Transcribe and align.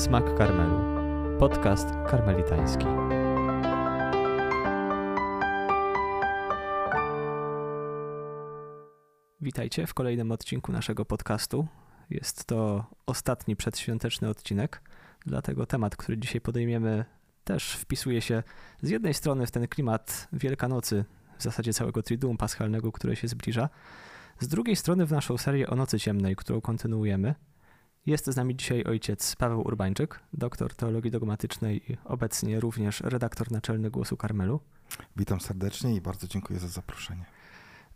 Smak 0.00 0.34
Karmelu. 0.34 0.80
Podcast 1.38 1.88
karmelitański. 2.10 2.84
Witajcie 9.40 9.86
w 9.86 9.94
kolejnym 9.94 10.32
odcinku 10.32 10.72
naszego 10.72 11.04
podcastu. 11.04 11.66
Jest 12.10 12.44
to 12.44 12.84
ostatni 13.06 13.56
przedświąteczny 13.56 14.28
odcinek, 14.28 14.82
dlatego 15.26 15.66
temat, 15.66 15.96
który 15.96 16.18
dzisiaj 16.18 16.40
podejmiemy, 16.40 17.04
też 17.44 17.72
wpisuje 17.72 18.20
się 18.20 18.42
z 18.82 18.90
jednej 18.90 19.14
strony 19.14 19.46
w 19.46 19.50
ten 19.50 19.68
klimat 19.68 20.28
Wielkanocy, 20.32 21.04
w 21.38 21.42
zasadzie 21.42 21.72
całego 21.72 22.02
Triduum 22.02 22.36
Paschalnego, 22.36 22.92
które 22.92 23.16
się 23.16 23.28
zbliża, 23.28 23.68
z 24.38 24.48
drugiej 24.48 24.76
strony 24.76 25.06
w 25.06 25.12
naszą 25.12 25.38
serię 25.38 25.70
o 25.70 25.76
Nocy 25.76 25.98
Ciemnej, 25.98 26.36
którą 26.36 26.60
kontynuujemy. 26.60 27.34
Jest 28.06 28.26
z 28.26 28.36
nami 28.36 28.56
dzisiaj 28.56 28.84
ojciec 28.84 29.36
Paweł 29.36 29.60
Urbańczyk, 29.60 30.20
doktor 30.32 30.74
teologii 30.74 31.10
dogmatycznej 31.10 31.92
i 31.92 31.96
obecnie 32.04 32.60
również 32.60 33.00
redaktor 33.00 33.52
naczelny 33.52 33.90
Głosu 33.90 34.16
Karmelu. 34.16 34.60
Witam 35.16 35.40
serdecznie 35.40 35.94
i 35.94 36.00
bardzo 36.00 36.26
dziękuję 36.26 36.58
za 36.58 36.68
zaproszenie. 36.68 37.24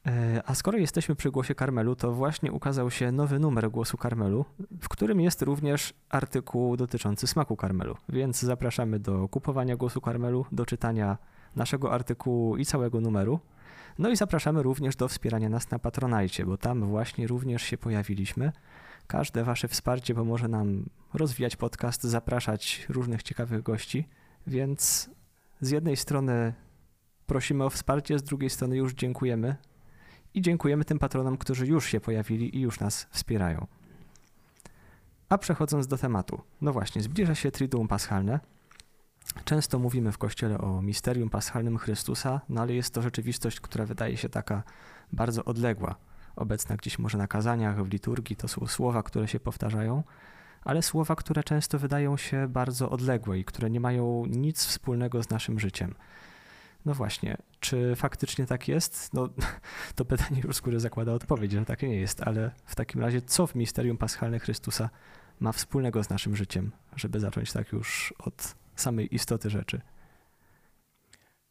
E, 0.06 0.43
a 0.46 0.55
skoro 0.55 0.79
jesteśmy 0.79 1.15
przy 1.15 1.30
Głosie 1.30 1.55
Karmelu, 1.55 1.96
to 1.96 2.12
właśnie 2.12 2.52
ukazał 2.52 2.91
się 2.91 3.12
nowy 3.12 3.38
numer 3.38 3.70
Głosu 3.70 3.96
Karmelu, 3.96 4.45
w 4.80 4.88
którym 4.88 5.20
jest 5.20 5.43
również 5.43 5.95
artykuł 6.09 6.77
dotyczący 6.77 7.27
smaku 7.27 7.57
karmelu. 7.57 7.96
Więc 8.09 8.41
zapraszamy 8.41 8.98
do 8.98 9.29
kupowania 9.29 9.77
Głosu 9.77 10.01
Karmelu, 10.01 10.46
do 10.52 10.66
czytania 10.66 11.18
naszego 11.57 11.93
artykułu 11.93 12.57
i 12.57 12.65
całego 12.65 13.01
numeru. 13.01 13.41
No 13.98 14.10
i 14.10 14.16
zapraszamy 14.16 14.62
również 14.62 14.96
do 14.96 15.09
wspierania 15.09 15.48
nas 15.48 15.71
na 15.71 15.79
Patronajcie, 15.79 16.46
bo 16.46 16.57
tam 16.57 16.84
właśnie 16.84 17.27
również 17.27 17.62
się 17.62 17.79
pojawiliśmy. 17.79 18.52
Każde 19.07 19.45
Wasze 19.45 19.69
wsparcie 19.69 20.15
pomoże 20.15 20.49
nam 20.49 20.85
rozwijać 21.15 21.57
podcast, 21.57 22.03
zapraszać 22.03 22.87
różnych 22.89 23.23
ciekawych 23.23 23.63
gości, 23.63 24.09
więc 24.46 25.11
z 25.61 25.71
jednej 25.71 25.96
strony 25.96 26.55
prosimy 27.27 27.65
o 27.65 27.71
wsparcie, 27.71 28.19
z 28.19 28.23
drugiej 28.23 28.51
strony 28.51 28.77
już 28.77 28.95
dziękujemy 28.95 29.57
i 30.35 30.43
dziękujemy 30.43 30.85
tym 30.85 30.99
patronom, 30.99 31.37
którzy 31.37 31.66
już 31.66 31.87
się 31.87 32.01
pojawili 32.01 32.57
i 32.57 32.61
już 32.61 32.80
nas 32.80 33.07
wspierają. 33.11 33.66
A 35.29 35.39
przechodząc 35.39 35.87
do 35.87 35.99
tematu, 35.99 36.41
no 36.61 36.73
właśnie, 36.73 37.02
zbliża 37.02 37.35
się 37.35 37.51
Triduum 37.51 37.89
Paschalne. 37.89 38.41
Często 39.45 39.79
mówimy 39.79 40.13
w 40.13 40.18
Kościele 40.18 40.59
o 40.59 40.83
misterium 40.83 41.30
paschalnym 41.30 41.79
Chrystusa, 41.79 42.41
no 42.49 42.61
ale 42.61 42.74
jest 42.74 42.95
to 42.95 43.02
rzeczywistość, 43.02 43.61
która 43.61 43.87
wydaje 43.87 44.16
się 44.16 44.29
taka 44.29 44.63
bardzo 45.13 45.45
odległa. 45.45 45.96
Obecna 46.37 46.77
gdzieś 46.77 46.99
może 46.99 47.18
na 47.18 47.27
kazaniach, 47.27 47.85
w 47.85 47.93
liturgii 47.93 48.37
to 48.37 48.49
są 48.49 48.66
słowa, 48.66 49.02
które 49.02 49.29
się 49.29 49.40
powtarzają, 49.40 50.02
ale 50.65 50.82
słowa, 50.82 51.16
które 51.16 51.45
często 51.45 51.79
wydają 51.79 52.16
się 52.16 52.49
bardzo 52.49 52.90
odległe 52.90 53.38
i 53.38 53.45
które 53.45 53.71
nie 53.71 53.80
mają 53.80 54.27
nic 54.27 54.65
wspólnego 54.65 55.23
z 55.23 55.30
naszym 55.30 55.60
życiem. 55.60 55.95
No 56.85 56.95
właśnie, 56.95 57.37
czy 57.60 57.96
faktycznie 57.96 58.46
tak 58.46 58.68
jest? 58.68 59.15
No, 59.15 59.29
to 59.96 60.05
pytanie 60.05 60.40
już 60.45 60.57
z 60.57 60.60
góry 60.60 60.80
zakłada 60.80 61.12
odpowiedź, 61.12 61.52
że 61.52 61.65
tak 61.65 61.82
nie 61.82 61.96
jest, 61.96 62.23
ale 62.23 62.51
w 62.65 62.74
takim 62.74 63.01
razie, 63.01 63.23
co 63.23 63.46
w 63.46 63.55
misterium 63.55 63.96
paschalne 63.96 64.38
Chrystusa 64.38 64.91
ma 65.41 65.53
wspólnego 65.53 66.05
z 66.05 66.10
naszym 66.10 66.37
życiem, 66.37 66.72
żeby 66.97 67.21
zacząć 67.21 67.53
tak 67.53 67.72
już 67.72 68.15
od 68.19 68.55
samej 68.77 69.15
istoty 69.15 69.50
rzeczy? 69.50 69.81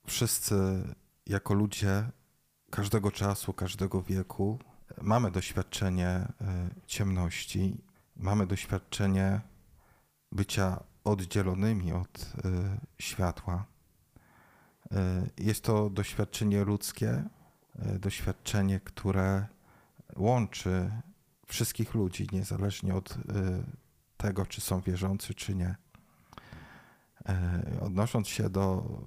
Wszyscy 0.08 0.56
jako 1.28 1.54
ludzie 1.54 2.04
każdego 2.70 3.12
czasu, 3.12 3.54
każdego 3.54 4.02
wieku 4.02 4.60
mamy 5.02 5.32
doświadczenie 5.32 6.08
e, 6.08 6.30
ciemności, 6.86 7.78
mamy 8.16 8.48
doświadczenie 8.48 9.42
bycia 10.32 10.84
oddzielonymi 11.04 11.94
od 11.94 12.20
e, 12.20 12.50
światła. 13.00 13.66
E, 14.92 15.28
jest 15.38 15.64
to 15.64 15.90
doświadczenie 15.90 16.64
ludzkie, 16.64 17.24
doświadczenie, 18.00 18.80
które 18.80 19.46
łączy 20.16 20.92
wszystkich 21.48 21.94
ludzi, 21.94 22.28
niezależnie 22.32 22.96
od 22.96 23.18
tego, 24.18 24.46
czy 24.46 24.62
są 24.62 24.82
wierzący, 24.82 25.34
czy 25.34 25.56
nie. 25.56 25.76
Odnosząc 27.82 28.28
się 28.28 28.50
do, 28.50 29.00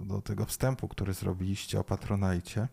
do 0.00 0.22
tego 0.22 0.46
wstępu, 0.46 0.88
który 0.88 1.14
zrobiliście 1.14 1.80
o 1.80 1.84
Patronajcie, 1.84 2.68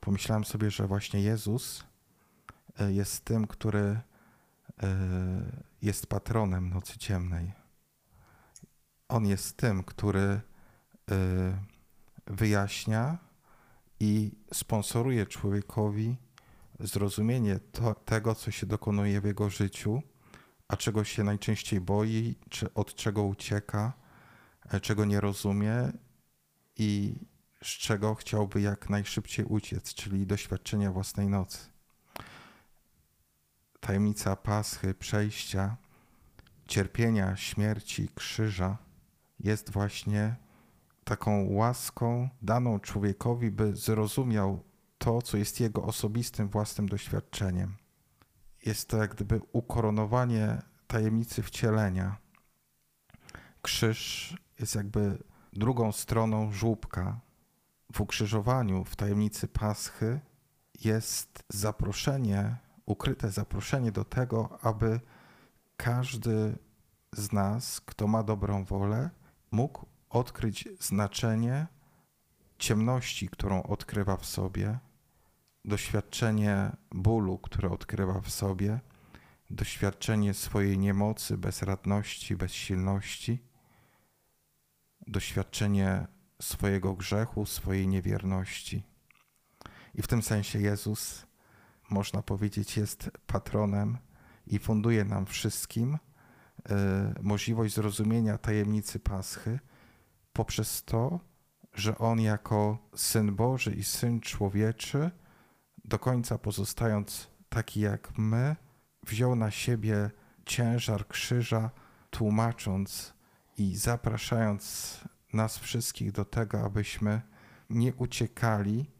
pomyślałem 0.00 0.44
sobie, 0.44 0.70
że 0.70 0.86
właśnie 0.86 1.20
Jezus 1.20 1.84
e, 2.78 2.92
jest 2.92 3.24
tym, 3.24 3.46
który 3.46 3.80
e, 3.80 4.00
jest 5.82 6.06
patronem 6.06 6.70
nocy 6.70 6.98
ciemnej. 6.98 7.52
On 9.08 9.26
jest 9.26 9.56
tym, 9.56 9.84
który 9.84 10.20
e, 10.20 10.40
wyjaśnia 12.26 13.18
i 14.00 14.32
sponsoruje 14.52 15.26
człowiekowi 15.26 16.16
zrozumienie 16.80 17.58
to, 17.72 17.94
tego, 17.94 18.34
co 18.34 18.50
się 18.50 18.66
dokonuje 18.66 19.20
w 19.20 19.24
jego 19.24 19.50
życiu, 19.50 20.02
a 20.68 20.76
czego 20.76 21.04
się 21.04 21.24
najczęściej 21.24 21.80
boi, 21.80 22.34
czy 22.50 22.74
od 22.74 22.94
czego 22.94 23.22
ucieka, 23.22 23.92
czego 24.82 25.04
nie 25.04 25.20
rozumie 25.20 25.92
i 26.76 27.14
z 27.66 27.68
czego 27.68 28.14
chciałby 28.14 28.60
jak 28.60 28.90
najszybciej 28.90 29.44
uciec, 29.44 29.94
czyli 29.94 30.26
doświadczenia 30.26 30.92
własnej 30.92 31.28
nocy. 31.28 31.58
Tajemnica 33.80 34.36
Paschy, 34.36 34.94
przejścia, 34.94 35.76
cierpienia, 36.66 37.36
śmierci, 37.36 38.08
krzyża 38.14 38.78
jest 39.40 39.70
właśnie 39.70 40.36
taką 41.04 41.46
łaską 41.50 42.28
daną 42.42 42.80
człowiekowi, 42.80 43.50
by 43.50 43.76
zrozumiał 43.76 44.62
to, 44.98 45.22
co 45.22 45.36
jest 45.36 45.60
jego 45.60 45.82
osobistym 45.82 46.48
własnym 46.48 46.88
doświadczeniem. 46.88 47.76
Jest 48.66 48.88
to 48.88 48.96
jak 48.96 49.14
gdyby 49.14 49.40
ukoronowanie 49.52 50.62
tajemnicy 50.86 51.42
wcielenia. 51.42 52.16
Krzyż 53.62 54.36
jest 54.60 54.74
jakby 54.74 55.18
drugą 55.52 55.92
stroną 55.92 56.52
żłóbka, 56.52 57.25
w 57.92 58.00
ukrzyżowaniu, 58.00 58.84
w 58.84 58.96
tajemnicy 58.96 59.48
Paschy 59.48 60.20
jest 60.84 61.44
zaproszenie, 61.48 62.56
ukryte 62.86 63.30
zaproszenie 63.30 63.92
do 63.92 64.04
tego, 64.04 64.58
aby 64.62 65.00
każdy 65.76 66.58
z 67.12 67.32
nas, 67.32 67.80
kto 67.80 68.06
ma 68.06 68.22
dobrą 68.22 68.64
wolę, 68.64 69.10
mógł 69.50 69.86
odkryć 70.10 70.68
znaczenie 70.80 71.66
ciemności, 72.58 73.28
którą 73.28 73.62
odkrywa 73.62 74.16
w 74.16 74.26
sobie, 74.26 74.78
doświadczenie 75.64 76.70
bólu, 76.90 77.38
które 77.38 77.70
odkrywa 77.70 78.20
w 78.20 78.30
sobie, 78.30 78.80
doświadczenie 79.50 80.34
swojej 80.34 80.78
niemocy, 80.78 81.38
bezradności, 81.38 82.36
bezsilności, 82.36 83.42
doświadczenie 85.06 86.06
swojego 86.42 86.94
grzechu, 86.94 87.46
swojej 87.46 87.88
niewierności. 87.88 88.82
I 89.94 90.02
w 90.02 90.06
tym 90.06 90.22
sensie 90.22 90.60
Jezus, 90.60 91.26
można 91.90 92.22
powiedzieć, 92.22 92.76
jest 92.76 93.10
patronem 93.26 93.98
i 94.46 94.58
funduje 94.58 95.04
nam 95.04 95.26
wszystkim 95.26 95.94
y, 95.94 95.98
możliwość 97.22 97.74
zrozumienia 97.74 98.38
tajemnicy 98.38 98.98
Paschy 98.98 99.58
poprzez 100.32 100.84
to, 100.84 101.20
że 101.74 101.98
On 101.98 102.20
jako 102.20 102.78
Syn 102.94 103.34
Boży 103.34 103.74
i 103.74 103.84
Syn 103.84 104.20
Człowieczy, 104.20 105.10
do 105.84 105.98
końca 105.98 106.38
pozostając 106.38 107.30
taki 107.48 107.80
jak 107.80 108.18
my, 108.18 108.56
wziął 109.06 109.36
na 109.36 109.50
siebie 109.50 110.10
ciężar 110.46 111.08
krzyża, 111.08 111.70
tłumacząc 112.10 113.14
i 113.58 113.76
zapraszając 113.76 115.00
nas 115.32 115.58
wszystkich 115.58 116.12
do 116.12 116.24
tego, 116.24 116.64
abyśmy 116.64 117.22
nie 117.70 117.94
uciekali 117.94 118.90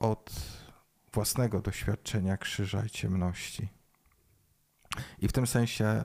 od 0.00 0.32
własnego 1.12 1.60
doświadczenia 1.60 2.36
krzyża 2.36 2.84
i 2.84 2.90
ciemności. 2.90 3.68
I 5.18 5.28
w 5.28 5.32
tym 5.32 5.46
sensie, 5.46 5.84
e, 5.84 6.04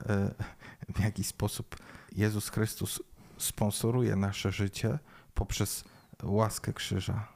w 0.94 1.00
jaki 1.00 1.24
sposób 1.24 1.76
Jezus 2.12 2.48
Chrystus 2.48 3.02
sponsoruje 3.38 4.16
nasze 4.16 4.52
życie 4.52 4.98
poprzez 5.34 5.84
łaskę 6.22 6.72
krzyża. 6.72 7.28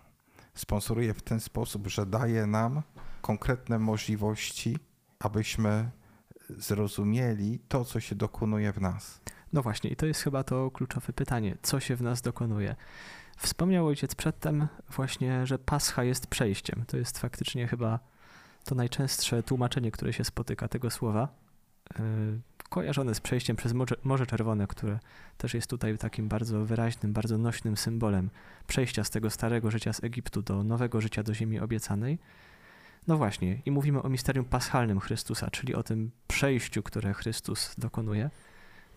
Sponsoruje 0.54 1.14
w 1.14 1.22
ten 1.22 1.40
sposób, 1.40 1.86
że 1.86 2.06
daje 2.06 2.46
nam 2.46 2.82
konkretne 3.22 3.78
możliwości, 3.78 4.78
abyśmy 5.18 5.90
zrozumieli 6.50 7.58
to, 7.68 7.84
co 7.84 8.00
się 8.00 8.14
dokonuje 8.14 8.72
w 8.72 8.80
nas. 8.80 9.20
No 9.54 9.62
właśnie, 9.62 9.90
i 9.90 9.96
to 9.96 10.06
jest 10.06 10.22
chyba 10.22 10.44
to 10.44 10.70
kluczowe 10.70 11.12
pytanie, 11.12 11.56
co 11.62 11.80
się 11.80 11.96
w 11.96 12.02
nas 12.02 12.22
dokonuje. 12.22 12.76
Wspomniał 13.36 13.86
ojciec 13.86 14.14
przedtem 14.14 14.68
właśnie, 14.90 15.46
że 15.46 15.58
Pascha 15.58 16.04
jest 16.04 16.26
przejściem. 16.26 16.84
To 16.86 16.96
jest 16.96 17.18
faktycznie 17.18 17.68
chyba 17.68 17.98
to 18.64 18.74
najczęstsze 18.74 19.42
tłumaczenie, 19.42 19.90
które 19.90 20.12
się 20.12 20.24
spotyka 20.24 20.68
tego 20.68 20.90
słowa. 20.90 21.28
Yy, 21.98 22.40
kojarzone 22.70 23.14
z 23.14 23.20
przejściem 23.20 23.56
przez 23.56 23.72
Morze 24.04 24.26
Czerwone, 24.26 24.66
które 24.66 24.98
też 25.38 25.54
jest 25.54 25.70
tutaj 25.70 25.98
takim 25.98 26.28
bardzo 26.28 26.64
wyraźnym, 26.64 27.12
bardzo 27.12 27.38
nośnym 27.38 27.76
symbolem 27.76 28.30
przejścia 28.66 29.04
z 29.04 29.10
tego 29.10 29.30
starego 29.30 29.70
życia 29.70 29.92
z 29.92 30.04
Egiptu 30.04 30.42
do 30.42 30.64
nowego 30.64 31.00
życia 31.00 31.22
do 31.22 31.34
ziemi 31.34 31.60
obiecanej. 31.60 32.18
No 33.06 33.16
właśnie, 33.16 33.62
i 33.66 33.70
mówimy 33.70 34.02
o 34.02 34.08
misterium 34.08 34.44
paschalnym 34.44 35.00
Chrystusa, 35.00 35.50
czyli 35.50 35.74
o 35.74 35.82
tym 35.82 36.10
przejściu, 36.26 36.82
które 36.82 37.14
Chrystus 37.14 37.74
dokonuje 37.78 38.30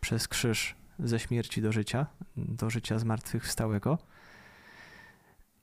przez 0.07 0.27
krzyż 0.27 0.75
ze 0.99 1.19
śmierci 1.19 1.61
do 1.61 1.71
życia, 1.71 2.07
do 2.37 2.69
życia 2.69 2.99
zmartwychwstałego. 2.99 3.97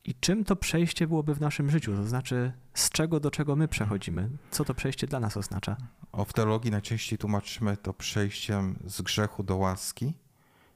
I 0.04 0.14
czym 0.14 0.44
to 0.44 0.56
przejście 0.56 1.06
byłoby 1.06 1.34
w 1.34 1.40
naszym 1.40 1.70
życiu? 1.70 1.96
To 1.96 2.04
znaczy, 2.04 2.52
z 2.74 2.90
czego 2.90 3.20
do 3.20 3.30
czego 3.30 3.56
my 3.56 3.68
przechodzimy? 3.68 4.30
Co 4.50 4.64
to 4.64 4.74
przejście 4.74 5.06
dla 5.06 5.20
nas 5.20 5.36
oznacza? 5.36 5.76
O, 6.12 6.24
w 6.24 6.32
teologii 6.32 6.70
najczęściej 6.70 7.18
tłumaczymy 7.18 7.76
to 7.76 7.94
przejściem 7.94 8.78
z 8.86 9.02
grzechu 9.02 9.42
do 9.42 9.56
łaski 9.56 10.14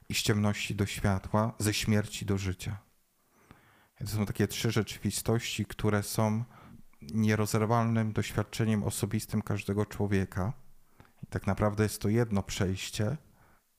i 0.09 0.13
z 0.13 0.21
ciemności 0.21 0.75
do 0.75 0.85
światła, 0.85 1.53
ze 1.59 1.73
śmierci 1.73 2.25
do 2.25 2.37
życia. 2.37 2.77
To 3.99 4.07
są 4.07 4.25
takie 4.25 4.47
trzy 4.47 4.71
rzeczywistości, 4.71 5.65
które 5.65 6.03
są 6.03 6.43
nierozerwalnym 7.01 8.13
doświadczeniem 8.13 8.83
osobistym 8.83 9.41
każdego 9.41 9.85
człowieka. 9.85 10.53
I 11.23 11.27
tak 11.27 11.47
naprawdę 11.47 11.83
jest 11.83 12.01
to 12.01 12.09
jedno 12.09 12.43
przejście, 12.43 13.17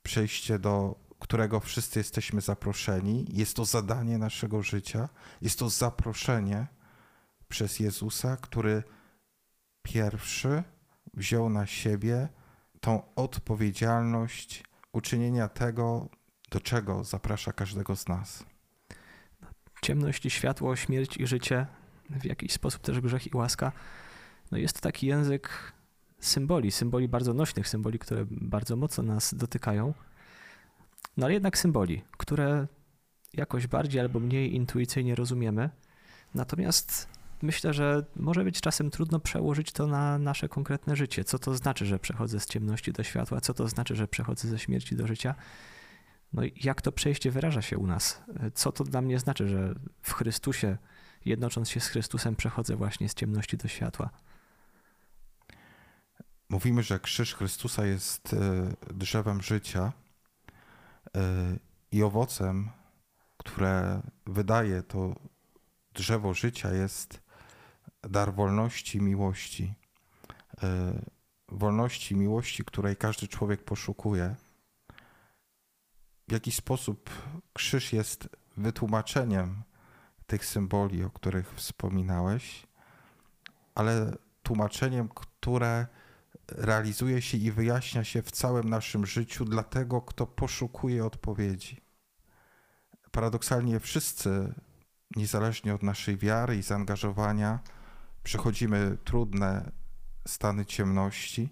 przejście 0.02 0.58
do 0.58 0.94
którego 1.18 1.60
wszyscy 1.60 2.00
jesteśmy 2.00 2.40
zaproszeni. 2.40 3.26
Jest 3.28 3.56
to 3.56 3.64
zadanie 3.64 4.18
naszego 4.18 4.62
życia, 4.62 5.08
jest 5.40 5.58
to 5.58 5.70
zaproszenie 5.70 6.66
przez 7.48 7.80
Jezusa, 7.80 8.36
który 8.36 8.82
pierwszy 9.82 10.62
wziął 11.14 11.50
na 11.50 11.66
siebie 11.66 12.28
tą 12.80 13.14
odpowiedzialność 13.14 14.64
uczynienia 14.92 15.48
tego, 15.48 16.08
do 16.50 16.60
czego 16.60 17.04
zaprasza 17.04 17.52
każdego 17.52 17.96
z 17.96 18.08
nas. 18.08 18.44
Ciemność 19.82 20.26
i 20.26 20.30
światło, 20.30 20.76
śmierć 20.76 21.16
i 21.16 21.26
życie, 21.26 21.66
w 22.10 22.24
jakiś 22.24 22.52
sposób 22.52 22.82
też 22.82 23.00
grzech 23.00 23.26
i 23.26 23.36
łaska. 23.36 23.72
No 24.50 24.58
jest 24.58 24.80
taki 24.80 25.06
język 25.06 25.72
symboli, 26.20 26.70
symboli 26.70 27.08
bardzo 27.08 27.34
nośnych, 27.34 27.68
symboli, 27.68 27.98
które 27.98 28.26
bardzo 28.30 28.76
mocno 28.76 29.04
nas 29.04 29.34
dotykają. 29.34 29.94
No 31.16 31.26
ale 31.26 31.34
jednak 31.34 31.58
symboli, 31.58 32.02
które 32.16 32.66
jakoś 33.34 33.66
bardziej 33.66 34.00
albo 34.00 34.20
mniej 34.20 34.54
intuicyjnie 34.54 35.14
rozumiemy. 35.14 35.70
Natomiast 36.34 37.08
myślę, 37.42 37.74
że 37.74 38.04
może 38.16 38.44
być 38.44 38.60
czasem 38.60 38.90
trudno 38.90 39.20
przełożyć 39.20 39.72
to 39.72 39.86
na 39.86 40.18
nasze 40.18 40.48
konkretne 40.48 40.96
życie. 40.96 41.24
Co 41.24 41.38
to 41.38 41.54
znaczy, 41.54 41.86
że 41.86 41.98
przechodzę 41.98 42.40
z 42.40 42.46
ciemności 42.46 42.92
do 42.92 43.02
światła? 43.02 43.40
Co 43.40 43.54
to 43.54 43.68
znaczy, 43.68 43.94
że 43.96 44.08
przechodzę 44.08 44.48
ze 44.48 44.58
śmierci 44.58 44.96
do 44.96 45.06
życia? 45.06 45.34
No 46.32 46.44
i 46.44 46.52
jak 46.64 46.82
to 46.82 46.92
przejście 46.92 47.30
wyraża 47.30 47.62
się 47.62 47.78
u 47.78 47.86
nas? 47.86 48.22
Co 48.54 48.72
to 48.72 48.84
dla 48.84 49.00
mnie 49.00 49.18
znaczy, 49.18 49.48
że 49.48 49.74
w 50.02 50.12
Chrystusie, 50.12 50.78
jednocząc 51.24 51.70
się 51.70 51.80
z 51.80 51.86
Chrystusem, 51.86 52.36
przechodzę 52.36 52.76
właśnie 52.76 53.08
z 53.08 53.14
ciemności 53.14 53.56
do 53.56 53.68
światła? 53.68 54.10
Mówimy, 56.50 56.82
że 56.82 57.00
krzyż 57.00 57.34
Chrystusa 57.34 57.86
jest 57.86 58.32
e, 58.32 58.36
drzewem 58.94 59.42
życia 59.42 59.92
e, 61.16 61.22
i 61.92 62.02
owocem, 62.02 62.70
które 63.36 64.02
wydaje 64.26 64.82
to 64.82 65.14
drzewo 65.94 66.34
życia, 66.34 66.72
jest 66.72 67.20
dar 68.02 68.34
wolności 68.34 69.00
miłości. 69.00 69.74
E, 70.62 70.92
wolności 71.48 72.16
miłości, 72.16 72.64
której 72.64 72.96
każdy 72.96 73.28
człowiek 73.28 73.64
poszukuje. 73.64 74.34
W 76.28 76.32
jaki 76.32 76.52
sposób 76.52 77.10
krzyż 77.52 77.92
jest 77.92 78.28
wytłumaczeniem 78.56 79.62
tych 80.26 80.46
symboli, 80.46 81.04
o 81.04 81.10
których 81.10 81.54
wspominałeś, 81.54 82.66
ale 83.74 84.16
tłumaczeniem, 84.42 85.08
które 85.08 85.86
realizuje 86.52 87.22
się 87.22 87.38
i 87.38 87.50
wyjaśnia 87.50 88.04
się 88.04 88.22
w 88.22 88.30
całym 88.30 88.68
naszym 88.68 89.06
życiu 89.06 89.44
dla 89.44 89.62
tego, 89.62 90.02
kto 90.02 90.26
poszukuje 90.26 91.04
odpowiedzi. 91.04 91.80
Paradoksalnie 93.10 93.80
wszyscy, 93.80 94.54
niezależnie 95.16 95.74
od 95.74 95.82
naszej 95.82 96.16
wiary 96.16 96.56
i 96.56 96.62
zaangażowania, 96.62 97.60
przechodzimy 98.22 98.98
trudne 99.04 99.72
stany 100.28 100.66
ciemności, 100.66 101.48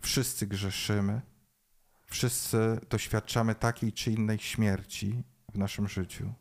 wszyscy 0.00 0.46
grzeszymy, 0.46 1.22
wszyscy 2.06 2.80
doświadczamy 2.90 3.54
takiej 3.54 3.92
czy 3.92 4.12
innej 4.12 4.38
śmierci 4.38 5.24
w 5.52 5.58
naszym 5.58 5.88
życiu. 5.88 6.34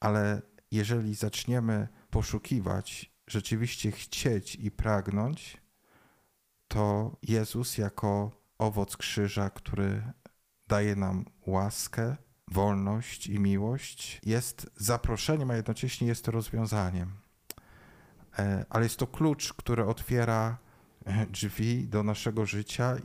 Ale 0.00 0.42
jeżeli 0.70 1.14
zaczniemy 1.14 1.88
poszukiwać, 2.10 3.12
rzeczywiście 3.26 3.92
chcieć 3.92 4.54
i 4.54 4.70
pragnąć, 4.70 5.56
to 6.70 7.16
Jezus 7.22 7.78
jako 7.78 8.30
owoc 8.58 8.96
krzyża, 8.96 9.50
który 9.50 10.02
daje 10.68 10.96
nam 10.96 11.24
łaskę, 11.46 12.16
wolność 12.48 13.26
i 13.26 13.38
miłość, 13.38 14.20
jest 14.26 14.70
zaproszeniem, 14.76 15.50
a 15.50 15.56
jednocześnie 15.56 16.08
jest 16.08 16.24
to 16.24 16.30
rozwiązaniem. 16.32 17.12
E, 18.38 18.64
ale 18.70 18.84
jest 18.84 18.96
to 18.96 19.06
klucz, 19.06 19.52
który 19.52 19.84
otwiera 19.84 20.58
e, 21.04 21.26
drzwi 21.26 21.88
do 21.88 22.02
naszego 22.02 22.46
życia. 22.46 22.96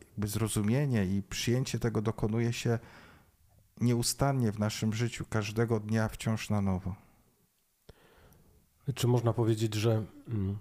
Jakby 0.00 0.28
zrozumienie 0.28 1.06
i 1.06 1.22
przyjęcie 1.22 1.78
tego 1.78 2.02
dokonuje 2.02 2.52
się 2.52 2.78
nieustannie 3.80 4.52
w 4.52 4.58
naszym 4.58 4.94
życiu, 4.94 5.24
każdego 5.30 5.80
dnia 5.80 6.08
wciąż 6.08 6.50
na 6.50 6.60
nowo. 6.60 6.94
Czy 8.94 9.06
można 9.06 9.32
powiedzieć, 9.32 9.74
że 9.74 10.04
mm, 10.28 10.58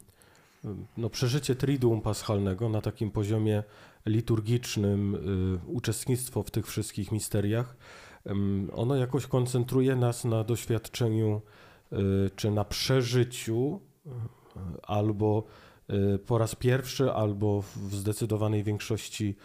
no, 0.98 1.10
przeżycie 1.10 1.56
Triduum 1.56 2.02
Paschalnego 2.02 2.70
na 2.70 2.82
takim 2.82 3.12
poziomie 3.12 3.64
liturgicznym, 4.06 5.16
y, 5.16 5.68
uczestnictwo 5.68 6.44
w 6.44 6.52
tych 6.52 6.68
wszystkich 6.68 7.12
misteriach, 7.12 7.78
ono 8.74 8.96
jakoś 8.96 9.28
koncentruje 9.28 9.96
nas 9.96 10.26
na 10.26 10.44
doświadczeniu 10.44 11.42
y, 11.94 11.98
czy 12.36 12.52
na 12.52 12.66
przeżyciu 12.66 13.82
y, 14.06 14.10
albo 14.84 15.44
po 16.26 16.38
raz 16.38 16.56
pierwszy, 16.56 17.12
albo 17.12 17.62
w 17.62 17.96
zdecydowanej 17.96 18.64
większości 18.64 19.36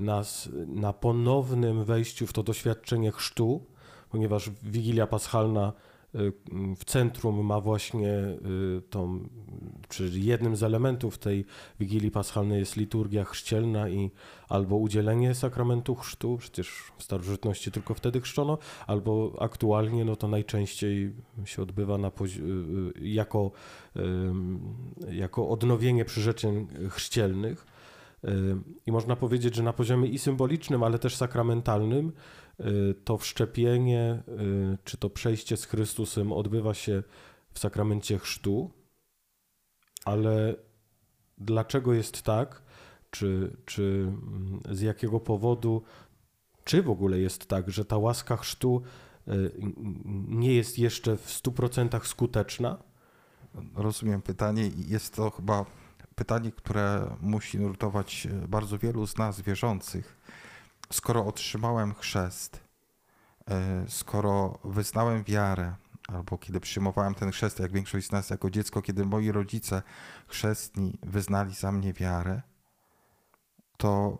nas 0.00 0.48
na 0.66 0.92
ponownym 0.92 1.84
wejściu 1.84 2.26
w 2.26 2.32
to 2.32 2.42
doświadczenie 2.42 3.12
chrztu, 3.12 3.66
ponieważ 4.10 4.50
Wigilia 4.62 5.06
Paschalna 5.06 5.72
w 6.76 6.84
centrum 6.84 7.46
ma 7.46 7.60
właśnie 7.60 8.08
y, 8.08 8.82
tą, 8.90 9.28
czy 9.88 10.10
jednym 10.14 10.56
z 10.56 10.62
elementów 10.62 11.18
tej 11.18 11.44
Wigilii 11.80 12.10
Paschalnej 12.10 12.58
jest 12.58 12.76
liturgia 12.76 13.24
chrzcielna 13.24 13.88
i 13.88 14.10
albo 14.48 14.76
udzielenie 14.76 15.34
sakramentu 15.34 15.94
chrztu, 15.94 16.36
przecież 16.38 16.92
w 16.98 17.02
starożytności 17.02 17.72
tylko 17.72 17.94
wtedy 17.94 18.20
chrzczono, 18.20 18.58
albo 18.86 19.36
aktualnie 19.40 20.04
no 20.04 20.16
to 20.16 20.28
najczęściej 20.28 21.12
się 21.44 21.62
odbywa 21.62 21.98
na 21.98 22.08
y, 22.08 22.40
y, 23.02 23.08
jako, 23.08 23.50
jako 25.12 25.48
odnowienie 25.48 26.04
przyrzeczeń 26.04 26.66
chrzcielnych. 26.90 27.66
I 28.86 28.92
można 28.92 29.16
powiedzieć, 29.16 29.54
że 29.54 29.62
na 29.62 29.72
poziomie 29.72 30.08
i 30.08 30.18
symbolicznym, 30.18 30.82
ale 30.82 30.98
też 30.98 31.16
sakramentalnym 31.16 32.12
Y, 32.43 32.43
to 33.04 33.18
wszczepienie, 33.18 34.22
y, 34.28 34.78
czy 34.84 34.96
to 34.96 35.10
przejście 35.10 35.56
z 35.56 35.64
Chrystusem 35.64 36.32
odbywa 36.32 36.74
się 36.74 37.02
w 37.52 37.58
sakramencie 37.58 38.18
chrztu, 38.18 38.70
ale 40.04 40.54
dlaczego 41.38 41.92
jest 41.94 42.22
tak, 42.22 42.62
czy, 43.10 43.56
czy 43.64 43.82
mm, 44.08 44.60
z 44.70 44.80
jakiego 44.80 45.20
powodu, 45.20 45.82
czy 46.64 46.82
w 46.82 46.90
ogóle 46.90 47.18
jest 47.18 47.46
tak, 47.46 47.70
że 47.70 47.84
ta 47.84 47.96
łaska 47.96 48.36
chrztu 48.36 48.82
y, 49.28 49.52
nie 50.28 50.54
jest 50.54 50.78
jeszcze 50.78 51.16
w 51.16 51.26
100% 51.26 52.04
skuteczna? 52.04 52.78
Rozumiem 53.74 54.22
pytanie 54.22 54.70
jest 54.88 55.14
to 55.14 55.30
chyba 55.30 55.64
pytanie, 56.14 56.52
które 56.52 57.16
musi 57.20 57.58
nurtować 57.58 58.28
bardzo 58.48 58.78
wielu 58.78 59.06
z 59.06 59.18
nas 59.18 59.40
wierzących 59.40 60.16
skoro 60.92 61.26
otrzymałem 61.26 61.94
chrzest, 61.94 62.60
e, 63.50 63.84
skoro 63.88 64.58
wyznałem 64.64 65.24
wiarę, 65.24 65.74
albo 66.08 66.38
kiedy 66.38 66.60
przyjmowałem 66.60 67.14
ten 67.14 67.30
chrzest, 67.30 67.58
jak 67.58 67.72
większość 67.72 68.06
z 68.06 68.12
nas 68.12 68.30
jako 68.30 68.50
dziecko, 68.50 68.82
kiedy 68.82 69.04
moi 69.04 69.32
rodzice 69.32 69.82
chrzestni 70.26 70.98
wyznali 71.02 71.54
za 71.54 71.72
mnie 71.72 71.92
wiarę, 71.92 72.42
to 73.76 74.18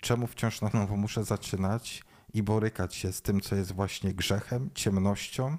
czemu 0.00 0.26
wciąż 0.26 0.60
na 0.60 0.70
nowo 0.74 0.96
muszę 0.96 1.24
zaczynać 1.24 2.04
i 2.34 2.42
borykać 2.42 2.94
się 2.94 3.12
z 3.12 3.22
tym, 3.22 3.40
co 3.40 3.56
jest 3.56 3.72
właśnie 3.72 4.14
grzechem, 4.14 4.70
ciemnością, 4.74 5.58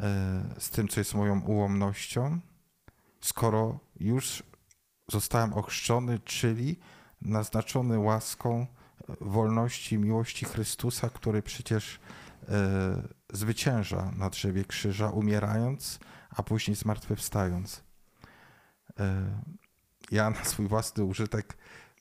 e, 0.00 0.44
z 0.58 0.70
tym, 0.70 0.88
co 0.88 1.00
jest 1.00 1.14
moją 1.14 1.40
ułomnością, 1.40 2.40
skoro 3.20 3.78
już 4.00 4.42
zostałem 5.08 5.52
ochrzczony, 5.52 6.18
czyli 6.18 6.76
naznaczony 7.22 7.98
łaską 7.98 8.66
wolności, 9.20 9.98
miłości 9.98 10.44
Chrystusa, 10.44 11.10
który 11.10 11.42
przecież 11.42 12.00
e, 12.48 13.08
zwycięża 13.32 14.10
na 14.16 14.30
drzewie 14.30 14.64
krzyża, 14.64 15.10
umierając, 15.10 15.98
a 16.30 16.42
później 16.42 16.76
zmartwychwstając. 16.76 17.82
E, 19.00 19.40
ja 20.10 20.30
na 20.30 20.44
swój 20.44 20.68
własny 20.68 21.04
użytek 21.04 21.56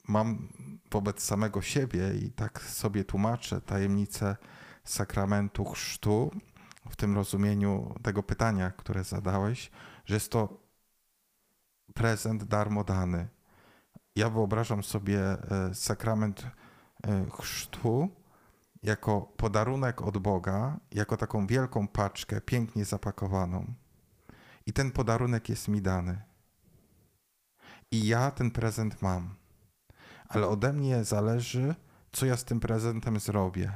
mam 0.08 0.50
wobec 0.92 1.24
samego 1.24 1.62
siebie 1.62 2.14
i 2.14 2.32
tak 2.32 2.62
sobie 2.62 3.04
tłumaczę 3.04 3.62
tajemnicę 3.62 4.36
sakramentu 4.84 5.66
chrztu 5.66 6.32
w 6.90 6.96
tym 6.96 7.16
rozumieniu 7.16 7.96
tego 8.04 8.24
pytania, 8.24 8.72
które 8.72 9.04
zadałeś, 9.04 9.72
że 10.06 10.14
jest 10.14 10.32
to 10.32 10.64
prezent 11.94 12.44
darmo 12.44 12.84
dany. 12.84 13.28
Ja 14.16 14.30
wyobrażam 14.30 14.84
sobie 14.84 15.20
e, 15.22 15.74
sakrament 15.74 16.48
chrztu 17.32 18.10
jako 18.84 19.22
podarunek 19.22 20.02
od 20.02 20.18
Boga, 20.18 20.80
jako 20.92 21.18
taką 21.18 21.48
wielką 21.48 21.88
paczkę, 21.88 22.42
pięknie 22.42 22.86
zapakowaną. 22.86 23.74
I 24.66 24.74
ten 24.74 24.92
podarunek 24.92 25.50
jest 25.50 25.68
mi 25.68 25.82
dany. 25.82 26.22
I 27.92 28.08
ja 28.08 28.32
ten 28.32 28.52
prezent 28.52 29.02
mam. 29.02 29.36
Ale 30.30 30.48
ode 30.48 30.74
mnie 30.74 31.04
zależy, 31.04 31.76
co 32.12 32.26
ja 32.26 32.38
z 32.38 32.46
tym 32.46 32.60
prezentem 32.60 33.20
zrobię. 33.20 33.72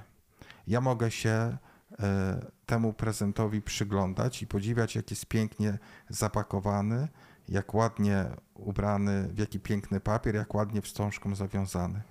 Ja 0.68 0.82
mogę 0.82 1.12
się 1.12 1.58
e, 2.00 2.46
temu 2.66 2.94
prezentowi 2.94 3.62
przyglądać 3.62 4.42
i 4.42 4.48
podziwiać, 4.48 4.96
jak 4.96 5.10
jest 5.10 5.26
pięknie 5.26 5.80
zapakowany, 6.10 7.08
jak 7.48 7.74
ładnie 7.74 8.26
ubrany, 8.54 9.28
w 9.28 9.38
jaki 9.38 9.60
piękny 9.60 10.00
papier, 10.00 10.36
jak 10.36 10.56
ładnie 10.56 10.82
wstążką 10.82 11.36
zawiązany. 11.36 12.02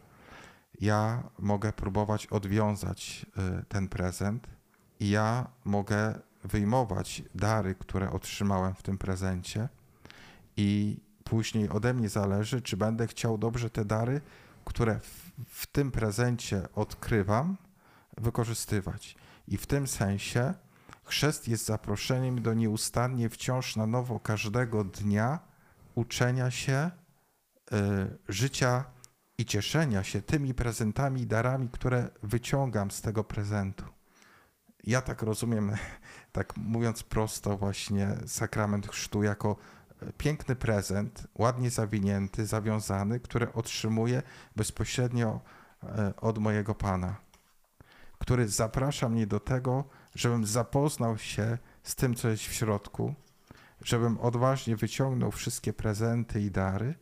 Ja 0.81 1.23
mogę 1.39 1.73
próbować 1.73 2.27
odwiązać 2.27 3.27
y, 3.61 3.65
ten 3.65 3.89
prezent 3.89 4.47
i 5.01 5.11
ja 5.11 5.51
mogę 5.65 6.19
wyjmować 6.45 7.23
dary, 7.35 7.75
które 7.75 8.11
otrzymałem 8.11 8.75
w 8.75 8.83
tym 8.83 8.99
prezencie 8.99 9.69
i 10.57 11.01
później 11.25 11.69
ode 11.69 11.95
mnie 11.95 12.09
zależy, 12.09 12.63
czy 12.63 12.77
będę 12.77 13.07
chciał 13.07 13.39
dobrze 13.39 13.71
te 13.71 13.85
dary, 13.85 14.21
które 14.65 15.01
w, 15.01 15.31
w 15.47 15.67
tym 15.67 15.91
prezencie 15.91 16.63
odkrywam, 16.75 17.57
wykorzystywać. 18.17 19.17
I 19.49 19.57
w 19.57 19.67
tym 19.67 19.87
sensie 19.87 20.55
Chrzest 21.07 21.49
jest 21.49 21.65
zaproszeniem 21.65 22.43
do 22.43 22.55
nieustannie 22.55 23.29
wciąż 23.29 23.77
na 23.77 23.87
nowo 23.87 24.21
każdego 24.21 24.85
dnia 24.85 25.39
uczenia 25.95 26.51
się 26.51 26.91
y, 27.73 27.77
życia 28.29 28.85
i 29.39 29.45
cieszenia 29.45 30.05
się 30.05 30.23
tymi 30.23 30.55
prezentami 30.55 31.21
i 31.21 31.27
darami, 31.27 31.69
które 31.69 32.09
wyciągam 32.23 32.91
z 32.91 33.01
tego 33.01 33.25
prezentu. 33.25 33.85
Ja 34.85 35.03
tak 35.03 35.23
rozumiem, 35.23 35.73
tak 36.33 36.57
mówiąc 36.57 37.03
prosto, 37.03 37.57
właśnie 37.57 38.17
sakrament 38.27 38.89
chrztu 38.89 39.23
jako 39.23 39.57
e, 40.03 40.13
piękny 40.13 40.57
prezent, 40.57 41.27
ładnie 41.35 41.71
zawinięty, 41.71 42.47
zawiązany, 42.47 43.21
który 43.21 43.53
otrzymuję 43.53 44.23
bezpośrednio 44.57 45.41
e, 45.83 46.13
od 46.17 46.39
mojego 46.39 46.75
Pana, 46.75 47.17
który 48.19 48.49
zaprasza 48.49 49.09
mnie 49.09 49.27
do 49.27 49.41
tego, 49.41 49.85
żebym 50.15 50.47
zapoznał 50.47 51.19
się 51.19 51.59
z 51.83 51.95
tym, 51.95 52.15
co 52.15 52.29
jest 52.29 52.43
w 52.43 52.53
środku, 52.53 53.15
żebym 53.81 54.19
odważnie 54.21 54.77
wyciągnął 54.77 55.31
wszystkie 55.31 55.73
prezenty 55.73 56.41
i 56.41 56.51
dary 56.51 56.95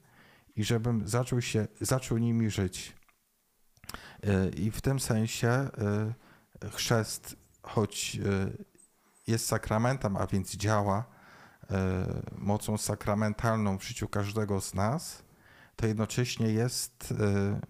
i 0.56 0.64
żebym 0.64 1.08
zaczął, 1.08 1.40
się, 1.40 1.66
zaczął 1.80 2.18
nimi 2.18 2.50
żyć. 2.50 2.94
E, 4.23 4.49
I 4.49 4.70
w 4.70 4.80
tym 4.80 5.00
sensie 5.00 5.49
e, 5.49 5.70
chrzest, 6.70 7.37
choć 7.62 8.16
e, 8.16 8.50
jest 9.26 9.46
sakramentem, 9.46 10.16
a 10.16 10.26
więc 10.26 10.56
działa 10.56 11.14
mocą 12.38 12.78
sakramentalną 12.78 13.78
w 13.78 13.84
życiu 13.84 14.08
każdego 14.08 14.61
z 14.61 14.75
nas, 14.75 15.23
to 15.76 15.87
jednocześnie 15.87 16.46
jest 16.46 17.14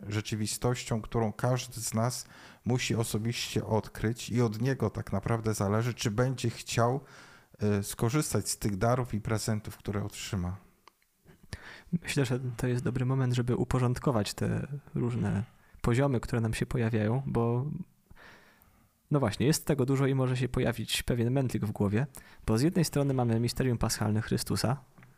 rzeczywistością, 0.08 1.02
którą 1.02 1.32
każdy 1.32 1.80
z 1.80 1.94
nas 1.94 2.26
musi 2.64 2.94
osobiście 2.94 3.66
odkryć 3.66 4.30
i 4.30 4.42
od 4.42 4.60
niego 4.60 4.90
tak 4.90 5.12
naprawdę 5.12 5.54
zależy, 5.54 5.94
czy 5.94 6.10
będzie 6.10 6.50
chciał 6.50 7.00
skorzystać 7.82 8.50
z 8.50 8.58
tych 8.58 8.76
darów 8.76 9.14
i 9.14 9.20
prezentów, 9.20 9.76
które 9.76 10.04
otrzyma. 10.04 10.63
Myślę, 12.02 12.24
że 12.24 12.40
to 12.56 12.66
jest 12.66 12.84
dobry 12.84 13.06
moment, 13.06 13.34
żeby 13.34 13.56
uporządkować 13.56 14.34
te 14.34 14.66
różne 14.94 15.42
poziomy, 15.82 16.20
które 16.20 16.40
nam 16.40 16.54
się 16.54 16.66
pojawiają, 16.66 17.22
bo 17.26 17.66
no 19.10 19.20
właśnie, 19.20 19.46
jest 19.46 19.66
tego 19.66 19.86
dużo 19.86 20.06
i 20.06 20.14
może 20.14 20.36
się 20.36 20.48
pojawić 20.48 21.02
pewien 21.02 21.30
mętlik 21.30 21.64
w 21.64 21.72
głowie, 21.72 22.06
bo 22.46 22.58
z 22.58 22.62
jednej 22.62 22.84
strony 22.84 23.14
mamy 23.14 23.40
misterium 23.40 23.78
paschalne 23.78 24.22
Chrystusa, 24.22 24.76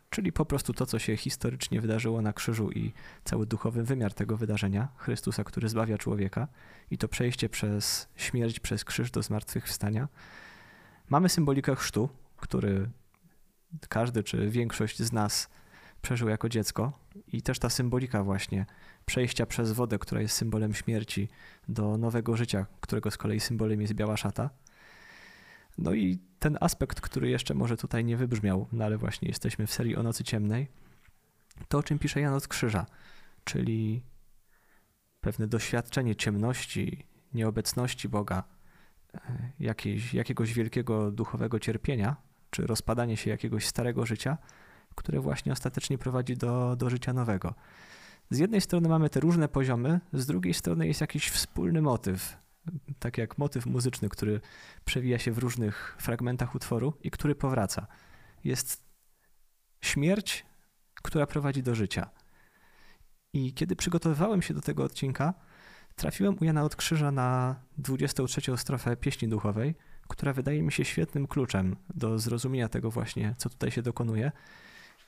czyli 0.09 0.31
po 0.31 0.45
prostu 0.45 0.73
to, 0.73 0.85
co 0.85 0.99
się 0.99 1.17
historycznie 1.17 1.81
wydarzyło 1.81 2.21
na 2.21 2.33
krzyżu 2.33 2.71
i 2.71 2.93
cały 3.23 3.45
duchowy 3.45 3.83
wymiar 3.83 4.13
tego 4.13 4.37
wydarzenia, 4.37 4.87
Chrystusa, 4.97 5.43
który 5.43 5.69
zbawia 5.69 5.97
człowieka 5.97 6.47
i 6.91 6.97
to 6.97 7.07
przejście 7.07 7.49
przez 7.49 8.07
śmierć, 8.15 8.59
przez 8.59 8.85
krzyż 8.85 9.11
do 9.11 9.23
zmartwychwstania. 9.23 10.07
Mamy 11.09 11.29
symbolikę 11.29 11.75
chrztu, 11.75 12.09
który 12.37 12.89
każdy 13.89 14.23
czy 14.23 14.49
większość 14.49 15.01
z 15.01 15.11
nas 15.11 15.49
przeżył 16.07 16.29
jako 16.29 16.49
dziecko 16.49 16.99
i 17.33 17.41
też 17.41 17.59
ta 17.59 17.69
symbolika 17.69 18.23
właśnie 18.23 18.65
przejścia 19.05 19.45
przez 19.45 19.71
wodę, 19.71 19.99
która 19.99 20.21
jest 20.21 20.35
symbolem 20.35 20.73
śmierci, 20.73 21.29
do 21.67 21.97
nowego 21.97 22.37
życia, 22.37 22.65
którego 22.81 23.11
z 23.11 23.17
kolei 23.17 23.39
symbolem 23.39 23.81
jest 23.81 23.93
biała 23.93 24.17
szata. 24.17 24.49
No 25.77 25.93
i 25.93 26.19
ten 26.39 26.57
aspekt, 26.61 27.01
który 27.01 27.29
jeszcze 27.29 27.53
może 27.53 27.77
tutaj 27.77 28.05
nie 28.05 28.17
wybrzmiał, 28.17 28.67
no 28.71 28.85
ale 28.85 28.97
właśnie 28.97 29.27
jesteśmy 29.27 29.67
w 29.67 29.73
serii 29.73 29.95
o 29.95 30.03
Nocy 30.03 30.23
Ciemnej, 30.23 30.67
to 31.67 31.77
o 31.77 31.83
czym 31.83 31.99
pisze 31.99 32.21
Jan 32.21 32.33
od 32.33 32.47
Krzyża, 32.47 32.85
czyli 33.43 34.03
pewne 35.21 35.47
doświadczenie 35.47 36.15
ciemności, 36.15 37.05
nieobecności 37.33 38.09
Boga, 38.09 38.43
e, 39.13 39.19
jakiejś, 39.59 40.13
jakiegoś 40.13 40.53
wielkiego 40.53 41.11
duchowego 41.11 41.59
cierpienia, 41.59 42.15
czy 42.49 42.67
rozpadanie 42.67 43.17
się 43.17 43.29
jakiegoś 43.29 43.65
starego 43.65 44.05
życia, 44.05 44.37
które 44.97 45.19
właśnie 45.19 45.51
ostatecznie 45.51 45.97
prowadzi 45.97 46.37
do, 46.37 46.75
do 46.75 46.89
życia 46.89 47.13
nowego. 47.13 47.53
Z 48.29 48.37
jednej 48.37 48.61
strony 48.61 48.89
mamy 48.89 49.09
te 49.09 49.19
różne 49.19 49.47
poziomy, 49.47 49.99
z 50.13 50.25
drugiej 50.25 50.53
strony 50.53 50.87
jest 50.87 51.01
jakiś 51.01 51.29
wspólny 51.29 51.81
motyw, 51.81 52.37
tak 52.99 53.17
jak 53.17 53.37
motyw 53.37 53.65
muzyczny, 53.65 54.09
który 54.09 54.41
przewija 54.85 55.19
się 55.19 55.31
w 55.31 55.37
różnych 55.37 55.95
fragmentach 55.99 56.55
utworu 56.55 56.93
i 57.03 57.11
który 57.11 57.35
powraca. 57.35 57.87
Jest 58.43 58.83
śmierć, 59.81 60.45
która 60.93 61.27
prowadzi 61.27 61.63
do 61.63 61.75
życia. 61.75 62.09
I 63.33 63.53
kiedy 63.53 63.75
przygotowywałem 63.75 64.41
się 64.41 64.53
do 64.53 64.61
tego 64.61 64.83
odcinka, 64.83 65.33
trafiłem 65.95 66.37
u 66.41 66.43
Jana 66.43 66.63
od 66.63 66.75
Krzyża 66.75 67.11
na 67.11 67.55
23 67.77 68.57
strofę 68.57 68.97
pieśni 68.97 69.27
duchowej, 69.27 69.75
która 70.07 70.33
wydaje 70.33 70.63
mi 70.63 70.71
się 70.71 70.85
świetnym 70.85 71.27
kluczem 71.27 71.75
do 71.95 72.19
zrozumienia 72.19 72.69
tego 72.69 72.91
właśnie, 72.91 73.35
co 73.37 73.49
tutaj 73.49 73.71
się 73.71 73.81
dokonuje. 73.81 74.31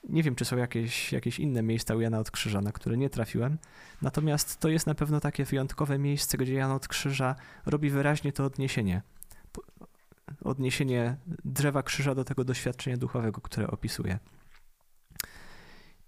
Nie 0.08 0.22
wiem, 0.22 0.34
czy 0.34 0.44
są 0.44 0.56
jakieś, 0.56 1.12
jakieś 1.12 1.38
inne 1.38 1.62
miejsca 1.62 1.94
u 1.94 2.00
Jana 2.00 2.18
od 2.18 2.30
Krzyża, 2.30 2.60
na 2.60 2.72
które 2.72 2.96
nie 2.96 3.10
trafiłem. 3.10 3.58
Natomiast 4.02 4.60
to 4.60 4.68
jest 4.68 4.86
na 4.86 4.94
pewno 4.94 5.20
takie 5.20 5.44
wyjątkowe 5.44 5.98
miejsce, 5.98 6.38
gdzie 6.38 6.54
Jan 6.54 6.70
od 6.70 6.88
Krzyża 6.88 7.36
robi 7.66 7.90
wyraźnie 7.90 8.32
to 8.32 8.44
odniesienie. 8.44 9.02
Odniesienie 10.44 11.16
drzewa 11.44 11.82
krzyża 11.82 12.14
do 12.14 12.24
tego 12.24 12.44
doświadczenia 12.44 12.96
duchowego, 12.96 13.40
które 13.40 13.66
opisuje. 13.66 14.18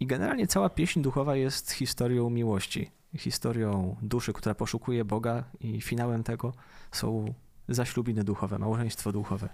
I 0.00 0.06
generalnie 0.06 0.46
cała 0.46 0.70
pieśń 0.70 1.00
duchowa 1.02 1.37
jest 1.37 1.70
historią 1.70 2.30
miłości, 2.30 2.90
historią 3.18 3.96
duszy, 4.02 4.32
która 4.32 4.54
poszukuje 4.54 5.04
Boga, 5.04 5.44
i 5.61 5.80
finałem 5.80 6.22
tego 6.22 6.52
są 6.92 7.34
zaślubiny 7.68 8.25
duchowe, 8.25 8.58
małżeństwo 8.58 9.12
duchowe. 9.12 9.49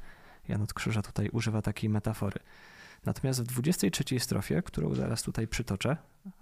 Jan 0.48 0.62
od 0.62 0.74
Krzyża 0.74 1.02
tutaj 1.02 1.28
używa 1.28 1.62
takiej 1.62 1.90
metafory. 1.90 2.40
Natomiast 3.04 3.42
w 3.42 3.46
23 3.46 4.20
strofie, 4.20 4.62
którą 4.62 4.94
zaraz 4.94 5.22
tutaj 5.22 5.48
przytoczę, 5.48 5.96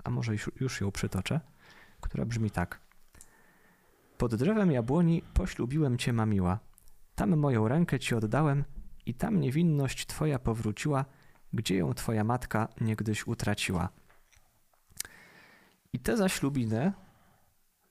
a 0.05 0.11
może 0.11 0.33
już 0.61 0.81
ją 0.81 0.91
przytoczę, 0.91 1.41
która 2.01 2.25
brzmi 2.25 2.51
tak. 2.51 2.81
Pod 4.19 4.35
drzewem 4.35 4.73
jabłoni 4.73 5.23
poślubiłem 5.35 5.99
cię, 5.99 6.13
mamiła. 6.13 6.59
Tam 7.15 7.37
moją 7.37 7.69
rękę 7.69 7.99
ci 7.99 8.15
oddałem 8.15 8.65
i 9.07 9.15
tam 9.15 9.41
niewinność 9.41 10.07
twoja 10.07 10.39
powróciła, 10.39 11.05
gdzie 11.53 11.77
ją 11.77 11.95
twoja 11.95 12.25
matka 12.25 12.69
niegdyś 12.81 13.27
utraciła. 13.27 13.89
I 15.93 15.99
te 15.99 16.17
zaślubiny, 16.17 16.93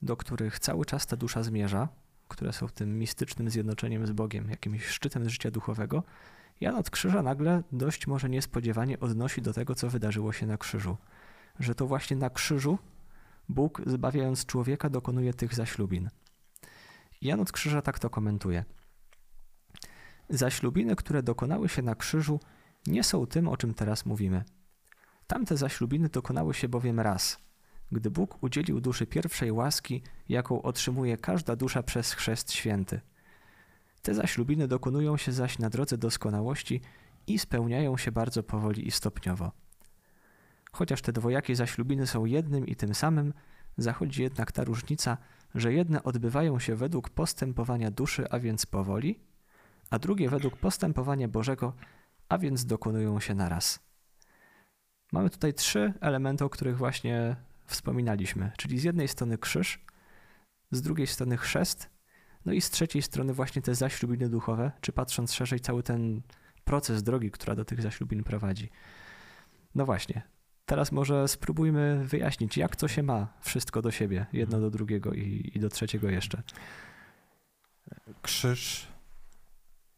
do 0.02 0.18
których 0.18 0.60
cały 0.60 0.86
czas 0.86 1.08
ta 1.08 1.16
dusza 1.16 1.44
zmierza, 1.44 1.88
które 2.28 2.54
są 2.54 2.70
tym 2.70 3.00
mistycznym 3.00 3.50
zjednoczeniem 3.50 4.08
z 4.08 4.12
Bogiem, 4.12 4.50
jakimś 4.50 4.86
szczytem 4.86 5.30
życia 5.30 5.52
duchowego, 5.52 6.04
Jan 6.62 6.76
od 6.76 6.90
Krzyża 6.90 7.24
nagle 7.24 7.64
dość 7.72 8.08
może 8.08 8.30
niespodziewanie 8.30 9.00
odnosi 9.00 9.42
do 9.42 9.54
tego, 9.54 9.76
co 9.76 9.90
wydarzyło 9.90 10.34
się 10.34 10.46
na 10.46 10.58
krzyżu. 10.58 10.98
Że 11.60 11.76
to 11.76 11.88
właśnie 11.88 12.18
na 12.18 12.30
krzyżu 12.30 12.78
Bóg, 13.50 13.82
zbawiając 13.86 14.46
człowieka, 14.46 14.90
dokonuje 14.90 15.34
tych 15.34 15.56
zaślubin. 15.56 16.10
Jan 17.22 17.40
od 17.40 17.52
Krzyża 17.52 17.82
tak 17.82 18.00
to 18.00 18.10
komentuje. 18.10 18.66
Zaślubiny, 20.30 20.96
które 20.96 21.24
dokonały 21.24 21.70
się 21.70 21.82
na 21.82 21.96
krzyżu, 21.96 22.40
nie 22.88 23.04
są 23.04 23.28
tym, 23.28 23.48
o 23.48 23.58
czym 23.58 23.74
teraz 23.74 24.06
mówimy. 24.06 24.44
Tamte 25.28 25.58
zaślubiny 25.58 26.10
dokonały 26.10 26.54
się 26.54 26.70
bowiem 26.70 27.00
raz, 27.00 27.40
gdy 27.92 28.12
Bóg 28.12 28.44
udzielił 28.44 28.82
duszy 28.82 29.08
pierwszej 29.08 29.52
łaski, 29.52 30.04
jaką 30.30 30.62
otrzymuje 30.62 31.18
każda 31.18 31.56
dusza 31.56 31.84
przez 31.84 32.14
chrzest 32.14 32.52
święty. 32.52 33.02
Te 34.06 34.14
zaślubiny 34.14 34.68
dokonują 34.68 35.18
się 35.18 35.32
zaś 35.32 35.60
na 35.60 35.70
drodze 35.70 35.98
doskonałości 35.98 36.82
i 37.28 37.40
spełniają 37.40 37.98
się 37.98 38.12
bardzo 38.12 38.44
powoli 38.44 38.88
i 38.88 38.92
stopniowo. 38.92 39.52
Chociaż 40.72 41.02
te 41.02 41.12
dwojakie 41.12 41.56
zaślubiny 41.56 42.08
są 42.08 42.26
jednym 42.26 42.68
i 42.68 42.76
tym 42.76 42.96
samym, 42.96 43.34
zachodzi 43.78 44.22
jednak 44.22 44.52
ta 44.52 44.64
różnica, 44.64 45.18
że 45.56 45.74
jedne 45.74 46.04
odbywają 46.04 46.60
się 46.60 46.76
według 46.76 47.10
postępowania 47.10 47.92
duszy, 47.92 48.30
a 48.30 48.40
więc 48.40 48.66
powoli, 48.66 49.20
a 49.90 50.00
drugie 50.00 50.30
według 50.30 50.58
postępowania 50.58 51.28
Bożego, 51.28 51.74
a 52.30 52.38
więc 52.38 52.66
dokonują 52.66 53.20
się 53.20 53.36
naraz. 53.36 53.80
Mamy 55.12 55.30
tutaj 55.30 55.54
trzy 55.54 55.94
elementy, 56.02 56.46
o 56.46 56.50
których 56.50 56.78
właśnie 56.78 57.36
wspominaliśmy, 57.66 58.52
czyli 58.58 58.80
z 58.80 58.84
jednej 58.84 59.08
strony 59.08 59.38
krzyż, 59.38 59.86
z 60.72 60.82
drugiej 60.82 61.08
strony 61.08 61.38
chrzest, 61.38 61.95
no 62.46 62.54
i 62.54 62.62
z 62.62 62.70
trzeciej 62.70 63.02
strony 63.02 63.34
właśnie 63.34 63.62
te 63.62 63.76
zaślubiny 63.76 64.30
duchowe, 64.30 64.72
czy 64.82 64.92
patrząc 64.92 65.34
szerzej 65.34 65.60
cały 65.60 65.84
ten 65.84 66.22
proces 66.64 67.04
drogi, 67.04 67.32
która 67.32 67.56
do 67.56 67.66
tych 67.66 67.82
zaślubin 67.82 68.24
prowadzi. 68.24 68.70
No 69.76 69.86
właśnie, 69.86 70.22
teraz 70.66 70.92
może 70.92 71.28
spróbujmy 71.28 72.06
wyjaśnić, 72.06 72.58
jak 72.58 72.76
to 72.76 72.88
się 72.88 73.04
ma 73.04 73.28
wszystko 73.42 73.82
do 73.82 73.92
siebie, 73.92 74.26
jedno 74.34 74.60
do 74.60 74.70
drugiego 74.70 75.14
i, 75.14 75.52
i 75.56 75.60
do 75.60 75.70
trzeciego 75.70 76.10
jeszcze. 76.10 76.44
Krzyż, 78.22 78.88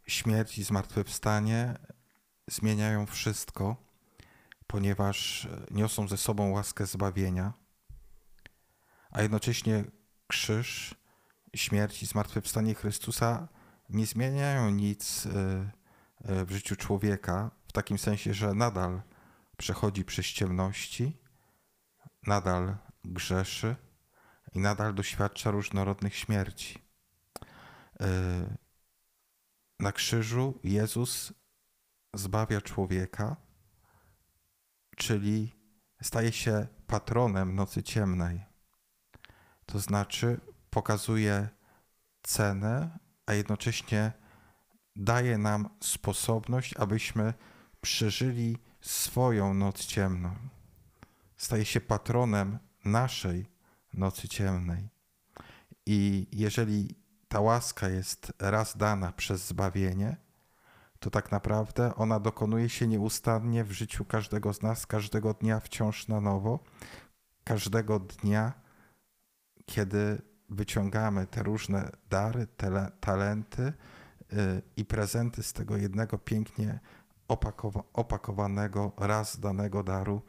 śmierć 0.08 0.58
i 0.58 0.64
zmartwychwstanie 0.64 1.76
zmieniają 2.48 3.06
wszystko, 3.06 3.76
ponieważ 4.68 5.48
niosą 5.72 6.08
ze 6.08 6.18
sobą 6.18 6.52
łaskę 6.52 6.86
zbawienia, 6.86 7.54
a 9.12 9.22
jednocześnie 9.22 9.84
krzyż, 10.28 10.96
śmierć 11.56 12.04
i 12.04 12.06
zmartwychwstanie 12.06 12.76
Chrystusa 12.76 13.48
nie 13.90 14.06
zmieniają 14.06 14.70
nic 14.70 15.26
y, 15.26 15.30
y, 16.30 16.46
w 16.46 16.52
życiu 16.52 16.76
człowieka, 16.76 17.52
w 17.68 17.72
takim 17.72 17.98
sensie, 17.98 18.34
że 18.34 18.54
nadal 18.54 19.02
przechodzi 19.58 20.06
przez 20.06 20.26
ciemności, 20.26 21.18
nadal 22.28 22.78
grzeszy 23.04 23.76
i 24.54 24.60
nadal 24.60 24.94
doświadcza 24.94 25.52
różnorodnych 25.52 26.16
śmierci. 26.16 26.80
Y, 28.02 28.58
na 29.80 29.92
krzyżu 29.92 30.60
Jezus 30.64 31.34
zbawia 32.14 32.62
człowieka, 32.62 33.36
czyli 34.96 35.56
staje 36.02 36.32
się 36.32 36.68
patronem 36.88 37.56
nocy 37.56 37.84
ciemnej. 37.84 38.46
To 39.66 39.80
znaczy 39.80 40.40
pokazuje 40.78 41.50
cenę, 42.24 43.00
a 43.26 43.34
jednocześnie 43.34 44.12
daje 44.96 45.38
nam 45.38 45.70
sposobność, 45.80 46.74
abyśmy 46.78 47.34
przeżyli 47.82 48.58
swoją 48.82 49.54
noc 49.54 49.86
ciemną. 49.86 50.36
Staje 51.38 51.66
się 51.66 51.82
patronem 51.82 52.60
naszej 52.86 53.46
nocy 53.94 54.28
ciemnej. 54.28 54.90
I 55.86 56.28
jeżeli 56.32 56.96
ta 57.28 57.40
łaska 57.40 57.90
jest 57.90 58.34
raz 58.40 58.78
dana 58.78 59.12
przez 59.12 59.48
zbawienie, 59.48 60.18
to 61.00 61.10
tak 61.10 61.32
naprawdę 61.32 61.96
ona 61.96 62.20
dokonuje 62.20 62.70
się 62.70 62.88
nieustannie 62.88 63.64
w 63.64 63.72
życiu 63.72 64.06
każdego 64.06 64.54
z 64.54 64.62
nas, 64.62 64.86
każdego 64.86 65.34
dnia 65.34 65.60
wciąż 65.60 66.08
na 66.08 66.22
nowo, 66.22 66.60
każdego 67.44 68.00
dnia, 68.00 68.54
kiedy 69.66 70.22
wyciągamy 70.50 71.28
te 71.28 71.44
różne 71.44 71.92
dary, 72.10 72.48
te 72.58 72.92
talenty 73.00 73.62
y, 73.62 73.74
i 74.78 74.86
prezenty 74.86 75.44
z 75.44 75.54
tego 75.54 75.78
jednego 75.78 76.18
pięknie 76.18 76.80
opakowa 77.28 77.84
opakowanego, 77.94 78.92
raz 78.98 79.40
danego 79.40 79.84
daru 79.84 80.22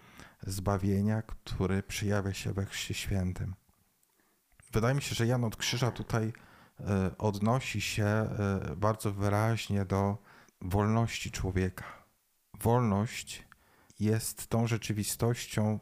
zbawienia, 0.46 1.22
który 1.22 1.82
przyjawia 1.82 2.34
się 2.34 2.52
we 2.52 2.66
Chrzcie 2.66 2.94
Świętym. 2.94 3.54
Wydaje 4.72 4.94
mi 4.94 5.02
się, 5.02 5.14
że 5.14 5.26
Jan 5.26 5.44
od 5.44 5.56
Krzyża 5.56 5.90
tutaj 5.90 6.32
y, 6.80 6.84
odnosi 7.18 7.80
się 7.80 8.28
y, 8.72 8.76
bardzo 8.76 9.12
wyraźnie 9.12 9.84
do 9.84 10.18
wolności 10.60 11.30
człowieka. 11.30 11.84
Wolność 12.60 13.48
jest 14.00 14.46
tą 14.46 14.66
rzeczywistością, 14.66 15.80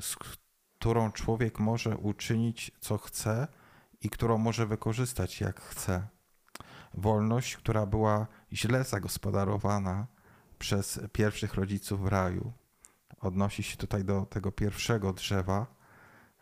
z 0.00 0.16
którą 0.16 1.12
człowiek 1.12 1.58
może 1.58 1.96
uczynić 1.96 2.72
co 2.80 2.98
chce 2.98 3.48
i 4.02 4.10
którą 4.10 4.38
może 4.38 4.66
wykorzystać 4.66 5.40
jak 5.40 5.60
chce. 5.60 6.06
Wolność, 6.94 7.56
która 7.56 7.86
była 7.86 8.26
źle 8.52 8.84
zagospodarowana 8.84 10.06
przez 10.58 11.00
pierwszych 11.12 11.54
rodziców 11.54 12.00
w 12.00 12.06
raju. 12.06 12.52
Odnosi 13.20 13.62
się 13.62 13.76
tutaj 13.76 14.04
do 14.04 14.26
tego 14.26 14.52
pierwszego 14.52 15.12
drzewa, 15.12 15.66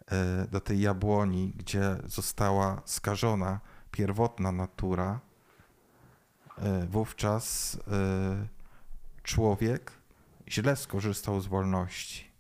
e, 0.06 0.46
do 0.46 0.60
tej 0.60 0.80
jabłoni, 0.80 1.52
gdzie 1.56 1.96
została 2.06 2.82
skażona 2.84 3.60
pierwotna 3.90 4.52
natura 4.52 5.20
E, 6.62 6.86
wówczas 6.86 7.76
e, 7.76 8.46
człowiek 9.22 9.92
źle 10.48 10.76
skorzystał 10.76 11.40
z 11.40 11.46
wolności. 11.46 12.30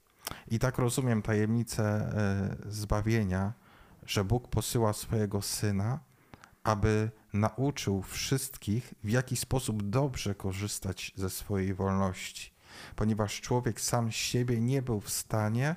I 0.48 0.58
tak 0.58 0.78
rozumiem 0.78 1.22
tajemnicę 1.22 2.12
zbawienia, 2.66 3.52
że 4.10 4.24
Bóg 4.24 4.48
posyła 4.48 4.92
swojego 4.92 5.42
syna, 5.42 6.00
aby 6.64 7.10
nauczył 7.32 8.02
wszystkich, 8.02 8.94
w 9.04 9.10
jaki 9.10 9.36
sposób 9.36 9.82
dobrze 9.82 10.34
korzystać 10.34 11.12
ze 11.16 11.30
swojej 11.30 11.74
wolności, 11.74 12.52
ponieważ 12.96 13.40
człowiek 13.40 13.80
sam 13.80 14.10
siebie 14.10 14.60
nie 14.60 14.82
był 14.82 15.00
w 15.00 15.10
stanie 15.10 15.76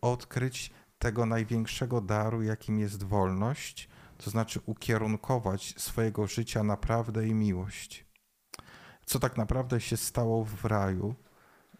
odkryć 0.00 0.72
tego 0.98 1.26
największego 1.26 2.00
daru, 2.00 2.42
jakim 2.42 2.78
jest 2.78 3.02
wolność, 3.02 3.88
to 4.18 4.30
znaczy 4.30 4.60
ukierunkować 4.66 5.74
swojego 5.76 6.26
życia 6.26 6.62
na 6.62 6.76
prawdę 6.76 7.28
i 7.28 7.34
miłość. 7.34 8.06
Co 9.06 9.18
tak 9.18 9.36
naprawdę 9.36 9.80
się 9.80 9.96
stało 9.96 10.44
w 10.44 10.64
raju, 10.64 11.14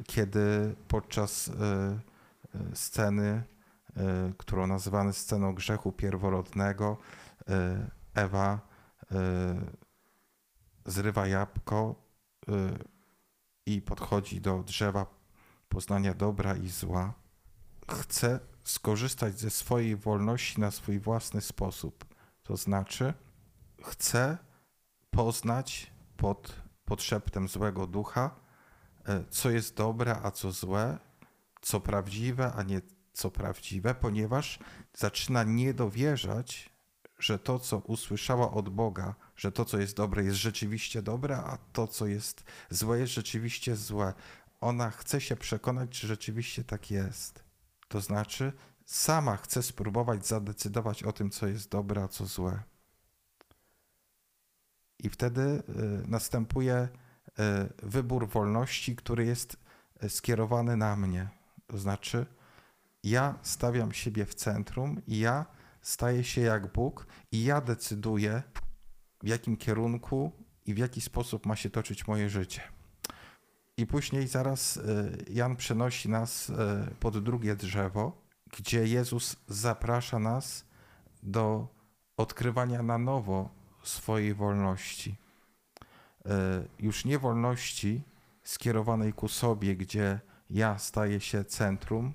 kiedy 0.07 0.75
podczas 0.89 1.49
e, 1.49 1.53
e, 1.53 1.99
sceny, 2.75 3.27
e, 3.27 3.52
którą 4.39 4.67
nazywamy 4.67 5.13
sceną 5.13 5.55
grzechu 5.55 5.93
pierworodnego, 5.93 6.97
Ewa 8.15 8.61
zrywa 10.87 11.27
jabłko 11.27 11.95
i 13.67 13.83
podchodzi 13.83 14.41
do 14.41 14.63
drzewa 14.63 15.07
poznania 15.69 16.15
dobra 16.15 16.57
i 16.57 16.69
zła. 16.69 17.15
Chce 17.91 18.41
skorzystać 18.65 19.39
ze 19.39 19.51
swojej 19.51 19.97
wolności 19.97 20.61
na 20.61 20.71
swój 20.71 20.99
własny 20.99 21.41
sposób. 21.41 22.05
To 22.43 22.57
znaczy, 22.57 23.15
chcę 23.85 24.39
poznać 25.11 25.93
pod, 26.17 26.63
pod 26.85 27.03
szeptem 27.03 27.49
złego 27.49 27.87
ducha, 27.87 28.37
e, 29.05 29.25
co 29.31 29.51
jest 29.51 29.77
dobre, 29.77 30.17
a 30.23 30.31
co 30.31 30.53
złe, 30.53 30.99
co 31.63 31.81
prawdziwe, 31.81 32.53
a 32.53 32.63
nie 32.63 32.81
co 33.13 33.31
prawdziwe, 33.31 33.95
ponieważ 33.95 34.59
zaczyna 34.95 35.45
nie 35.45 35.75
dowierzać, 35.75 36.73
że 37.19 37.39
to, 37.39 37.59
co 37.59 37.79
usłyszała 37.79 38.51
od 38.51 38.69
Boga, 38.69 39.15
że 39.37 39.53
to, 39.53 39.65
co 39.65 39.79
jest 39.79 39.97
dobre, 39.97 40.25
jest 40.25 40.37
rzeczywiście 40.37 41.03
dobre, 41.03 41.37
a 41.37 41.59
to, 41.73 41.87
co 41.87 42.07
jest 42.07 42.45
złe, 42.71 42.99
jest 42.99 43.13
rzeczywiście 43.13 43.77
złe. 43.77 44.15
Ona 44.61 44.91
chce 44.91 45.21
się 45.21 45.37
przekonać, 45.37 45.91
czy 45.91 46.07
rzeczywiście 46.07 46.65
tak 46.65 46.91
jest. 46.91 47.45
To 47.89 48.01
znaczy, 48.01 48.53
sama 48.85 49.37
chce 49.37 49.63
spróbować 49.63 50.27
zadecydować 50.27 51.03
o 51.03 51.13
tym, 51.13 51.31
co 51.31 51.47
jest 51.47 51.69
dobre, 51.69 52.03
a 52.03 52.09
co 52.09 52.27
złe. 52.27 52.63
I 54.99 55.09
wtedy 55.09 55.41
y, 55.41 55.63
następuje 56.09 56.89
y, 57.29 57.29
wybór 57.83 58.29
wolności, 58.29 58.97
który 58.97 59.25
jest 59.25 59.57
y, 60.05 60.09
skierowany 60.09 60.77
na 60.77 60.97
mnie. 60.97 61.29
To 61.67 61.79
znaczy, 61.79 62.27
ja 63.03 63.39
stawiam 63.43 63.93
siebie 63.93 64.27
w 64.27 64.35
centrum 64.35 65.03
ja 65.09 65.47
staję 65.83 66.25
się 66.25 66.41
jak 66.41 66.73
Bóg 66.73 67.07
i 67.33 67.45
ja 67.45 67.61
decyduję, 67.61 68.43
w 69.23 69.29
jakim 69.29 69.57
kierunku 69.57 70.33
i 70.67 70.75
w 70.75 70.79
jaki 70.79 71.01
sposób 71.01 71.47
ma 71.47 71.57
się 71.57 71.71
toczyć 71.71 72.07
moje 72.07 72.29
życie. 72.29 72.63
I 73.77 73.87
później 73.87 74.27
zaraz 74.27 74.81
Jan 75.31 75.57
przenosi 75.57 76.09
nas 76.09 76.53
pod 77.01 77.25
drugie 77.25 77.57
drzewo, 77.57 78.23
gdzie 78.53 78.87
Jezus 78.87 79.37
zaprasza 79.49 80.19
nas 80.19 80.65
do 81.23 81.69
odkrywania 82.17 82.83
na 82.83 82.99
nowo 82.99 83.51
swojej 83.83 84.35
wolności. 84.35 85.17
E, 86.27 86.65
już 86.79 87.05
nie 87.05 87.19
wolności 87.19 88.03
skierowanej 88.43 89.13
ku 89.13 89.29
sobie, 89.29 89.77
gdzie 89.77 90.21
ja 90.51 90.79
staję 90.79 91.21
się 91.21 91.45
centrum, 91.45 92.13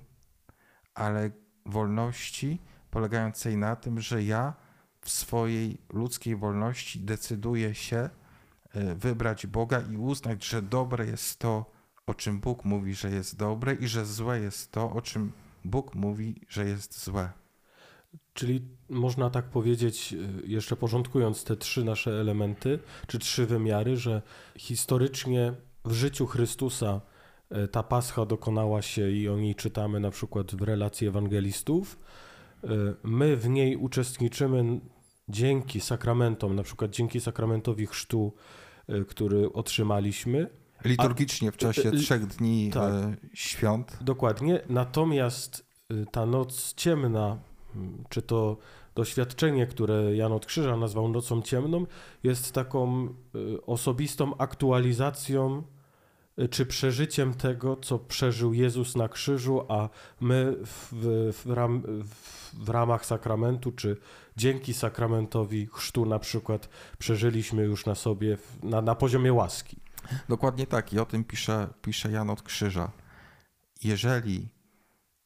ale 0.98 1.30
wolności 1.66 2.58
polegającej 2.90 3.56
na 3.56 3.76
tym, 3.76 4.00
że 4.00 4.22
ja 4.22 4.54
w 5.00 5.10
swojej 5.10 5.78
ludzkiej 5.92 6.36
wolności 6.36 7.00
decyduję 7.00 7.74
się 7.74 7.96
e, 8.70 8.94
wybrać 8.94 9.46
Boga 9.46 9.80
i 9.92 9.96
uznać, 9.96 10.44
że 10.44 10.62
dobre 10.62 11.06
jest 11.06 11.38
to, 11.38 11.70
o 12.06 12.14
czym 12.14 12.40
Bóg 12.40 12.64
mówi, 12.64 12.94
że 12.94 13.10
jest 13.10 13.36
dobre, 13.36 13.74
i 13.74 13.88
że 13.88 14.06
złe 14.06 14.40
jest 14.40 14.72
to, 14.72 14.92
o 14.92 15.02
czym 15.02 15.32
Bóg 15.64 15.94
mówi, 15.94 16.40
że 16.48 16.64
jest 16.64 17.04
złe. 17.04 17.32
Czyli 18.34 18.68
można 18.88 19.30
tak 19.30 19.44
powiedzieć, 19.44 20.12
e, 20.14 20.46
jeszcze 20.46 20.76
porządkując 20.76 21.44
te 21.44 21.56
trzy 21.56 21.84
nasze 21.84 22.10
elementy, 22.20 22.78
czy 23.06 23.18
trzy 23.18 23.46
wymiary, 23.46 23.96
że 23.96 24.22
historycznie 24.56 25.54
w 25.84 25.92
życiu 25.92 26.26
Chrystusa 26.26 27.00
ta 27.72 27.82
pascha 27.82 28.26
dokonała 28.26 28.82
się 28.82 29.10
i 29.10 29.28
o 29.28 29.36
niej 29.36 29.54
czytamy 29.54 30.00
na 30.00 30.10
przykład 30.10 30.54
w 30.54 30.62
relacji 30.62 31.06
ewangelistów. 31.06 31.98
E, 32.64 32.68
my 33.02 33.36
w 33.36 33.48
niej 33.48 33.76
uczestniczymy 33.76 34.80
dzięki 35.28 35.80
sakramentom, 35.80 36.56
na 36.56 36.62
przykład 36.62 36.90
dzięki 36.90 37.20
sakramentowi 37.20 37.86
chrztu, 37.86 38.32
który 39.08 39.52
otrzymaliśmy. 39.52 40.50
Liturgicznie 40.84 41.52
w 41.52 41.56
czasie 41.56 41.90
trzech 41.90 42.26
dni 42.26 42.70
tak, 42.74 42.92
świąt. 43.34 43.98
Dokładnie. 44.00 44.60
Natomiast 44.68 45.66
ta 46.12 46.26
noc 46.26 46.74
ciemna, 46.74 47.38
czy 48.08 48.22
to 48.22 48.56
doświadczenie, 48.94 49.66
które 49.66 50.16
Jan 50.16 50.32
od 50.32 50.46
Krzyża 50.46 50.76
nazwał 50.76 51.08
nocą 51.08 51.42
ciemną, 51.42 51.86
jest 52.22 52.52
taką 52.52 53.08
osobistą 53.66 54.36
aktualizacją 54.38 55.62
czy 56.50 56.66
przeżyciem 56.66 57.34
tego, 57.34 57.76
co 57.76 57.98
przeżył 57.98 58.54
Jezus 58.54 58.96
na 58.96 59.08
krzyżu, 59.08 59.66
a 59.68 59.88
my 60.20 60.56
w, 60.64 60.88
w, 61.32 61.50
ram, 61.50 61.82
w 62.52 62.68
ramach 62.68 63.06
sakramentu, 63.06 63.72
czy 63.72 63.96
dzięki 64.36 64.74
sakramentowi 64.74 65.68
chrztu 65.72 66.06
na 66.06 66.18
przykład 66.18 66.68
przeżyliśmy 66.98 67.64
już 67.64 67.86
na 67.86 67.94
sobie, 67.94 68.38
na, 68.62 68.82
na 68.82 68.94
poziomie 68.94 69.32
łaski. 69.32 69.76
Dokładnie 70.28 70.66
tak 70.66 70.92
i 70.92 70.98
o 70.98 71.06
tym 71.06 71.24
pisze, 71.24 71.68
pisze 71.82 72.10
Jan 72.10 72.30
od 72.30 72.42
Krzyża. 72.42 72.90
Jeżeli 73.84 74.48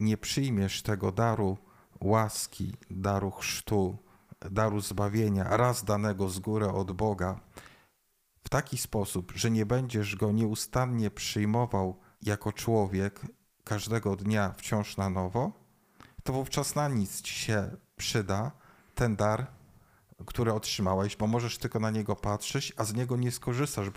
nie 0.01 0.17
przyjmiesz 0.17 0.83
tego 0.83 1.13
daru, 1.13 1.59
łaski, 2.01 2.73
daru 2.91 3.31
chrztu, 3.31 3.99
daru 4.51 4.81
zbawienia, 4.81 5.57
raz 5.57 5.85
danego 5.85 6.29
z 6.29 6.39
góry 6.39 6.69
od 6.69 6.93
Boga, 6.93 7.41
w 8.45 8.49
taki 8.49 8.79
sposób, 8.79 9.33
że 9.35 9.51
nie 9.51 9.67
będziesz 9.67 10.17
go 10.17 10.33
nieustannie 10.33 11.11
przyjmował 11.11 12.01
jako 12.23 12.53
człowiek 12.53 13.21
każdego 13.65 14.17
dnia 14.17 14.55
wciąż 14.57 14.97
na 14.97 15.11
nowo, 15.11 15.53
to 16.23 16.33
wówczas 16.33 16.75
na 16.75 16.89
nic 16.89 17.23
ci 17.23 17.35
się 17.35 17.77
przyda 17.97 18.53
ten 18.95 19.17
dar, 19.17 19.47
który 20.27 20.53
otrzymałeś, 20.53 21.17
bo 21.17 21.27
możesz 21.27 21.59
tylko 21.59 21.81
na 21.81 21.91
niego 21.91 22.17
patrzeć, 22.17 22.73
a 22.77 22.85
z 22.85 22.95
niego 22.95 23.17
nie 23.17 23.31
skorzystasz, 23.31 23.89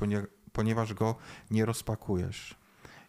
ponieważ 0.54 0.94
go 0.94 1.16
nie 1.52 1.66
rozpakujesz. 1.66 2.56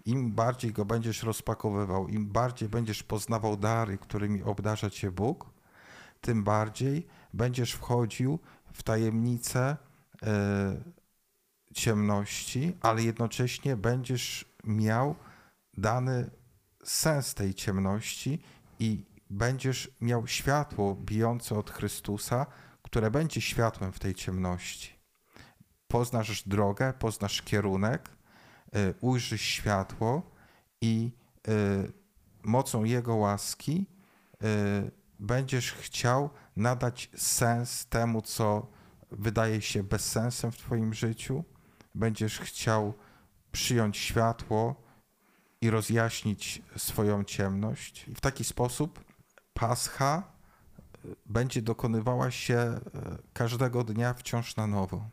Im 0.05 0.33
bardziej 0.33 0.73
go 0.73 0.85
będziesz 0.85 1.23
rozpakowywał, 1.23 2.09
im 2.09 2.27
bardziej 2.27 2.69
będziesz 2.69 3.03
poznawał 3.03 3.57
dary, 3.57 3.99
którymi 3.99 4.43
obdarza 4.43 4.91
cię 4.91 5.11
Bóg, 5.11 5.51
tym 6.21 6.45
bardziej 6.45 7.07
będziesz 7.35 7.73
wchodził 7.73 8.39
w 8.73 8.83
tajemnicę 8.83 9.77
e, 10.23 10.77
ciemności, 11.77 12.77
ale 12.81 13.03
jednocześnie 13.03 13.77
będziesz 13.77 14.45
miał 14.65 15.15
dany 15.75 16.31
sens 16.85 17.35
tej 17.35 17.55
ciemności 17.55 18.43
i 18.79 19.05
będziesz 19.31 19.91
miał 20.01 20.27
światło 20.27 20.95
bijące 20.95 21.59
od 21.59 21.71
Chrystusa, 21.71 22.47
które 22.83 23.11
będzie 23.11 23.41
światłem 23.41 23.93
w 23.93 23.99
tej 23.99 24.15
ciemności. 24.15 24.97
Poznasz 25.89 26.49
drogę, 26.49 26.93
poznasz 26.99 27.43
kierunek, 27.43 28.17
E, 28.75 28.95
ujrzysz 29.01 29.43
światło 29.43 30.31
i 30.81 31.13
e, 31.49 31.53
mocą 32.43 32.85
Jego 32.85 33.15
łaski 33.15 33.87
e, 34.43 34.47
będziesz 35.19 35.73
chciał 35.73 36.31
nadać 36.57 37.11
sens 37.17 37.87
temu, 37.87 38.23
co 38.23 38.67
wydaje 39.11 39.63
się 39.63 39.83
bezsensem 39.83 40.53
w 40.53 40.57
Twoim 40.57 40.95
życiu. 40.95 41.45
Będziesz 41.97 42.41
chciał 42.41 42.95
przyjąć 43.53 43.97
światło 43.97 44.83
i 45.61 45.71
rozjaśnić 45.71 46.63
swoją 46.77 47.25
ciemność. 47.25 48.09
I 48.09 48.15
w 48.15 48.21
taki 48.21 48.45
sposób 48.45 49.05
Pascha 49.55 50.33
będzie 51.27 51.63
dokonywała 51.63 52.31
się 52.31 52.81
każdego 53.33 53.85
dnia 53.85 54.15
wciąż 54.15 54.57
na 54.57 54.67
nowo. 54.67 55.11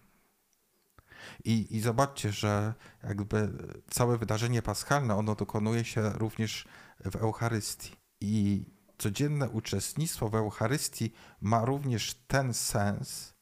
I, 1.44 1.76
I 1.76 1.80
zobaczcie, 1.80 2.32
że 2.32 2.74
jakby 3.04 3.52
całe 3.90 4.18
wydarzenie 4.18 4.62
paschalne, 4.62 5.16
ono 5.16 5.36
dokonuje 5.36 5.86
się 5.86 6.10
również 6.10 6.68
w 7.06 7.16
Eucharystii. 7.16 7.96
I 8.22 8.66
codzienne 8.98 9.50
uczestnictwo 9.50 10.30
w 10.30 10.36
Eucharystii 10.36 11.14
ma 11.42 11.66
również 11.66 12.14
ten 12.28 12.54
sens, 12.54 13.34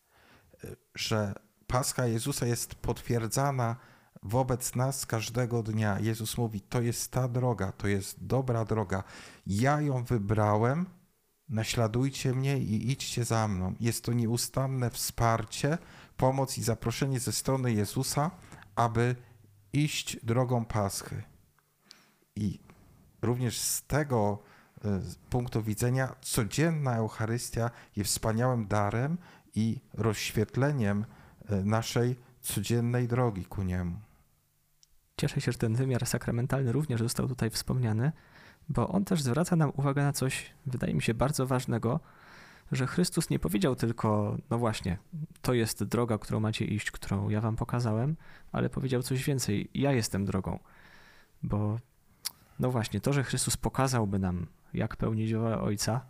że 0.95 1.33
Pascha 1.71 2.07
Jezusa 2.07 2.45
jest 2.45 2.75
potwierdzana 2.75 3.75
wobec 4.23 4.75
nas 4.75 5.05
każdego 5.05 5.63
dnia. 5.63 5.99
Jezus 5.99 6.37
mówi: 6.37 6.61
To 6.61 6.81
jest 6.81 7.11
ta 7.11 7.27
droga, 7.27 7.71
to 7.71 7.87
jest 7.87 8.25
dobra 8.25 8.65
droga. 8.65 9.03
Ja 9.47 9.81
ją 9.81 10.03
wybrałem, 10.03 10.85
naśladujcie 11.49 12.33
mnie 12.33 12.57
i 12.57 12.91
idźcie 12.91 13.25
za 13.25 13.47
mną. 13.47 13.75
Jest 13.79 14.03
to 14.03 14.13
nieustanne 14.13 14.89
wsparcie 14.89 15.77
pomoc 16.17 16.57
i 16.57 16.63
zaproszenie 16.63 17.19
ze 17.19 17.31
strony 17.31 17.73
Jezusa, 17.73 18.31
aby 18.75 19.15
iść 19.73 20.17
drogą 20.23 20.65
Paschy. 20.65 21.23
I 22.35 22.59
również 23.21 23.59
z 23.59 23.83
tego 23.83 24.39
e, 24.85 25.01
punktu 25.29 25.63
widzenia 25.63 26.15
codzienna 26.21 26.95
Eucharystia 26.95 27.71
jest 27.95 28.11
wspaniałym 28.11 28.67
darem 28.67 29.17
i 29.55 29.79
rozświetleniem 29.93 31.05
naszej 31.65 32.15
codziennej 32.41 33.07
drogi 33.07 33.45
ku 33.45 33.63
Niemu. 33.63 33.99
Cieszę 35.17 35.41
się, 35.41 35.51
że 35.51 35.57
ten 35.57 35.75
wymiar 35.75 36.05
sakramentalny 36.05 36.71
również 36.71 37.01
został 37.01 37.27
tutaj 37.27 37.49
wspomniany, 37.49 38.11
bo 38.69 38.87
on 38.87 39.05
też 39.05 39.21
zwraca 39.21 39.55
nam 39.55 39.71
uwagę 39.75 40.03
na 40.03 40.13
coś, 40.13 40.53
wydaje 40.65 40.93
mi 40.93 41.01
się, 41.01 41.13
bardzo 41.13 41.45
ważnego, 41.45 41.99
że 42.71 42.87
Chrystus 42.87 43.29
nie 43.29 43.39
powiedział 43.39 43.75
tylko, 43.75 44.37
no 44.49 44.57
właśnie, 44.57 44.97
to 45.41 45.53
jest 45.53 45.83
droga, 45.83 46.17
którą 46.17 46.39
macie 46.39 46.65
iść, 46.65 46.91
którą 46.91 47.29
ja 47.29 47.41
wam 47.41 47.55
pokazałem, 47.55 48.15
ale 48.51 48.69
powiedział 48.69 49.01
coś 49.01 49.23
więcej. 49.23 49.69
Ja 49.73 49.91
jestem 49.91 50.25
drogą. 50.25 50.59
Bo, 51.43 51.79
no 52.59 52.71
właśnie, 52.71 53.01
to, 53.01 53.13
że 53.13 53.23
Chrystus 53.23 53.57
pokazałby 53.57 54.19
nam, 54.19 54.47
jak 54.73 54.95
pełnić 54.95 55.33
wolę 55.33 55.61
Ojca, 55.61 56.05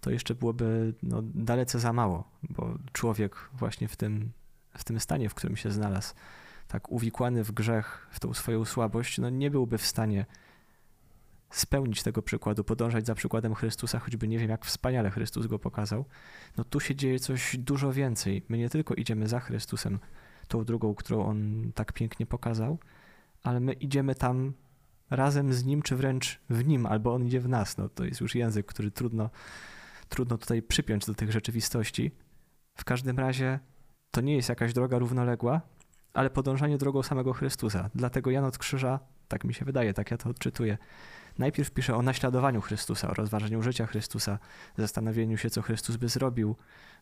to 0.00 0.10
jeszcze 0.10 0.34
byłoby 0.34 0.94
no, 1.02 1.22
dalece 1.22 1.78
za 1.78 1.92
mało, 1.92 2.24
bo 2.50 2.78
człowiek 2.92 3.50
właśnie 3.52 3.88
w 3.88 3.96
tym, 3.96 4.32
w 4.74 4.84
tym 4.84 5.00
stanie, 5.00 5.28
w 5.28 5.34
którym 5.34 5.56
się 5.56 5.70
znalazł, 5.70 6.14
tak 6.68 6.92
uwikłany 6.92 7.44
w 7.44 7.52
grzech, 7.52 8.06
w 8.10 8.20
tą 8.20 8.34
swoją 8.34 8.64
słabość, 8.64 9.18
no 9.18 9.30
nie 9.30 9.50
byłby 9.50 9.78
w 9.78 9.86
stanie 9.86 10.26
spełnić 11.50 12.02
tego 12.02 12.22
przykładu, 12.22 12.64
podążać 12.64 13.06
za 13.06 13.14
przykładem 13.14 13.54
Chrystusa, 13.54 13.98
choćby 13.98 14.28
nie 14.28 14.38
wiem, 14.38 14.50
jak 14.50 14.64
wspaniale 14.64 15.10
Chrystus 15.10 15.46
go 15.46 15.58
pokazał, 15.58 16.04
no 16.56 16.64
tu 16.64 16.80
się 16.80 16.94
dzieje 16.94 17.18
coś 17.18 17.56
dużo 17.58 17.92
więcej. 17.92 18.42
My 18.48 18.58
nie 18.58 18.68
tylko 18.68 18.94
idziemy 18.94 19.28
za 19.28 19.40
Chrystusem, 19.40 19.98
tą 20.48 20.64
drugą, 20.64 20.94
którą 20.94 21.26
on 21.26 21.72
tak 21.74 21.92
pięknie 21.92 22.26
pokazał, 22.26 22.78
ale 23.42 23.60
my 23.60 23.72
idziemy 23.72 24.14
tam 24.14 24.52
razem 25.10 25.52
z 25.52 25.64
nim, 25.64 25.82
czy 25.82 25.96
wręcz 25.96 26.40
w 26.50 26.64
nim, 26.64 26.86
albo 26.86 27.14
on 27.14 27.26
idzie 27.26 27.40
w 27.40 27.48
nas. 27.48 27.78
No 27.78 27.88
to 27.88 28.04
jest 28.04 28.20
już 28.20 28.34
język, 28.34 28.66
który 28.66 28.90
trudno, 28.90 29.30
trudno 30.08 30.38
tutaj 30.38 30.62
przypiąć 30.62 31.06
do 31.06 31.14
tych 31.14 31.32
rzeczywistości. 31.32 32.10
W 32.74 32.84
każdym 32.84 33.18
razie 33.18 33.60
to 34.12 34.20
nie 34.20 34.36
jest 34.36 34.48
jakaś 34.48 34.72
droga 34.72 34.98
równoległa, 34.98 35.60
ale 36.14 36.30
podążanie 36.30 36.78
drogą 36.78 37.02
samego 37.02 37.32
Chrystusa. 37.32 37.90
Dlatego 37.94 38.30
Jan 38.30 38.44
od 38.44 38.58
Krzyża, 38.58 39.00
tak 39.28 39.44
mi 39.44 39.54
się 39.54 39.64
wydaje, 39.64 39.94
tak 39.94 40.10
ja 40.10 40.16
to 40.16 40.28
odczytuję, 40.28 40.78
Najpierw 41.38 41.70
pisze 41.70 41.96
o 41.96 42.02
naśladowaniu 42.02 42.60
Chrystusa, 42.60 43.10
o 43.10 43.14
rozważaniu 43.14 43.62
życia 43.62 43.86
Chrystusa, 43.86 44.38
zastanowieniu 44.78 45.36
się, 45.36 45.50
co 45.50 45.62
Chrystus 45.62 45.96
by 45.96 46.08
zrobił, 46.08 46.56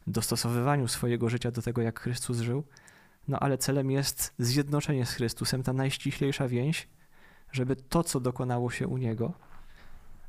dostosowywaniu 0.07 0.89
swojego 0.89 1.29
życia 1.29 1.51
do 1.51 1.63
tego, 1.63 1.83
jak 1.83 2.01
Chrystus 2.01 2.39
żył. 2.39 2.65
No 3.29 3.41
ale 3.41 3.59
celem 3.59 3.91
jest 3.91 4.35
zjednoczenie 4.39 5.07
z 5.07 5.13
Chrystusem, 5.13 5.63
ta 5.63 5.73
najściślejsza 5.73 6.49
więź, 6.49 6.89
żeby 7.53 7.77
to, 7.77 8.05
co 8.05 8.21
dokonało 8.21 8.71
się 8.71 8.89
u 8.89 8.97
Niego, 8.97 9.33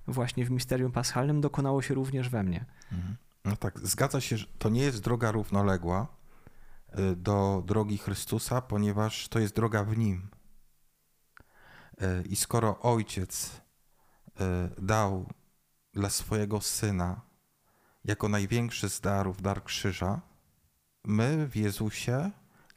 właśnie 0.08 0.46
w 0.46 0.52
misterium 0.52 0.92
paschalnym 0.92 1.42
dokonało 1.42 1.82
się 1.82 1.94
również 1.94 2.30
we 2.30 2.44
mnie. 2.44 2.66
Mhm. 2.92 3.16
No 3.46 3.56
tak, 3.56 3.80
zgadza 3.80 4.22
się, 4.22 4.38
że 4.38 4.46
to 4.60 4.70
nie 4.70 4.82
jest 4.82 5.04
droga 5.04 5.32
równoległa 5.32 6.08
do 7.16 7.64
drogi 7.66 7.98
Chrystusa, 7.98 8.62
ponieważ 8.62 9.28
to 9.28 9.40
jest 9.40 9.56
droga 9.56 9.84
w 9.84 9.98
Nim. 9.98 10.28
Y, 12.02 12.28
I 12.30 12.36
skoro 12.36 12.80
Ojciec 12.80 13.62
y, 14.42 14.82
dał 14.82 15.26
dla 15.94 16.10
swojego 16.10 16.62
Syna 16.62 17.22
jako 18.04 18.30
największy 18.30 18.90
z 18.90 19.02
darów 19.02 19.42
dar 19.42 19.64
krzyża, 19.64 20.22
my 21.06 21.48
w 21.48 21.56
Jezusie, 21.56 22.32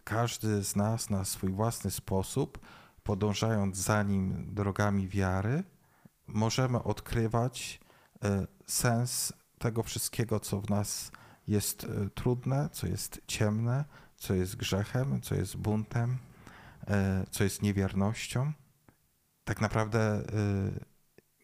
każdy 0.04 0.64
z 0.64 0.76
nas 0.76 1.10
na 1.10 1.24
swój 1.24 1.52
własny 1.52 1.90
sposób, 1.90 2.58
podążając 3.02 3.76
za 3.76 4.02
Nim 4.02 4.54
drogami 4.54 5.08
wiary, 5.08 5.64
możemy 6.26 6.82
odkrywać 6.82 7.80
sens 8.66 9.32
tego 9.58 9.82
wszystkiego, 9.82 10.40
co 10.40 10.60
w 10.60 10.70
nas 10.70 11.12
jest 11.48 11.86
trudne, 12.14 12.68
co 12.72 12.86
jest 12.86 13.20
ciemne, 13.26 13.84
co 14.24 14.34
jest 14.34 14.56
grzechem, 14.56 15.20
co 15.20 15.34
jest 15.34 15.56
buntem, 15.56 16.18
e, 16.86 17.24
co 17.30 17.44
jest 17.44 17.62
niewiernością. 17.62 18.52
Tak 19.44 19.60
naprawdę 19.60 20.00
e, 20.00 20.22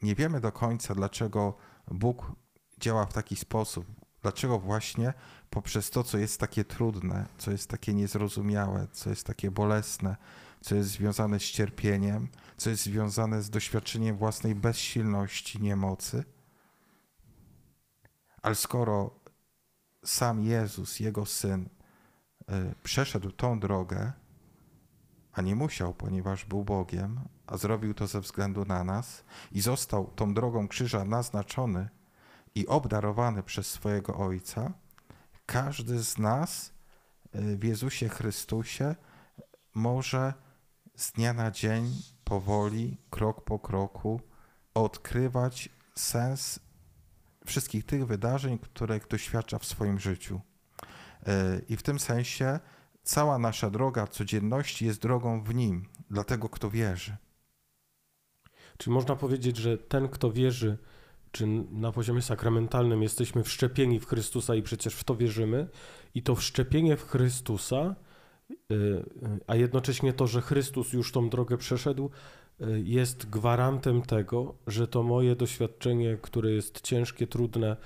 nie 0.02 0.14
wiemy 0.14 0.40
do 0.40 0.52
końca, 0.52 0.94
dlaczego 0.94 1.56
Bóg 1.90 2.32
działa 2.78 3.06
w 3.06 3.12
taki 3.12 3.36
sposób, 3.36 3.86
dlaczego 4.22 4.58
właśnie 4.58 5.12
poprzez 5.50 5.90
to, 5.90 6.04
co 6.04 6.18
jest 6.18 6.40
takie 6.40 6.64
trudne, 6.64 7.26
co 7.38 7.50
jest 7.50 7.70
takie 7.70 7.94
niezrozumiałe, 7.94 8.86
co 8.92 9.10
jest 9.10 9.26
takie 9.26 9.50
bolesne, 9.50 10.16
co 10.60 10.74
jest 10.74 10.90
związane 10.90 11.40
z 11.40 11.42
cierpieniem, 11.42 12.28
co 12.56 12.70
jest 12.70 12.82
związane 12.82 13.42
z 13.42 13.50
doświadczeniem 13.50 14.16
własnej 14.16 14.54
bezsilności, 14.54 15.62
niemocy 15.62 16.24
ale 18.42 18.54
skoro 18.54 19.10
sam 20.04 20.42
Jezus, 20.42 21.00
Jego 21.00 21.26
Syn, 21.26 21.68
przeszedł 22.82 23.30
tą 23.30 23.60
drogę, 23.60 24.12
a 25.32 25.42
nie 25.42 25.56
musiał, 25.56 25.94
ponieważ 25.94 26.44
był 26.44 26.64
Bogiem, 26.64 27.20
a 27.46 27.56
zrobił 27.56 27.94
to 27.94 28.06
ze 28.06 28.20
względu 28.20 28.64
na 28.64 28.84
nas 28.84 29.24
i 29.52 29.60
został 29.60 30.06
tą 30.06 30.34
drogą 30.34 30.68
krzyża 30.68 31.04
naznaczony 31.04 31.88
i 32.54 32.66
obdarowany 32.66 33.42
przez 33.42 33.66
swojego 33.66 34.16
Ojca, 34.16 34.72
każdy 35.46 36.02
z 36.02 36.18
nas 36.18 36.72
y, 37.34 37.56
w 37.56 37.64
Jezusie 37.64 38.08
Chrystusie 38.08 38.94
może 39.74 40.34
z 40.96 41.12
dnia 41.12 41.32
na 41.32 41.50
dzień, 41.50 41.92
powoli, 42.24 42.96
krok 43.10 43.44
po 43.44 43.58
kroku 43.58 44.20
odkrywać 44.74 45.68
sens 45.94 46.60
wszystkich 47.46 47.86
tych 47.86 48.06
wydarzeń, 48.06 48.58
których 48.58 49.08
doświadcza 49.08 49.58
w 49.58 49.64
swoim 49.64 49.98
życiu. 49.98 50.40
I 51.68 51.76
w 51.76 51.82
tym 51.82 51.98
sensie 51.98 52.60
cała 53.02 53.38
nasza 53.38 53.70
droga 53.70 54.06
codzienności 54.06 54.86
jest 54.86 55.02
drogą 55.02 55.42
w 55.42 55.54
Nim, 55.54 55.88
dla 56.10 56.24
tego, 56.24 56.48
kto 56.48 56.70
wierzy. 56.70 57.16
Czy 58.76 58.90
można 58.90 59.16
powiedzieć, 59.16 59.56
że 59.56 59.78
ten, 59.78 60.08
kto 60.08 60.32
wierzy, 60.32 60.78
czy 61.32 61.46
na 61.70 61.92
poziomie 61.92 62.22
sakramentalnym 62.22 63.02
jesteśmy 63.02 63.44
wszczepieni 63.44 64.00
w 64.00 64.06
Chrystusa 64.06 64.54
i 64.54 64.62
przecież 64.62 64.94
w 64.94 65.04
to 65.04 65.16
wierzymy, 65.16 65.68
i 66.14 66.22
to 66.22 66.34
wszczepienie 66.34 66.96
w 66.96 67.08
Chrystusa, 67.08 67.96
e, 68.50 68.54
a 69.46 69.56
jednocześnie 69.56 70.12
to, 70.12 70.26
że 70.26 70.40
Chrystus 70.40 70.92
już 70.92 71.12
tą 71.12 71.28
drogę 71.28 71.56
przeszedł, 71.56 72.10
Y, 72.60 72.82
jest 72.84 73.30
gwarantem 73.30 74.02
tego, 74.02 74.54
że 74.66 74.88
to 74.88 75.02
moje 75.02 75.36
doświadczenie, 75.36 76.18
które 76.22 76.50
jest 76.50 76.80
ciężkie, 76.80 77.26
trudne 77.26 77.76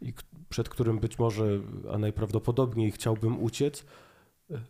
i 0.00 0.14
przed 0.52 0.68
którym 0.68 0.98
być 0.98 1.18
może, 1.18 1.44
a 1.92 1.98
najprawdopodobniej 1.98 2.92
chciałbym 2.92 3.42
uciec, 3.42 3.84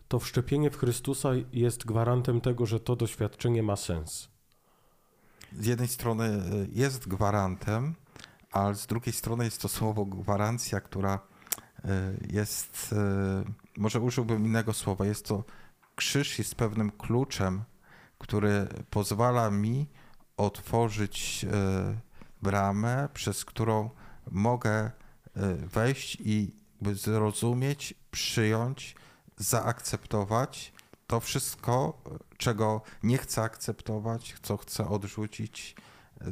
to 0.09 0.19
wszczepienie 0.19 0.71
w 0.71 0.77
Chrystusa 0.77 1.29
jest 1.53 1.85
gwarantem 1.85 2.41
tego, 2.41 2.67
że 2.67 2.81
to 2.81 2.97
doświadczenie 2.97 3.63
ma 3.63 3.77
sens. 3.77 4.29
Z 5.59 5.67
jednej 5.67 5.89
strony 5.89 6.25
y, 6.25 6.69
jest 6.73 7.09
gwarantem, 7.09 7.95
ale 8.53 8.75
z 8.75 8.87
drugiej 8.87 9.13
strony 9.13 9.45
jest 9.45 9.63
to 9.63 9.69
słowo 9.69 10.05
gwarancja, 10.05 10.81
która 10.81 11.19
jest, 12.31 12.95
może 13.77 14.01
użyłbym 14.01 14.47
innego 14.47 14.73
słowa, 14.73 15.07
jest 15.07 15.27
to 15.27 15.45
krzyż 15.97 16.39
jest 16.39 16.55
pewnym 16.55 16.91
kluczem 16.91 17.65
który 18.23 18.69
pozwala 18.91 19.51
mi 19.51 19.87
otworzyć 20.37 21.45
e, 21.45 21.97
bramę, 22.43 23.09
przez 23.15 23.45
którą 23.45 23.91
mogę 24.31 24.71
e, 24.71 24.93
wejść 25.73 26.17
i 26.21 26.53
zrozumieć, 26.83 27.95
przyjąć, 28.11 28.97
zaakceptować 29.37 30.73
to 31.13 31.21
wszystko, 31.21 32.03
czego 32.37 32.83
nie 33.03 33.19
chcę 33.19 33.43
akceptować, 33.43 34.35
co 34.43 34.57
chcę 34.57 34.89
odrzucić, 34.89 35.77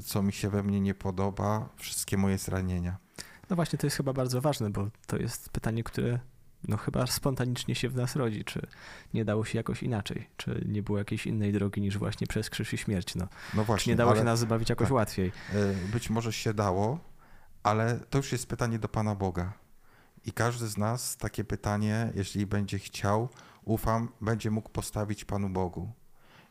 co 0.05 0.23
mi 0.23 0.33
się 0.33 0.51
we 0.51 0.63
mnie 0.63 0.81
nie 0.81 0.95
podoba, 0.95 1.69
wszystkie 1.77 2.17
moje 2.17 2.39
zranienia. 2.39 2.97
No 3.51 3.57
właśnie, 3.57 3.79
to 3.79 3.87
jest 3.87 3.97
chyba 3.97 4.13
bardzo 4.13 4.41
ważne, 4.41 4.71
bo 4.71 4.89
to 5.07 5.17
jest 5.17 5.51
pytanie, 5.51 5.85
które 5.85 6.19
no 6.69 6.77
chyba 6.77 7.07
spontanicznie 7.07 7.75
się 7.75 7.89
w 7.89 7.95
nas 7.95 8.17
rodzi, 8.17 8.45
czy 8.45 8.67
nie 9.15 9.25
dało 9.25 9.45
się 9.45 9.59
jakoś 9.59 9.83
inaczej, 9.83 10.29
czy 10.37 10.65
nie 10.69 10.83
było 10.83 10.99
jakiejś 10.99 11.27
innej 11.27 11.53
drogi 11.53 11.81
niż 11.81 11.99
właśnie 11.99 12.27
przez 12.27 12.51
krzyż 12.51 12.73
i 12.73 12.79
śmierć, 12.79 13.15
no. 13.15 13.29
no 13.55 13.65
właśnie, 13.65 13.85
czy 13.85 13.91
nie 13.91 13.97
dało 13.97 14.17
się 14.17 14.25
nas 14.25 14.39
zbawić 14.39 14.69
jakoś 14.71 14.89
tak, 14.89 14.95
łatwiej. 14.95 15.33
E, 15.55 15.75
być 15.93 16.11
może 16.11 16.33
się 16.33 16.55
dało, 16.55 16.99
ale 17.63 18.01
to 18.11 18.19
już 18.19 18.33
jest 18.33 18.47
pytanie 18.47 18.79
do 18.79 18.89
Pana 18.89 19.15
Boga. 19.15 19.53
I 20.25 20.33
każdy 20.33 20.69
z 20.69 20.77
nas 20.77 21.17
takie 21.17 21.45
pytanie, 21.45 22.13
jeśli 22.15 22.47
będzie 22.47 22.79
chciał, 22.79 23.29
ufam, 23.65 24.09
będzie 24.21 24.51
mógł 24.51 24.69
postawić 24.69 25.25
Panu 25.25 25.49
Bogu. 25.49 25.93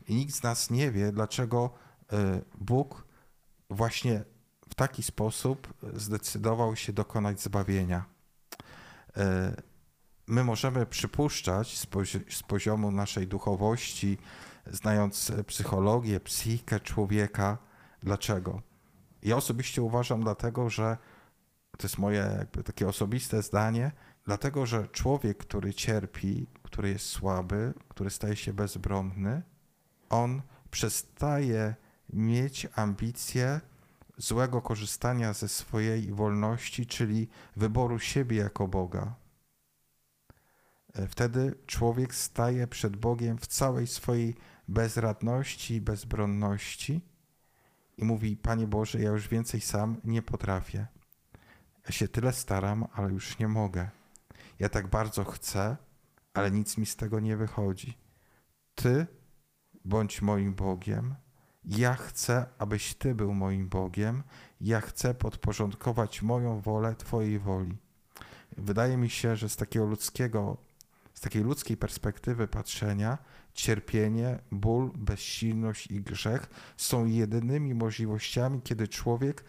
I 0.08 0.14
nikt 0.14 0.34
z 0.34 0.42
nas 0.42 0.70
nie 0.70 0.90
wie, 0.90 1.12
dlaczego 1.12 1.70
e, 2.12 2.40
Bóg 2.58 3.04
właśnie 3.70 4.24
w 4.70 4.74
taki 4.74 5.02
sposób 5.02 5.74
zdecydował 5.92 6.76
się 6.76 6.92
dokonać 6.92 7.40
zbawienia. 7.40 8.04
E, 9.16 9.54
my 10.26 10.44
możemy 10.44 10.86
przypuszczać 10.86 11.78
z, 11.78 11.86
pozi 11.86 12.20
z 12.30 12.42
poziomu 12.42 12.90
naszej 12.90 13.26
duchowości, 13.26 14.18
znając 14.66 15.32
psychologię, 15.46 16.20
psychikę 16.20 16.80
człowieka, 16.80 17.58
dlaczego. 18.02 18.69
Ja 19.22 19.36
osobiście 19.36 19.82
uważam 19.82 20.22
dlatego, 20.22 20.70
że 20.70 20.96
to 21.78 21.86
jest 21.86 21.98
moje 21.98 22.46
takie 22.64 22.88
osobiste 22.88 23.42
zdanie, 23.42 23.92
dlatego 24.24 24.66
że 24.66 24.88
człowiek, 24.88 25.38
który 25.38 25.74
cierpi, 25.74 26.46
który 26.62 26.88
jest 26.88 27.06
słaby, 27.06 27.74
który 27.88 28.10
staje 28.10 28.36
się 28.36 28.52
bezbronny, 28.52 29.42
on 30.10 30.42
przestaje 30.70 31.74
mieć 32.12 32.68
ambicje 32.74 33.60
złego 34.16 34.62
korzystania 34.62 35.32
ze 35.32 35.48
swojej 35.48 36.12
wolności, 36.12 36.86
czyli 36.86 37.28
wyboru 37.56 37.98
siebie 37.98 38.36
jako 38.36 38.68
Boga. 38.68 39.14
E, 40.94 41.08
wtedy 41.08 41.54
człowiek 41.66 42.14
staje 42.14 42.66
przed 42.66 42.96
Bogiem 42.96 43.38
w 43.38 43.46
całej 43.46 43.86
swojej 43.86 44.34
bezradności 44.68 45.74
i 45.74 45.80
bezbronności 45.80 47.09
i 47.96 48.04
mówi: 48.04 48.36
Panie 48.36 48.66
Boże, 48.66 49.00
ja 49.00 49.10
już 49.10 49.28
więcej 49.28 49.60
sam 49.60 50.00
nie 50.04 50.22
potrafię. 50.22 50.86
Ja 51.86 51.92
się 51.92 52.08
tyle 52.08 52.32
staram, 52.32 52.86
ale 52.92 53.12
już 53.12 53.38
nie 53.38 53.48
mogę. 53.48 53.90
Ja 54.58 54.68
tak 54.68 54.86
bardzo 54.86 55.24
chcę, 55.24 55.76
ale 56.34 56.50
nic 56.50 56.78
mi 56.78 56.86
z 56.86 56.96
tego 56.96 57.20
nie 57.20 57.36
wychodzi. 57.36 57.98
Ty 58.74 59.06
bądź 59.84 60.22
moim 60.22 60.54
Bogiem. 60.54 61.14
Ja 61.64 61.94
chcę, 61.94 62.46
abyś 62.58 62.94
Ty 62.94 63.14
był 63.14 63.34
moim 63.34 63.68
Bogiem. 63.68 64.22
Ja 64.60 64.80
chcę 64.80 65.14
podporządkować 65.14 66.22
moją 66.22 66.60
wolę 66.60 66.94
Twojej 66.94 67.38
woli. 67.38 67.76
Wydaje 68.56 68.96
mi 68.96 69.10
się, 69.10 69.36
że 69.36 69.48
z 69.48 69.56
takiego 69.56 69.86
ludzkiego 69.86 70.56
z 71.20 71.20
takiej 71.20 71.42
ludzkiej 71.42 71.76
perspektywy 71.76 72.48
patrzenia, 72.48 73.18
cierpienie, 73.60 74.38
ból, 74.52 74.90
bezsilność 74.94 75.86
i 75.86 76.00
grzech 76.00 76.50
są 76.76 77.06
jedynymi 77.06 77.74
możliwościami, 77.74 78.62
kiedy 78.62 78.88
człowiek, 78.88 79.44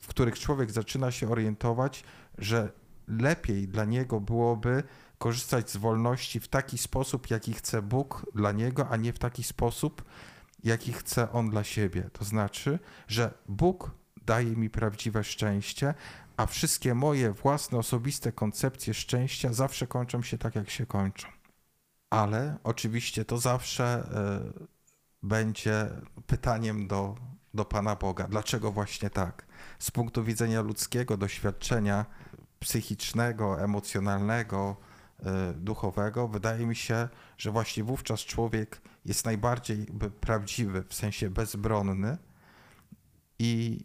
w 0.00 0.06
których 0.06 0.38
człowiek 0.38 0.70
zaczyna 0.70 1.10
się 1.10 1.28
orientować, 1.28 2.04
że 2.38 2.72
lepiej 3.08 3.68
dla 3.68 3.84
niego 3.84 4.20
byłoby 4.20 4.82
korzystać 5.18 5.70
z 5.70 5.76
wolności 5.76 6.40
w 6.40 6.48
taki 6.48 6.78
sposób, 6.78 7.30
jaki 7.30 7.52
chce 7.52 7.82
Bóg 7.82 8.26
dla 8.34 8.52
niego, 8.52 8.88
a 8.88 8.96
nie 8.96 9.12
w 9.12 9.18
taki 9.18 9.42
sposób, 9.42 10.04
jaki 10.64 10.92
chce 10.92 11.32
on 11.32 11.50
dla 11.50 11.64
siebie. 11.64 12.10
To 12.12 12.24
znaczy, 12.24 12.78
że 13.08 13.34
Bóg 13.48 13.90
daje 14.26 14.56
mi 14.56 14.70
prawdziwe 14.70 15.24
szczęście, 15.24 15.94
a 16.36 16.46
wszystkie 16.46 16.94
moje 16.94 17.32
własne, 17.32 17.78
osobiste 17.78 18.32
koncepcje 18.32 18.94
szczęścia 18.94 19.52
zawsze 19.52 19.86
kończą 19.86 20.22
się 20.22 20.38
tak, 20.38 20.54
jak 20.54 20.70
się 20.70 20.86
kończą. 20.86 21.41
Ale 22.12 22.56
oczywiście 22.64 23.24
to 23.24 23.38
zawsze 23.38 24.08
y, 24.62 24.66
będzie 25.22 25.90
pytaniem 26.26 26.88
do, 26.88 27.14
do 27.54 27.64
Pana 27.64 27.96
Boga. 27.96 28.28
Dlaczego 28.28 28.72
właśnie 28.72 29.10
tak? 29.10 29.46
z 29.78 29.90
punktu 29.90 30.24
widzenia 30.24 30.62
ludzkiego 30.62 31.16
doświadczenia 31.16 32.06
psychicznego, 32.58 33.60
emocjonalnego, 33.60 34.76
e, 35.22 35.52
duchowego, 35.52 36.28
wydaje 36.28 36.66
mi 36.66 36.76
się, 36.76 37.08
że 37.38 37.50
właśnie 37.50 37.84
wówczas 37.84 38.20
człowiek 38.20 38.80
jest 39.04 39.24
najbardziej 39.24 39.86
prawdziwy, 40.20 40.84
w 40.88 40.94
sensie 40.94 41.30
bezbronny 41.30 42.18
i 43.38 43.84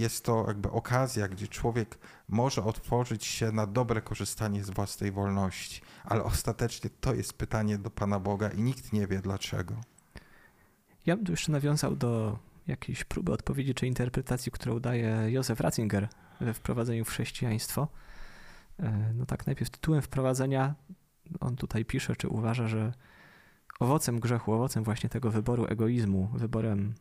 jest 0.00 0.24
to 0.24 0.44
jakby 0.48 0.70
okazja, 0.70 1.28
gdzie 1.28 1.48
człowiek 1.48 1.98
może 2.28 2.64
otworzyć 2.64 3.24
się 3.24 3.52
na 3.52 3.66
dobre 3.66 4.00
korzystanie 4.00 4.64
z 4.64 4.70
własnej 4.70 5.12
wolności, 5.12 5.80
ale 6.04 6.24
ostatecznie 6.24 6.90
to 7.00 7.14
jest 7.14 7.32
pytanie 7.32 7.78
do 7.78 7.90
Pana 7.90 8.20
Boga 8.20 8.48
i 8.48 8.62
nikt 8.62 8.92
nie 8.92 9.06
wie 9.06 9.18
dlaczego. 9.18 9.74
Ja 11.06 11.16
bym 11.16 11.26
tu 11.26 11.32
jeszcze 11.32 11.52
nawiązał 11.52 11.96
do 11.96 12.38
jakiejś 12.66 13.04
próby 13.04 13.32
odpowiedzi 13.32 13.74
czy 13.74 13.86
interpretacji, 13.86 14.52
którą 14.52 14.80
daje 14.80 15.26
Józef 15.28 15.60
Ratzinger 15.60 16.08
we 16.40 16.54
wprowadzeniu 16.54 17.04
w 17.04 17.08
chrześcijaństwo. 17.08 17.88
E, 18.78 19.12
no 19.14 19.26
tak, 19.26 19.46
najpierw 19.46 19.70
tytułem 19.70 20.02
wprowadzenia 20.02 20.74
on 21.40 21.56
tutaj 21.56 21.84
pisze, 21.84 22.16
czy 22.16 22.28
uważa, 22.28 22.68
że 22.68 22.92
owocem 23.80 24.20
grzechu, 24.20 24.52
owocem 24.52 24.84
właśnie 24.84 25.10
tego 25.10 25.30
wyboru 25.30 25.64
egoizmu, 25.64 26.28
wyborem 26.34 26.94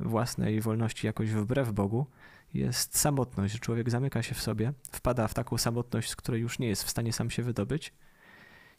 własnej 0.00 0.60
wolności 0.60 1.06
jakoś 1.06 1.30
wbrew 1.30 1.72
Bogu, 1.72 2.06
jest 2.54 2.98
samotność, 2.98 3.52
że 3.52 3.58
człowiek 3.58 3.90
zamyka 3.90 4.22
się 4.22 4.34
w 4.34 4.42
sobie, 4.42 4.72
wpada 4.92 5.28
w 5.28 5.34
taką 5.34 5.58
samotność, 5.58 6.10
z 6.10 6.16
której 6.16 6.40
już 6.40 6.58
nie 6.58 6.68
jest 6.68 6.84
w 6.84 6.90
stanie 6.90 7.12
sam 7.12 7.30
się 7.30 7.42
wydobyć. 7.42 7.92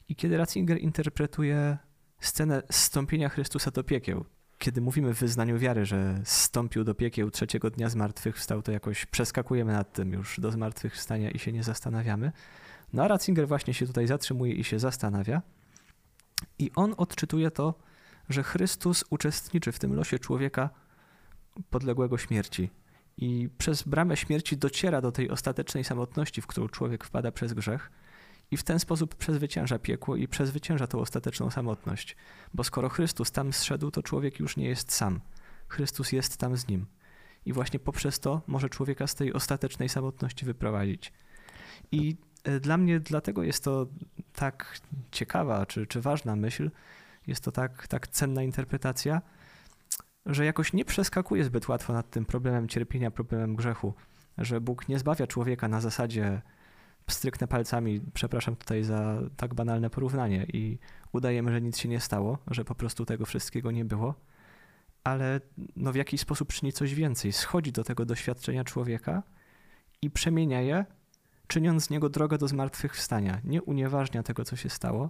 I 0.10 0.15
kiedy 0.15 0.38
Ratzinger 0.38 0.80
interpretuje 0.80 1.78
scenę 2.19 2.63
zstąpienia 2.71 3.30
Chrystusa 3.30 3.71
do 3.71 3.84
piekieł, 3.84 4.25
kiedy 4.58 4.82
mówimy 4.82 5.13
w 5.13 5.19
wyznaniu 5.19 5.60
wiary, 5.60 5.86
że 5.86 6.21
zstąpił 6.23 6.84
do 6.84 6.95
piekieł 6.95 7.32
trzeciego 7.32 7.69
dnia 7.69 7.89
zmartwychwstał, 7.89 8.62
to 8.62 8.71
jakoś 8.71 9.06
przeskakujemy 9.06 9.73
nad 9.73 9.93
tym 9.93 10.13
już 10.13 10.39
do 10.39 10.51
zmartwychwstania 10.51 11.32
i 11.32 11.39
się 11.39 11.51
nie 11.51 11.63
zastanawiamy. 11.63 12.32
No 12.93 13.04
a 13.04 13.08
Ratzinger 13.08 13.47
właśnie 13.47 13.73
się 13.73 13.88
tutaj 13.88 14.08
zatrzymuje 14.08 14.54
i 14.54 14.63
się 14.63 14.80
zastanawia. 14.80 15.41
I 16.60 16.71
on 16.75 16.93
odczytuje 16.97 17.51
to, 17.51 17.73
że 18.30 18.43
Chrystus 18.43 19.04
uczestniczy 19.10 19.71
w 19.71 19.80
tym 19.80 19.93
losie 19.93 20.19
człowieka 20.19 20.69
podległego 21.69 22.17
śmierci. 22.17 22.69
I 23.17 23.49
przez 23.57 23.83
bramę 23.83 24.17
śmierci 24.17 24.57
dociera 24.57 25.01
do 25.01 25.11
tej 25.11 25.29
ostatecznej 25.29 25.83
samotności, 25.83 26.41
w 26.41 26.47
którą 26.47 26.67
człowiek 26.67 27.03
wpada 27.03 27.31
przez 27.31 27.53
grzech 27.53 27.91
i 28.51 28.57
w 28.57 28.63
ten 28.63 28.79
sposób 28.79 29.15
przezwycięża 29.15 29.79
piekło 29.79 30.15
i 30.15 30.27
przezwycięża 30.27 30.87
tą 30.87 30.99
ostateczną 30.99 31.51
samotność. 31.51 32.15
Bo 32.53 32.63
skoro 32.63 32.89
Chrystus 32.89 33.31
tam 33.31 33.53
zszedł, 33.53 33.91
to 33.91 34.03
człowiek 34.03 34.39
już 34.39 34.57
nie 34.57 34.67
jest 34.67 34.91
sam. 34.91 35.19
Chrystus 35.67 36.11
jest 36.11 36.37
tam 36.37 36.57
z 36.57 36.67
nim. 36.67 36.85
I 37.45 37.53
właśnie 37.53 37.79
poprzez 37.79 38.19
to 38.19 38.41
może 38.47 38.69
człowieka 38.69 39.07
z 39.07 39.15
tej 39.15 39.33
ostatecznej 39.33 39.89
samotności 39.89 40.45
wyprowadzić. 40.45 41.13
I 41.91 42.17
e, 42.43 42.59
dla 42.59 42.77
mnie 42.77 42.99
dlatego 42.99 43.43
jest 43.43 43.63
to 43.63 43.87
tak 44.33 44.79
ciekawa 45.11 45.65
czy, 45.65 45.87
czy 45.87 46.01
ważna 46.01 46.35
myśl, 46.35 46.71
jest 47.27 47.43
to 47.43 47.51
tak, 47.51 47.87
tak 47.87 48.07
cenna 48.07 48.43
interpretacja, 48.43 49.21
że 50.25 50.45
jakoś 50.45 50.73
nie 50.73 50.85
przeskakuje 50.85 51.43
zbyt 51.43 51.67
łatwo 51.67 51.93
nad 51.93 52.09
tym 52.09 52.25
problemem 52.25 52.67
cierpienia, 52.67 53.11
problemem 53.11 53.55
grzechu, 53.55 53.93
że 54.38 54.61
Bóg 54.61 54.89
nie 54.89 54.99
zbawia 54.99 55.27
człowieka 55.27 55.67
na 55.67 55.81
zasadzie 55.81 56.41
stryknę 57.09 57.47
palcami, 57.47 58.01
przepraszam 58.13 58.55
tutaj 58.55 58.83
za 58.83 59.19
tak 59.38 59.53
banalne 59.53 59.89
porównanie 59.89 60.45
i 60.53 60.79
udajemy, 61.11 61.51
że 61.51 61.61
nic 61.61 61.77
się 61.77 61.89
nie 61.89 61.99
stało, 61.99 62.38
że 62.47 62.65
po 62.65 62.75
prostu 62.75 63.05
tego 63.05 63.25
wszystkiego 63.25 63.71
nie 63.71 63.85
było, 63.85 64.15
ale 65.03 65.41
no 65.75 65.91
w 65.91 65.95
jakiś 65.95 66.21
sposób 66.21 66.53
czyni 66.53 66.73
coś 66.73 66.95
więcej. 66.95 67.31
Schodzi 67.31 67.71
do 67.71 67.83
tego 67.83 68.05
doświadczenia 68.05 68.63
człowieka 68.63 69.23
i 70.01 70.11
przemienia 70.11 70.61
je, 70.61 70.85
czyniąc 71.47 71.85
z 71.85 71.89
niego 71.89 72.09
drogę 72.09 72.38
do 72.38 72.47
zmartwychwstania. 72.47 73.41
Nie 73.43 73.61
unieważnia 73.61 74.23
tego, 74.23 74.45
co 74.45 74.55
się 74.55 74.69
stało, 74.69 75.09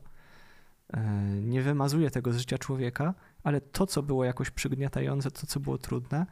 nie 1.42 1.62
wymazuje 1.62 2.12
tego 2.12 2.34
z 2.34 2.38
życia 2.38 2.58
człowieka, 2.58 3.14
ale 3.44 3.62
to, 3.62 3.88
co 3.88 4.04
było 4.04 4.26
jakoś 4.26 4.52
przygniatające, 4.52 5.32
to, 5.32 5.48
co 5.48 5.60
było 5.60 5.78
trudne, 5.78 6.26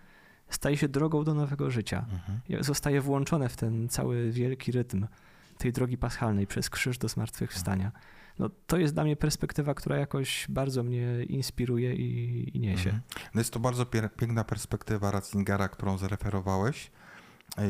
staje 0.49 0.77
się 0.77 0.87
drogą 0.87 1.23
do 1.23 1.33
nowego 1.33 1.71
życia. 1.71 2.05
Mhm. 2.11 2.63
Zostaje 2.63 3.01
włączone 3.01 3.49
w 3.49 3.57
ten 3.57 3.89
cały 3.89 4.31
wielki 4.31 4.71
rytm 4.71 5.07
tej 5.57 5.73
drogi 5.73 5.97
paschalnej 5.97 6.47
przez 6.47 6.69
krzyż 6.69 6.97
do 6.97 7.07
zmartwychwstania. 7.07 7.91
No, 8.39 8.49
to 8.67 8.77
jest 8.77 8.93
dla 8.93 9.03
mnie 9.03 9.15
perspektywa, 9.15 9.73
która 9.73 9.97
jakoś 9.97 10.45
bardzo 10.49 10.83
mnie 10.83 11.23
inspiruje 11.23 11.95
i, 11.95 12.57
i 12.57 12.59
niesie. 12.59 12.89
Mhm. 12.89 13.01
No 13.33 13.41
jest 13.41 13.53
to 13.53 13.59
bardzo 13.59 13.85
piękna 14.17 14.43
perspektywa 14.43 15.11
Ratzingera, 15.11 15.69
którą 15.69 15.97
zareferowałeś. 15.97 16.91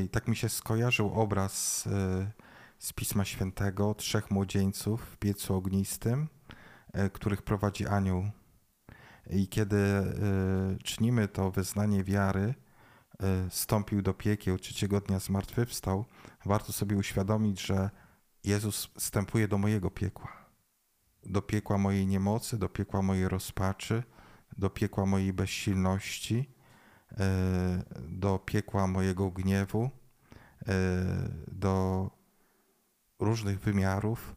I 0.06 0.10
tak 0.10 0.28
mi 0.28 0.36
się 0.36 0.50
skojarzył 0.50 1.14
obraz 1.14 1.88
e, 1.88 2.32
z 2.80 2.94
Pisma 2.94 3.26
Świętego, 3.26 3.94
trzech 3.94 4.32
młodzieńców 4.32 5.02
w 5.02 5.18
piecu 5.18 5.56
ognistym, 5.56 6.22
e, 6.22 6.28
których 7.14 7.42
prowadzi 7.42 7.88
anioł. 7.88 8.26
I 9.30 9.48
kiedy 9.48 9.78
e, 9.78 10.14
czynimy 10.84 11.28
to 11.28 11.52
wyznanie 11.52 12.04
wiary, 12.04 12.54
stąpił 13.50 14.02
do 14.02 14.14
piekieł, 14.14 14.60
trzeciego 14.60 15.02
dnia 15.02 15.20
zmartwychwstał, 15.20 16.06
warto 16.46 16.74
sobie 16.74 16.98
uświadomić, 16.98 17.62
że 17.62 17.90
Jezus 18.44 18.90
wstępuje 18.98 19.48
do 19.48 19.58
mojego 19.58 19.92
piekła. 19.92 20.32
Do 21.26 21.42
piekła 21.42 21.78
mojej 21.78 22.08
niemocy, 22.08 22.58
do 22.58 22.70
piekła 22.70 23.02
mojej 23.02 23.28
rozpaczy, 23.28 24.04
do 24.58 24.70
piekła 24.70 25.06
mojej 25.06 25.34
bezsilności, 25.34 26.50
e, 27.12 27.84
do 28.10 28.40
piekła 28.40 28.88
mojego 28.88 29.32
gniewu, 29.32 29.84
e, 29.84 30.74
do 31.48 32.10
różnych 33.20 33.60
wymiarów 33.60 34.36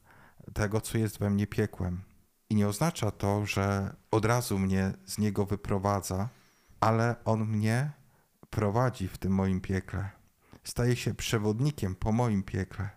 tego, 0.55 0.81
co 0.81 0.99
jest 0.99 1.19
we 1.19 1.31
mnie 1.31 1.47
piekłem. 1.47 2.03
I 2.51 2.55
nie 2.55 2.69
oznacza 2.69 3.11
to, 3.11 3.47
że 3.47 3.97
od 4.11 4.25
razu 4.25 4.59
mnie 4.59 4.93
z 5.05 5.19
niego 5.19 5.47
wyprowadza, 5.47 6.29
ale 6.81 7.17
on 7.25 7.47
mnie 7.47 7.93
prowadzi 8.51 9.09
w 9.09 9.19
tym 9.19 9.33
moim 9.33 9.61
piekle. 9.61 10.11
Staje 10.65 10.97
się 10.97 11.15
przewodnikiem 11.15 11.95
po 11.95 12.13
moim 12.13 12.43
piekle 12.43 12.85
e, 12.85 12.91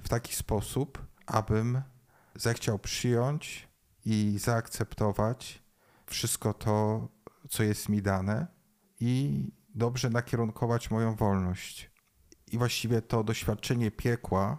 w 0.00 0.08
taki 0.08 0.34
sposób, 0.34 1.06
abym 1.26 1.82
zechciał 2.34 2.78
przyjąć 2.78 3.68
i 4.04 4.38
zaakceptować 4.38 5.62
wszystko 6.06 6.54
to, 6.54 7.08
co 7.48 7.62
jest 7.62 7.88
mi 7.88 8.02
dane 8.02 8.46
i 9.00 9.44
dobrze 9.74 10.10
nakierunkować 10.10 10.90
moją 10.90 11.14
wolność. 11.14 11.90
I 12.52 12.58
właściwie 12.58 13.02
to 13.02 13.24
doświadczenie 13.24 13.90
piekła, 13.90 14.58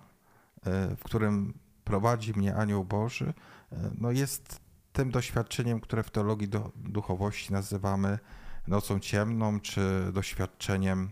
e, 0.65 0.95
w 0.95 1.03
którym 1.03 1.59
prowadzi 1.83 2.33
mnie 2.33 2.55
Anioł 2.55 2.85
Boży, 2.85 3.33
e, 3.71 3.91
no 3.97 4.11
jest 4.11 4.59
tym 4.93 5.11
doświadczeniem, 5.11 5.79
które 5.79 6.03
w 6.03 6.11
teologii 6.11 6.47
do, 6.47 6.71
duchowości 6.75 7.53
nazywamy 7.53 8.19
nocą 8.67 8.99
ciemną, 8.99 9.59
czy 9.59 10.11
doświadczeniem 10.13 11.11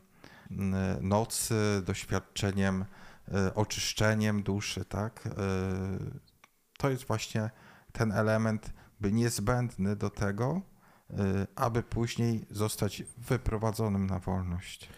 nocy, 1.01 1.81
doświadczeniem, 1.85 2.85
e, 3.33 3.55
oczyszczeniem 3.55 4.43
duszy, 4.43 4.85
tak? 4.85 5.27
E, 5.27 5.31
to 6.77 6.89
jest 6.89 7.07
właśnie 7.07 7.49
ten 7.91 8.11
element 8.11 8.73
by 8.99 9.11
niezbędny 9.11 9.95
do 9.95 10.09
tego, 10.09 10.61
aby 11.55 11.83
później 11.83 12.45
zostać 12.49 13.03
wyprowadzonym 13.17 14.07
na 14.07 14.19
wolność. 14.19 14.89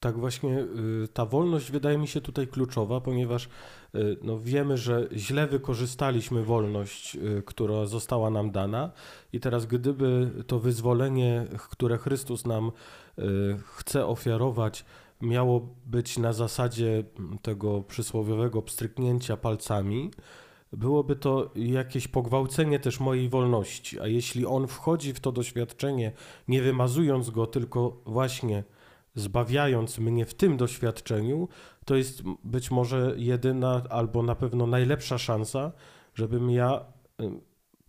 Tak, 0.00 0.18
właśnie 0.18 0.58
y, 1.04 1.08
ta 1.08 1.26
wolność 1.26 1.70
wydaje 1.70 1.98
mi 1.98 2.08
się 2.08 2.20
tutaj 2.20 2.46
kluczowa, 2.48 3.00
ponieważ 3.00 3.48
y, 3.94 4.16
no, 4.22 4.38
wiemy, 4.38 4.76
że 4.76 5.08
źle 5.12 5.46
wykorzystaliśmy 5.46 6.44
wolność, 6.44 7.16
y, 7.16 7.42
która 7.46 7.86
została 7.86 8.30
nam 8.30 8.50
dana, 8.50 8.92
i 9.32 9.40
teraz, 9.40 9.66
gdyby 9.66 10.30
to 10.46 10.58
wyzwolenie, 10.58 11.46
które 11.70 11.98
Chrystus 11.98 12.46
nam 12.46 12.72
chce 13.64 14.06
ofiarować, 14.06 14.84
miało 15.20 15.68
być 15.86 16.18
na 16.18 16.32
zasadzie 16.32 17.04
tego 17.42 17.82
przysłowiowego 17.82 18.62
pstryknięcia 18.62 19.36
palcami, 19.36 20.10
byłoby 20.72 21.16
to 21.16 21.50
jakieś 21.54 22.08
pogwałcenie 22.08 22.78
też 22.78 23.00
mojej 23.00 23.28
wolności. 23.28 24.00
A 24.00 24.06
jeśli 24.06 24.46
on 24.46 24.66
wchodzi 24.66 25.14
w 25.14 25.20
to 25.20 25.32
doświadczenie, 25.32 26.12
nie 26.48 26.62
wymazując 26.62 27.30
go, 27.30 27.46
tylko 27.46 27.96
właśnie 28.06 28.64
zbawiając 29.14 29.98
mnie 29.98 30.26
w 30.26 30.34
tym 30.34 30.56
doświadczeniu, 30.56 31.48
to 31.84 31.96
jest 31.96 32.22
być 32.44 32.70
może 32.70 33.14
jedyna 33.16 33.82
albo 33.90 34.22
na 34.22 34.34
pewno 34.34 34.66
najlepsza 34.66 35.18
szansa, 35.18 35.72
żebym 36.14 36.50
ja 36.50 36.84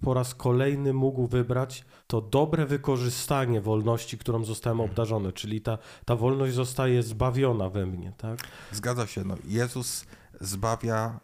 po 0.02 0.14
raz 0.14 0.36
kolejny 0.36 0.94
mógł 0.94 1.28
wybrać 1.28 1.86
to 2.08 2.22
dobre 2.22 2.66
wykorzystanie 2.66 3.62
wolności, 3.62 4.18
którą 4.18 4.44
zostałem 4.44 4.80
mhm. 4.80 4.90
obdarzony, 4.90 5.34
czyli 5.34 5.62
ta, 5.62 5.78
ta 6.06 6.16
wolność 6.16 6.54
zostaje 6.54 7.04
zbawiona 7.04 7.70
we 7.70 7.86
mnie. 7.86 8.14
Tak? 8.18 8.40
Zgadza 8.72 9.08
się. 9.08 9.24
No, 9.24 9.36
Jezus 9.46 10.06
zbawia 10.42 11.20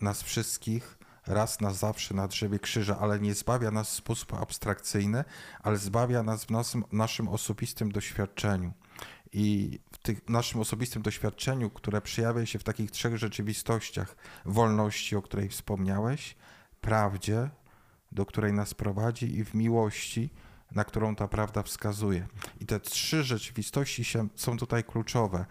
nas 0.00 0.22
wszystkich 0.22 0.98
raz 1.26 1.60
na 1.60 1.72
zawsze 1.72 2.14
na 2.14 2.28
drzewie 2.28 2.58
krzyża, 2.58 2.98
ale 2.98 3.20
nie 3.20 3.34
zbawia 3.34 3.70
nas 3.70 3.90
w 3.90 3.94
sposób 3.94 4.34
abstrakcyjny, 4.34 5.24
ale 5.62 5.76
zbawia 5.78 6.22
nas 6.22 6.44
w 6.44 6.50
naszym, 6.50 6.84
naszym 6.92 7.28
osobistym 7.28 7.92
doświadczeniu. 7.92 8.72
I 9.32 9.78
w 9.92 9.98
tych 9.98 10.28
naszym 10.28 10.60
osobistym 10.60 11.02
doświadczeniu, 11.02 11.70
które 11.70 12.00
przejawia 12.00 12.46
się 12.46 12.58
w 12.58 12.64
takich 12.64 12.90
trzech 12.90 13.16
rzeczywistościach: 13.16 14.16
wolności, 14.44 15.16
o 15.16 15.22
której 15.22 15.48
wspomniałeś, 15.48 16.36
prawdzie, 16.80 17.50
do 18.12 18.26
której 18.26 18.52
nas 18.52 18.74
prowadzi, 18.74 19.36
i 19.36 19.44
w 19.44 19.54
miłości, 19.54 20.30
na 20.70 20.84
którą 20.84 21.16
ta 21.16 21.28
prawda 21.28 21.62
wskazuje. 21.62 22.26
I 22.60 22.66
te 22.66 22.80
trzy 22.80 23.24
rzeczywistości 23.24 24.04
się, 24.04 24.28
są 24.34 24.56
tutaj 24.56 24.84
kluczowe. 24.84 25.46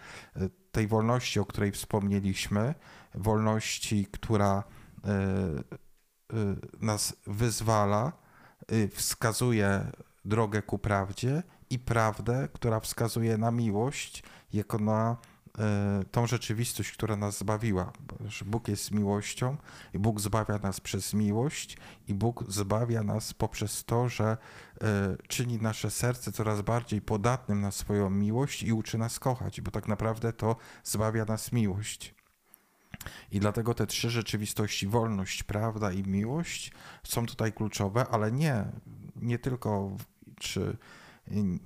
Tej 0.72 0.88
wolności, 0.88 1.40
o 1.40 1.46
której 1.46 1.72
wspomnieliśmy, 1.72 2.76
wolności, 3.16 4.08
która 4.12 4.64
y, 4.64 6.38
y, 6.38 6.56
nas 6.82 7.16
wyzwala, 7.28 8.12
y, 8.72 8.90
wskazuje 8.94 9.92
drogę 10.26 10.62
ku 10.62 10.80
prawdzie, 10.80 11.44
i 11.70 11.80
prawdę, 11.80 12.48
która 12.54 12.80
wskazuje 12.80 13.38
na 13.38 13.52
miłość, 13.52 14.24
jako 14.54 14.80
na 14.80 15.18
tą 16.12 16.28
rzeczywistość, 16.28 16.92
która 16.92 17.16
nas 17.16 17.38
zbawiła. 17.38 17.94
Bóg 18.46 18.68
jest 18.68 18.92
miłością 18.92 19.58
i 19.94 20.00
Bóg 20.00 20.20
zbawia 20.20 20.58
nas 20.58 20.80
przez 20.80 21.14
miłość 21.14 21.78
i 22.08 22.14
Bóg 22.14 22.44
zbawia 22.48 23.04
nas 23.04 23.34
poprzez 23.34 23.86
to, 23.86 24.10
że 24.10 24.38
czyni 25.28 25.58
nasze 25.58 25.92
serce 25.92 26.32
coraz 26.32 26.62
bardziej 26.62 27.02
podatnym 27.02 27.62
na 27.62 27.72
swoją 27.72 28.10
miłość 28.10 28.64
i 28.64 28.74
uczy 28.74 28.98
nas 28.98 29.20
kochać, 29.20 29.62
bo 29.62 29.72
tak 29.72 29.88
naprawdę 29.88 30.34
to 30.34 30.56
zbawia 30.84 31.26
nas 31.26 31.52
miłość. 31.52 32.16
I 33.32 33.40
dlatego 33.40 33.74
te 33.74 33.88
trzy 33.88 34.10
rzeczywistości, 34.10 34.88
wolność, 34.88 35.44
prawda 35.44 35.92
i 35.92 36.04
miłość, 36.04 36.72
są 37.04 37.26
tutaj 37.26 37.54
kluczowe, 37.54 38.08
ale 38.08 38.32
nie, 38.32 38.66
nie 39.16 39.40
tylko 39.40 39.98
czy 40.40 40.78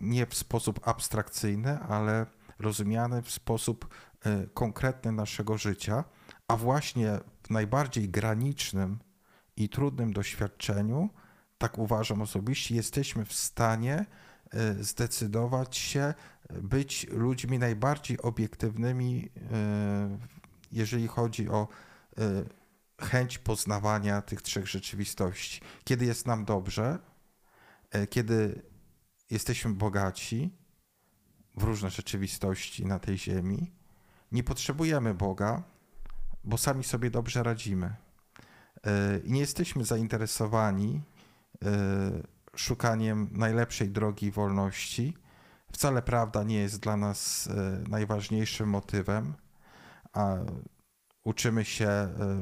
nie 0.01 0.25
w 0.25 0.35
sposób 0.35 0.87
abstrakcyjny, 0.87 1.79
ale 1.79 2.25
rozumiane 2.59 3.21
w 3.21 3.31
sposób 3.31 3.87
e, 4.25 4.47
konkretny 4.53 5.11
naszego 5.11 5.57
życia, 5.57 6.03
a 6.47 6.57
właśnie 6.57 7.19
w 7.43 7.49
najbardziej 7.49 8.09
granicznym 8.09 8.99
i 9.57 9.69
trudnym 9.69 10.13
doświadczeniu, 10.13 11.09
tak 11.57 11.77
uważam 11.77 12.21
osobiście, 12.21 12.75
jesteśmy 12.75 13.25
w 13.25 13.33
stanie 13.33 14.05
e, 14.51 14.83
zdecydować 14.83 15.77
się 15.77 16.13
być 16.61 17.07
ludźmi 17.09 17.59
najbardziej 17.59 18.21
obiektywnymi, 18.21 19.29
e, 19.51 20.17
jeżeli 20.71 21.07
chodzi 21.07 21.49
o 21.49 21.67
chęć 23.01 23.37
poznawania 23.37 24.21
tych 24.21 24.41
trzech 24.41 24.67
rzeczywistości. 24.67 25.61
Kiedy 25.83 26.05
jest 26.05 26.27
nam 26.27 26.45
dobrze, 26.45 26.99
kiedy 28.09 28.61
jesteśmy 29.29 29.73
bogaci 29.73 30.49
w 31.57 31.63
różne 31.63 31.89
rzeczywistości 31.89 32.85
na 32.85 32.99
tej 32.99 33.17
ziemi. 33.17 33.71
Nie 34.31 34.43
potrzebujemy 34.43 35.13
Boga, 35.13 35.63
bo 36.43 36.57
sami 36.57 36.83
sobie 36.83 37.11
dobrze 37.11 37.43
radzimy. 37.43 37.95
E, 38.85 39.19
I 39.23 39.31
nie 39.31 39.39
jesteśmy 39.39 39.85
zainteresowani 39.85 41.01
e, 41.65 41.69
szukaniem 42.55 43.29
najlepszej 43.31 43.89
drogi 43.89 44.31
wolności. 44.31 45.17
Wcale 45.71 46.01
prawda 46.01 46.43
nie 46.43 46.59
jest 46.59 46.79
dla 46.79 46.97
nas 46.97 47.47
e, 47.47 47.83
najważniejszym 47.89 48.69
motywem, 48.69 49.33
a 50.13 50.35
uczymy 51.23 51.65
się 51.65 51.89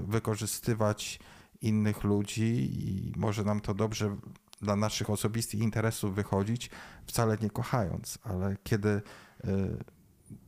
wykorzystywać 0.08 1.20
innych 1.62 2.04
ludzi 2.04 2.72
i 2.72 3.14
może 3.16 3.44
nam 3.44 3.62
to 3.62 3.74
dobrze 3.74 4.18
dla 4.62 4.76
naszych 4.76 5.10
osobistych 5.10 5.60
interesów 5.60 6.16
wychodzić, 6.16 6.70
wcale 7.06 7.38
nie 7.42 7.50
kochając, 7.50 8.20
ale 8.24 8.58
kiedy 8.64 8.90
y, 8.90 9.02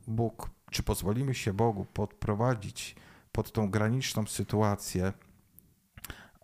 Bóg, 0.08 0.50
czy 0.72 0.84
pozwolimy 0.84 1.36
się 1.36 1.54
Bogu 1.54 1.86
podprowadzić 1.86 2.96
pod 3.32 3.52
tą 3.52 3.70
graniczną 3.70 4.28
sytuację 4.28 5.14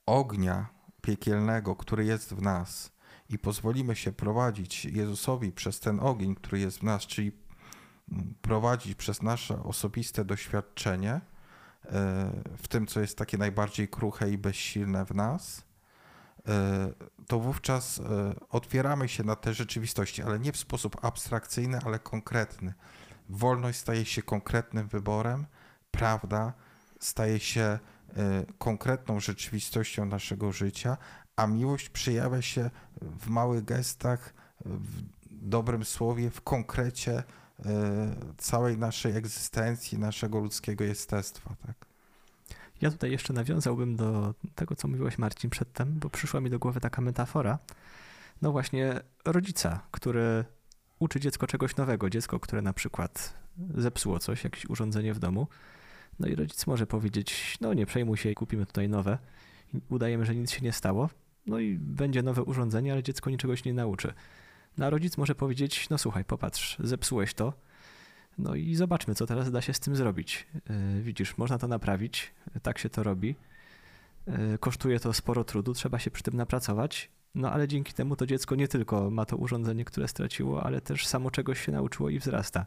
ognia 0.06 0.68
piekielnego, 1.02 1.76
który 1.76 2.06
jest 2.06 2.34
w 2.34 2.42
nas, 2.42 2.96
i 3.30 3.40
pozwolimy 3.40 3.96
się 3.96 4.12
prowadzić 4.12 4.86
Jezusowi 4.86 5.52
przez 5.52 5.80
ten 5.80 6.00
ogień, 6.00 6.36
który 6.36 6.60
jest 6.60 6.80
w 6.80 6.84
nas, 6.84 7.04
czyli 7.04 7.32
mm, 8.12 8.36
prowadzić 8.42 8.96
przez 8.96 9.22
nasze 9.22 9.64
osobiste 9.64 10.26
doświadczenie 10.26 11.16
y, 11.16 11.90
w 12.58 12.68
tym, 12.70 12.88
co 12.88 13.00
jest 13.00 13.18
takie 13.18 13.38
najbardziej 13.38 13.88
kruche 13.88 14.32
i 14.32 14.38
bezsilne 14.38 15.06
w 15.06 15.16
nas, 15.16 15.65
E, 15.65 15.65
to 17.28 17.40
wówczas 17.40 18.00
e, 18.00 18.04
otwieramy 18.50 19.10
się 19.10 19.24
na 19.24 19.36
te 19.36 19.54
rzeczywistości, 19.54 20.24
ale 20.24 20.40
nie 20.40 20.52
w 20.52 20.58
sposób 20.58 21.06
abstrakcyjny, 21.06 21.80
ale 21.86 22.00
konkretny. 22.00 22.74
Wolność 23.30 23.80
staje 23.80 24.06
się 24.06 24.22
konkretnym 24.22 24.88
wyborem, 24.88 25.46
prawda 25.92 26.54
staje 27.00 27.40
się 27.40 27.62
e, 27.62 27.80
konkretną 28.58 29.20
rzeczywistością 29.20 30.06
naszego 30.06 30.52
życia, 30.52 30.98
a 31.36 31.48
miłość 31.48 31.90
przejawia 31.90 32.42
się 32.42 32.70
w 33.02 33.28
małych 33.28 33.66
gestach, 33.66 34.34
w 34.66 35.02
dobrym 35.32 35.86
słowie, 35.86 36.30
w 36.30 36.42
konkrecie 36.42 37.24
całej 38.38 38.78
naszej 38.78 39.18
egzystencji, 39.18 40.00
naszego 40.00 40.40
ludzkiego 40.40 40.84
jestestwa. 40.84 41.56
Tak? 41.66 41.85
Ja 42.82 42.92
tutaj 42.92 43.12
jeszcze 43.12 43.34
nawiązałbym 43.34 43.96
do 43.96 44.34
tego, 44.56 44.76
co 44.76 44.88
mówiłeś 44.88 45.18
Marcin 45.18 45.50
przedtem, 45.50 46.00
bo 46.00 46.10
przyszła 46.10 46.42
mi 46.42 46.50
do 46.50 46.60
głowy 46.60 46.80
taka 46.80 47.02
metafora. 47.02 47.60
No 48.42 48.52
właśnie 48.52 49.00
rodzica, 49.26 49.88
który 49.92 50.46
uczy 51.00 51.20
dziecko 51.20 51.48
czegoś 51.48 51.76
nowego, 51.76 52.10
dziecko, 52.10 52.40
które 52.40 52.62
na 52.62 52.74
przykład 52.74 53.34
zepsuło 53.78 54.20
coś, 54.20 54.44
jakieś 54.44 54.66
urządzenie 54.66 55.14
w 55.14 55.20
domu. 55.20 55.48
No 56.20 56.28
i 56.28 56.36
rodzic 56.36 56.68
może 56.68 56.88
powiedzieć, 56.88 57.58
no 57.62 57.74
nie 57.74 57.86
przejmuj 57.86 58.18
się, 58.18 58.34
kupimy 58.34 58.66
tutaj 58.66 58.90
nowe. 58.90 59.18
Udajemy, 59.90 60.26
że 60.26 60.36
nic 60.36 60.52
się 60.52 60.62
nie 60.62 60.74
stało. 60.74 61.10
No 61.46 61.60
i 61.60 61.78
będzie 61.80 62.24
nowe 62.24 62.44
urządzenie, 62.44 62.92
ale 62.92 63.04
dziecko 63.04 63.30
niczego 63.30 63.56
się 63.56 63.64
nie 63.66 63.74
nauczy. 63.74 64.14
No 64.78 64.86
a 64.86 64.90
rodzic 64.90 65.18
może 65.18 65.36
powiedzieć, 65.36 65.90
no 65.90 65.98
słuchaj, 65.98 66.26
popatrz, 66.26 66.78
zepsułeś 66.80 67.34
to, 67.34 67.54
no 68.38 68.56
i 68.56 68.76
zobaczmy, 68.76 69.16
co 69.16 69.26
teraz 69.26 69.52
da 69.52 69.62
się 69.62 69.74
z 69.74 69.80
tym 69.80 69.96
zrobić. 69.96 70.48
E, 70.70 71.02
widzisz, 71.02 71.38
można 71.38 71.58
to 71.58 71.68
naprawić, 71.68 72.34
tak 72.62 72.78
się 72.78 72.90
to 72.90 73.04
robi. 73.04 73.36
E, 74.28 74.58
kosztuje 74.58 75.00
to 75.00 75.14
sporo 75.14 75.44
trudu, 75.44 75.74
trzeba 75.74 76.00
się 76.00 76.12
przy 76.12 76.24
tym 76.24 76.38
napracować, 76.38 77.10
no 77.36 77.52
ale 77.52 77.68
dzięki 77.68 77.94
temu 77.94 78.16
to 78.16 78.26
dziecko 78.26 78.56
nie 78.56 78.68
tylko 78.68 79.12
ma 79.12 79.26
to 79.26 79.38
urządzenie, 79.38 79.86
które 79.86 80.08
straciło, 80.08 80.64
ale 80.64 80.82
też 80.82 81.08
samo 81.08 81.32
czegoś 81.32 81.66
się 81.66 81.72
nauczyło 81.72 82.10
i 82.10 82.20
wzrasta. 82.20 82.66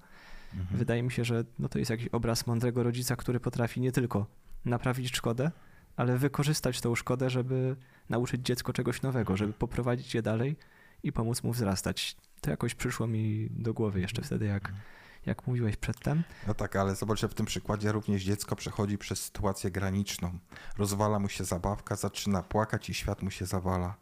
Mhm. 0.54 0.78
Wydaje 0.78 1.02
mi 1.02 1.12
się, 1.12 1.24
że 1.24 1.44
no 1.58 1.68
to 1.68 1.78
jest 1.78 1.90
jakiś 1.90 2.08
obraz 2.08 2.46
mądrego 2.46 2.82
rodzica, 2.82 3.16
który 3.16 3.40
potrafi 3.40 3.80
nie 3.80 3.92
tylko 3.92 4.26
naprawić 4.64 5.16
szkodę, 5.16 5.50
ale 5.96 6.18
wykorzystać 6.18 6.80
tą 6.80 6.94
szkodę, 6.94 7.30
żeby 7.30 7.76
nauczyć 8.08 8.46
dziecko 8.46 8.72
czegoś 8.72 9.02
nowego, 9.02 9.36
żeby 9.36 9.52
poprowadzić 9.52 10.14
je 10.14 10.22
dalej 10.22 10.56
i 11.02 11.12
pomóc 11.12 11.42
mu 11.42 11.52
wzrastać. 11.52 12.16
To 12.40 12.50
jakoś 12.50 12.74
przyszło 12.74 13.06
mi 13.06 13.48
do 13.50 13.74
głowy 13.74 14.00
jeszcze 14.00 14.22
wtedy, 14.22 14.46
jak 14.46 14.68
mhm 14.68 14.97
jak 15.28 15.46
mówiłeś 15.46 15.76
przedtem. 15.76 16.22
No 16.46 16.54
tak, 16.54 16.76
ale 16.76 16.94
zobacz, 16.94 17.20
że 17.20 17.28
w 17.28 17.34
tym 17.34 17.46
przykładzie 17.46 17.92
również 17.92 18.22
dziecko 18.22 18.56
przechodzi 18.56 18.98
przez 18.98 19.22
sytuację 19.22 19.70
graniczną. 19.70 20.38
Rozwala 20.78 21.18
mu 21.18 21.28
się 21.28 21.44
zabawka, 21.44 21.96
zaczyna 21.96 22.42
płakać 22.42 22.90
i 22.90 22.94
świat 22.94 23.22
mu 23.22 23.30
się 23.30 23.46
zawala. 23.46 23.94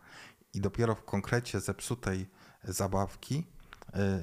I 0.54 0.60
dopiero 0.60 0.94
w 0.94 1.04
konkrecie 1.04 1.60
zepsutej 1.60 2.26
zabawki 2.64 3.46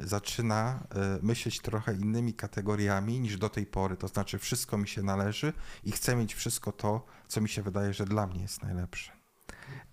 y, 0.03 0.07
zaczyna 0.07 0.87
y, 1.19 1.23
myśleć 1.25 1.59
trochę 1.59 1.95
innymi 1.95 2.33
kategoriami 2.33 3.19
niż 3.19 3.37
do 3.37 3.49
tej 3.49 3.65
pory. 3.65 3.97
To 3.97 4.07
znaczy, 4.07 4.39
wszystko 4.39 4.77
mi 4.77 4.87
się 4.87 5.03
należy 5.03 5.53
i 5.83 5.91
chcę 5.91 6.15
mieć 6.15 6.33
wszystko 6.33 6.71
to, 6.71 7.05
co 7.27 7.41
mi 7.41 7.49
się 7.49 7.61
wydaje, 7.61 7.93
że 7.93 8.05
dla 8.05 8.27
mnie 8.27 8.41
jest 8.41 8.61
najlepsze. 8.61 9.22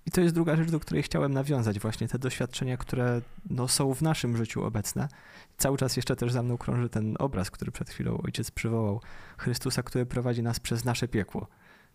I 0.06 0.10
to 0.10 0.20
jest 0.20 0.34
druga 0.34 0.56
rzecz, 0.56 0.70
do 0.70 0.80
której 0.80 1.02
chciałem 1.02 1.32
nawiązać, 1.32 1.80
właśnie 1.80 2.08
te 2.08 2.18
doświadczenia, 2.18 2.76
które 2.76 3.20
no, 3.50 3.68
są 3.68 3.94
w 3.94 4.02
naszym 4.02 4.36
życiu 4.36 4.64
obecne. 4.64 5.08
Cały 5.56 5.78
czas 5.78 5.96
jeszcze 5.96 6.16
też 6.16 6.32
za 6.32 6.42
mną 6.42 6.58
krąży 6.58 6.88
ten 6.88 7.16
obraz, 7.18 7.50
który 7.50 7.72
przed 7.72 7.90
chwilą 7.90 8.20
ojciec 8.24 8.50
przywołał, 8.50 9.00
Chrystusa, 9.38 9.82
który 9.82 10.06
prowadzi 10.06 10.42
nas 10.42 10.60
przez 10.60 10.84
nasze 10.84 11.08
piekło. 11.08 11.48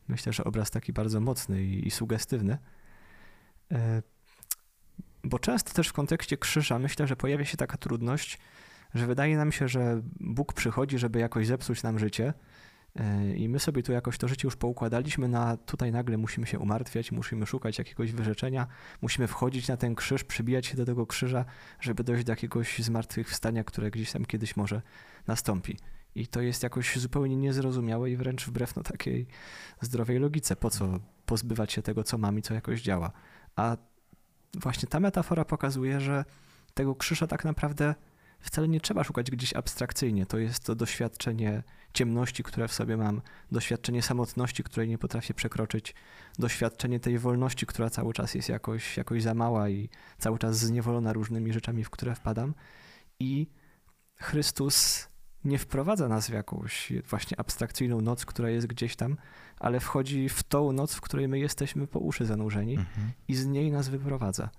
Myślę, 0.07 0.33
że 0.33 0.43
obraz 0.43 0.71
taki 0.71 0.93
bardzo 0.93 1.19
mocny 1.19 1.63
i, 1.63 1.87
i 1.87 1.91
sugestywny. 1.91 2.57
E, 3.71 4.01
bo 5.23 5.39
często 5.39 5.73
też 5.73 5.87
w 5.87 5.93
kontekście 5.93 6.37
krzyża 6.37 6.79
myślę, 6.79 7.07
że 7.07 7.15
pojawia 7.15 7.45
się 7.45 7.57
taka 7.57 7.77
trudność, 7.77 8.39
że 8.93 9.07
wydaje 9.07 9.37
nam 9.37 9.51
się, 9.51 9.67
że 9.67 10.01
Bóg 10.19 10.53
przychodzi, 10.53 10.97
żeby 10.97 11.19
jakoś 11.19 11.47
zepsuć 11.47 11.83
nam 11.83 11.99
życie, 11.99 12.33
I 13.35 13.49
my 13.49 13.59
sobie 13.59 13.83
tu 13.83 13.91
jakoś 13.91 14.17
to 14.17 14.27
życie 14.27 14.47
już 14.47 14.55
poukładaliśmy, 14.55 15.27
na 15.27 15.57
tutaj 15.57 15.91
nagle 15.91 16.17
musimy 16.17 16.47
się 16.47 16.59
umartwiać, 16.59 17.11
musimy 17.11 17.45
szukać 17.45 17.77
jakiegoś 17.77 18.11
wyrzeczenia, 18.11 18.67
musimy 19.01 19.27
wchodzić 19.27 19.67
na 19.67 19.77
ten 19.77 19.95
krzyż, 19.95 20.23
przybijać 20.23 20.65
się 20.65 20.77
do 20.77 20.85
tego 20.85 21.07
krzyża, 21.07 21.45
żeby 21.79 22.03
dojść 22.03 22.23
do 22.23 22.31
jakiegoś 22.31 22.79
zmartwychwstania, 22.79 23.63
które 23.63 23.91
gdzieś 23.91 24.11
tam 24.11 24.25
kiedyś 24.25 24.57
może 24.57 24.81
nastąpi. 25.27 25.77
I 26.15 26.27
to 26.27 26.41
jest 26.41 26.63
jakoś 26.63 26.97
zupełnie 26.97 27.35
niezrozumiałe 27.35 28.11
i 28.11 28.17
wręcz 28.17 28.45
wbrew 28.45 28.75
no, 28.75 28.83
takiej 28.83 29.27
zdrowej 29.81 30.19
logice. 30.19 30.55
Po 30.55 30.69
co 30.69 30.99
pozbywać 31.25 31.73
się 31.73 31.81
tego, 31.81 32.03
co 32.03 32.17
mam 32.17 32.39
i 32.39 32.41
co 32.41 32.53
jakoś 32.53 32.81
działa? 32.81 33.11
A 33.55 33.77
właśnie 34.53 34.87
ta 34.89 34.99
metafora 34.99 35.45
pokazuje, 35.45 35.99
że 35.99 36.25
tego 36.73 36.95
krzyża 36.95 37.27
tak 37.27 37.45
naprawdę 37.45 37.95
wcale 38.45 38.67
nie 38.67 38.79
trzeba 38.81 39.03
szukać 39.03 39.31
gdzieś 39.31 39.53
abstrakcyjnie. 39.53 40.25
To 40.25 40.37
jest 40.37 40.63
to 40.63 40.75
doświadczenie 40.75 41.63
ciemności, 41.93 42.43
które 42.43 42.67
w 42.67 42.73
sobie 42.73 42.97
mam, 42.97 43.21
doświadczenie 43.51 44.01
samotności, 44.01 44.63
której 44.63 44.89
nie 44.89 44.97
potrafię 44.97 45.33
przekroczyć, 45.33 45.95
doświadczenie 46.39 46.99
tej 46.99 47.19
wolności, 47.19 47.65
która 47.65 47.89
cały 47.89 48.13
czas 48.13 48.35
jest 48.35 48.49
jakoś, 48.49 48.97
jakoś 48.97 49.23
za 49.23 49.33
mała 49.33 49.69
i 49.69 49.89
cały 50.17 50.39
czas 50.39 50.57
zniewolona 50.57 51.13
różnymi 51.13 51.53
rzeczami, 51.53 51.83
w 51.83 51.89
które 51.89 52.15
wpadam. 52.15 52.53
I 53.19 53.47
Chrystus 54.15 55.07
nie 55.45 55.59
wprowadza 55.59 56.07
nas 56.07 56.27
w 56.27 56.33
jakąś 56.33 56.93
właśnie 57.09 57.39
abstrakcyjną 57.39 58.01
noc, 58.01 58.25
która 58.25 58.49
jest 58.49 58.67
gdzieś 58.67 58.95
tam, 58.95 59.17
ale 59.59 59.79
wchodzi 59.79 60.29
w 60.29 60.43
tą 60.43 60.71
noc, 60.71 60.93
w 60.95 61.01
której 61.01 61.27
my 61.27 61.39
jesteśmy 61.39 61.87
po 61.87 61.99
uszy 61.99 62.25
zanurzeni 62.25 62.75
mhm. 62.75 63.11
i 63.27 63.35
z 63.35 63.45
niej 63.45 63.71
nas 63.71 63.89
wyprowadza. 63.89 64.49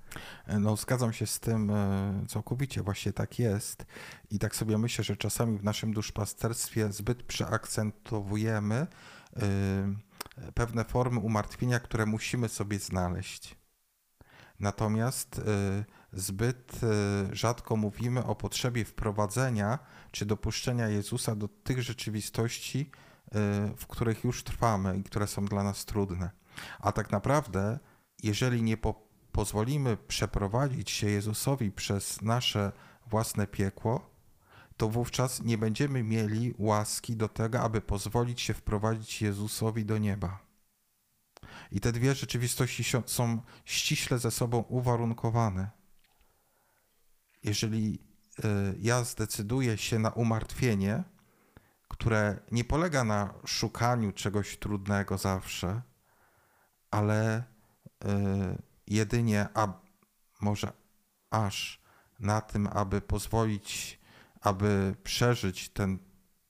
No, 0.60 0.76
zgadzam 0.76 1.12
się 1.12 1.26
z 1.26 1.40
tym 1.40 1.70
e, 1.70 2.24
całkowicie, 2.28 2.82
właśnie 2.82 3.12
tak 3.12 3.38
jest. 3.38 3.86
I 4.30 4.38
tak 4.38 4.56
sobie 4.56 4.78
myślę, 4.78 5.04
że 5.04 5.16
czasami 5.16 5.58
w 5.58 5.64
naszym 5.64 5.92
duszpasterstwie 5.92 6.92
zbyt 6.92 7.22
przeakcentowujemy 7.22 8.74
e, 8.76 8.86
pewne 10.54 10.84
formy 10.84 11.20
umartwienia, 11.20 11.80
które 11.80 12.06
musimy 12.06 12.48
sobie 12.48 12.78
znaleźć. 12.78 13.56
Natomiast 14.60 15.38
e, 15.38 15.84
zbyt 16.18 16.80
rzadko 17.32 17.76
mówimy 17.76 18.24
o 18.24 18.34
potrzebie 18.34 18.84
wprowadzenia 18.84 19.78
czy 20.10 20.26
dopuszczenia 20.26 20.88
Jezusa 20.88 21.36
do 21.36 21.48
tych 21.48 21.82
rzeczywistości, 21.82 22.90
w 23.76 23.86
których 23.88 24.24
już 24.24 24.44
trwamy 24.44 24.98
i 24.98 25.02
które 25.02 25.26
są 25.26 25.44
dla 25.44 25.62
nas 25.62 25.84
trudne. 25.84 26.30
A 26.80 26.92
tak 26.92 27.10
naprawdę, 27.10 27.78
jeżeli 28.22 28.62
nie 28.62 28.76
po, 28.76 29.08
pozwolimy 29.32 29.96
przeprowadzić 29.96 30.90
się 30.90 31.10
Jezusowi 31.10 31.72
przez 31.72 32.22
nasze 32.22 32.72
własne 33.06 33.46
piekło, 33.46 34.10
to 34.76 34.88
wówczas 34.88 35.42
nie 35.42 35.58
będziemy 35.58 36.02
mieli 36.02 36.54
łaski 36.58 37.16
do 37.16 37.28
tego, 37.28 37.60
aby 37.60 37.80
pozwolić 37.80 38.40
się 38.40 38.54
wprowadzić 38.54 39.22
Jezusowi 39.22 39.84
do 39.84 39.98
nieba. 39.98 40.46
I 41.72 41.80
te 41.80 41.92
dwie 41.92 42.14
rzeczywistości 42.14 42.84
są 43.06 43.40
ściśle 43.64 44.18
ze 44.18 44.30
sobą 44.30 44.58
uwarunkowane. 44.58 45.75
Jeżeli 47.46 47.98
y, 48.38 48.42
ja 48.80 49.04
zdecyduję 49.04 49.78
się 49.78 49.98
na 49.98 50.10
umartwienie, 50.10 51.04
które 51.88 52.38
nie 52.52 52.64
polega 52.64 53.04
na 53.04 53.34
szukaniu 53.44 54.12
czegoś 54.12 54.56
trudnego 54.56 55.18
zawsze, 55.18 55.82
ale 56.90 57.38
y, 57.38 57.42
jedynie, 58.86 59.48
a 59.54 59.72
może 60.40 60.72
aż 61.30 61.80
na 62.20 62.40
tym, 62.40 62.66
aby 62.66 63.00
pozwolić, 63.00 64.00
aby 64.40 64.94
przeżyć 65.04 65.68
ten 65.68 65.98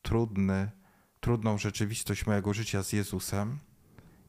trudny, 0.03 0.71
trudną 1.21 1.59
rzeczywistość 1.59 2.27
mojego 2.27 2.55
życia 2.55 2.83
z 2.83 2.93
Jezusem 2.93 3.59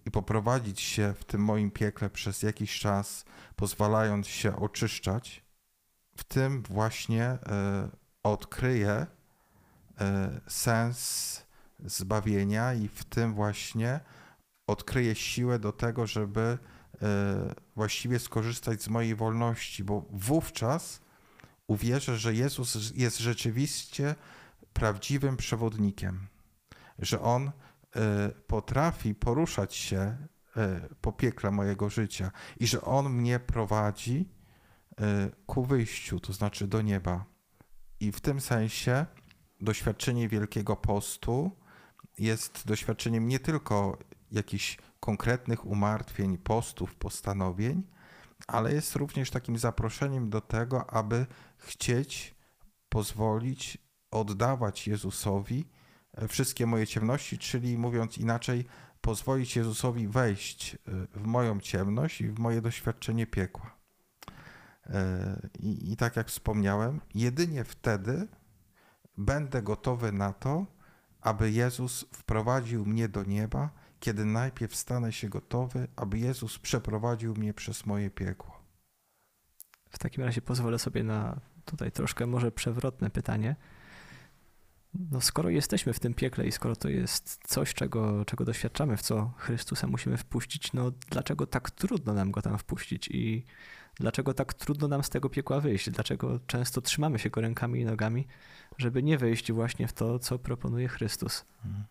i 0.05 0.11
poprowadzić 0.11 0.81
się 0.81 1.13
w 1.19 1.25
tym 1.25 1.43
moim 1.43 1.71
piekle 1.71 2.09
przez 2.09 2.43
jakiś 2.43 2.79
czas, 2.79 3.25
pozwalając 3.55 4.27
się 4.27 4.55
oczyszczać, 4.55 5.46
w 6.17 6.23
tym 6.23 6.63
właśnie 6.63 7.37
E, 10.01 10.39
sens 10.47 11.41
zbawienia 11.85 12.73
i 12.73 12.87
w 12.87 13.03
tym 13.03 13.33
właśnie 13.33 13.99
odkryję 14.67 15.15
siłę 15.15 15.59
do 15.59 15.71
tego, 15.71 16.07
żeby 16.07 16.41
e, 16.41 16.57
właściwie 17.75 18.19
skorzystać 18.19 18.83
z 18.83 18.87
mojej 18.87 19.15
wolności, 19.15 19.83
bo 19.83 20.05
wówczas 20.09 21.01
uwierzę, 21.67 22.17
że 22.17 22.33
Jezus 22.33 22.91
jest 22.95 23.17
rzeczywiście 23.17 24.15
prawdziwym 24.73 25.37
przewodnikiem, 25.37 26.27
że 26.99 27.21
On 27.21 27.47
e, 27.47 27.51
potrafi 28.47 29.15
poruszać 29.15 29.75
się 29.75 30.17
po 31.01 31.11
piekle 31.11 31.51
mojego 31.51 31.89
życia 31.89 32.31
i 32.59 32.67
że 32.67 32.81
On 32.81 33.09
mnie 33.09 33.39
prowadzi 33.39 34.29
ku 35.45 35.65
wyjściu, 35.65 36.19
to 36.19 36.33
znaczy 36.33 36.67
do 36.67 36.81
nieba. 36.81 37.25
I 37.99 38.11
w 38.11 38.21
tym 38.21 38.41
sensie 38.41 39.05
doświadczenie 39.61 40.29
Wielkiego 40.29 40.75
Postu 40.75 41.51
jest 42.17 42.67
doświadczeniem 42.67 43.27
nie 43.27 43.39
tylko 43.39 43.97
jakichś 44.31 44.77
konkretnych 44.99 45.65
umartwień, 45.65 46.37
postów, 46.37 46.95
postanowień, 46.95 47.83
ale 48.47 48.73
jest 48.73 48.95
również 48.95 49.29
takim 49.31 49.57
zaproszeniem 49.57 50.29
do 50.29 50.41
tego, 50.41 50.89
aby 50.89 51.25
chcieć 51.57 52.35
pozwolić 52.89 53.77
oddawać 54.11 54.87
Jezusowi 54.87 55.65
wszystkie 56.27 56.65
moje 56.65 56.87
ciemności, 56.87 57.37
czyli 57.37 57.77
mówiąc 57.77 58.17
inaczej, 58.17 58.65
pozwolić 59.01 59.55
Jezusowi 59.55 60.07
wejść 60.07 60.75
e, 60.75 60.77
w 61.19 61.25
moją 61.25 61.59
ciemność 61.59 62.21
i 62.21 62.29
w 62.29 62.39
moje 62.39 62.61
doświadczenie 62.61 63.27
piekła. 63.27 63.76
E, 64.89 65.49
I, 65.59 65.91
i 65.91 65.97
tak 65.97 66.15
jak 66.15 66.27
wspomniałem, 66.27 67.01
jedynie 67.15 67.63
wtedy 67.63 68.27
będę 69.17 69.61
gotowy 69.61 70.11
na 70.11 70.33
to, 70.33 70.65
aby 71.21 71.51
Jezus 71.51 72.05
wprowadził 72.11 72.85
mnie 72.85 73.09
do 73.09 73.23
nieba, 73.23 73.69
kiedy 73.99 74.25
najpierw 74.25 74.75
stanę 74.75 75.13
się 75.13 75.29
gotowy, 75.29 75.87
aby 75.95 76.19
Jezus 76.19 76.59
przeprowadził 76.59 77.35
mnie 77.35 77.53
przez 77.53 77.85
moje 77.85 78.09
piekło. 78.09 78.61
W 79.89 79.99
takim 79.99 80.23
razie 80.23 80.41
pozwolę 80.41 80.79
sobie 80.79 81.03
na 81.03 81.39
tutaj 81.65 81.91
troszkę 81.91 82.25
może 82.25 82.51
przewrotne 82.51 83.09
pytanie. 83.09 83.55
No 85.11 85.21
skoro 85.21 85.49
jesteśmy 85.49 85.93
w 85.93 85.99
tym 85.99 86.13
piekle 86.13 86.47
i 86.47 86.51
skoro 86.51 86.75
to 86.75 86.89
jest 86.89 87.39
coś, 87.47 87.73
czego, 87.73 88.25
czego 88.25 88.45
doświadczamy, 88.45 88.97
w 88.97 89.01
co 89.01 89.33
Chrystusa 89.37 89.87
musimy 89.87 90.17
wpuścić, 90.17 90.73
no 90.73 90.91
dlaczego 91.09 91.47
tak 91.47 91.71
trudno 91.71 92.13
nam 92.13 92.31
go 92.31 92.41
tam 92.41 92.57
wpuścić 92.57 93.07
i 93.07 93.45
dlaczego 93.99 94.33
tak 94.33 94.53
trudno 94.53 94.87
nam 94.87 95.03
z 95.03 95.09
tego 95.09 95.29
piekła 95.29 95.59
wyjść? 95.59 95.89
Dlaczego 95.89 96.39
często 96.47 96.81
trzymamy 96.81 97.19
się 97.19 97.29
go 97.29 97.41
rękami 97.41 97.79
i 97.79 97.85
nogami, 97.85 98.27
żeby 98.77 99.03
nie 99.03 99.17
wejść 99.17 99.51
właśnie 99.51 99.87
w 99.87 99.93
to, 99.93 100.19
co 100.19 100.39
proponuje 100.39 100.87
Chrystus? 100.87 101.45
Mhm. 101.65 101.85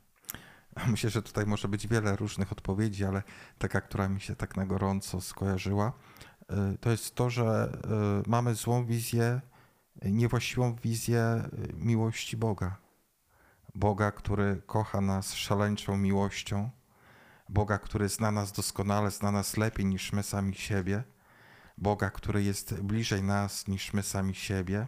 Myślę, 0.93 1.11
że 1.11 1.23
tutaj 1.23 1.47
może 1.47 1.69
być 1.69 1.89
wiele 1.89 2.17
różnych 2.17 2.53
odpowiedzi, 2.53 3.05
ale 3.05 3.23
taka, 3.59 3.81
która 3.81 4.09
mi 4.09 4.21
się 4.21 4.37
tak 4.37 4.57
na 4.57 4.67
gorąco 4.67 5.21
skojarzyła, 5.21 5.93
y, 6.75 6.79
to 6.79 6.91
jest 6.91 7.15
to, 7.15 7.31
że 7.31 7.73
y, 8.27 8.31
mamy 8.31 8.55
złą 8.55 8.87
wizję, 8.87 9.41
niewłaściwą 10.03 10.75
wizję 10.75 11.43
y, 11.71 11.73
miłości 11.77 12.37
Boga. 12.37 12.77
Boga, 13.75 14.13
który 14.13 14.63
kocha 14.67 15.01
nas 15.01 15.35
szaleńczą 15.35 15.97
miłością, 15.97 16.71
Boga, 17.49 17.79
który 17.79 18.09
zna 18.09 18.31
nas 18.31 18.53
doskonale, 18.53 19.11
zna 19.11 19.33
nas 19.33 19.57
lepiej 19.57 19.87
niż 19.87 20.13
my 20.13 20.23
sami 20.23 20.55
siebie, 20.55 21.05
Boga, 21.79 22.11
który 22.11 22.43
jest 22.43 22.81
bliżej 22.81 23.23
nas 23.23 23.69
niż 23.69 23.93
my 23.93 24.03
sami 24.03 24.35
siebie, 24.35 24.87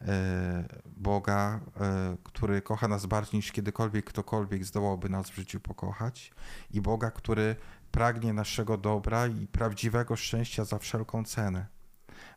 e, 0.00 0.64
Boga, 0.86 1.60
e, 1.80 2.16
który 2.22 2.62
kocha 2.62 2.88
nas 2.88 3.06
bardziej 3.06 3.38
niż 3.38 3.52
kiedykolwiek 3.52 4.04
ktokolwiek 4.04 4.64
zdołałby 4.64 5.08
nas 5.08 5.30
w 5.30 5.34
życiu 5.34 5.60
pokochać, 5.60 6.32
i 6.70 6.80
Boga, 6.80 7.10
który 7.10 7.56
pragnie 7.90 8.32
naszego 8.32 8.76
dobra 8.76 9.26
i 9.26 9.46
prawdziwego 9.46 10.16
szczęścia 10.16 10.64
za 10.64 10.78
wszelką 10.78 11.24
cenę. 11.24 11.66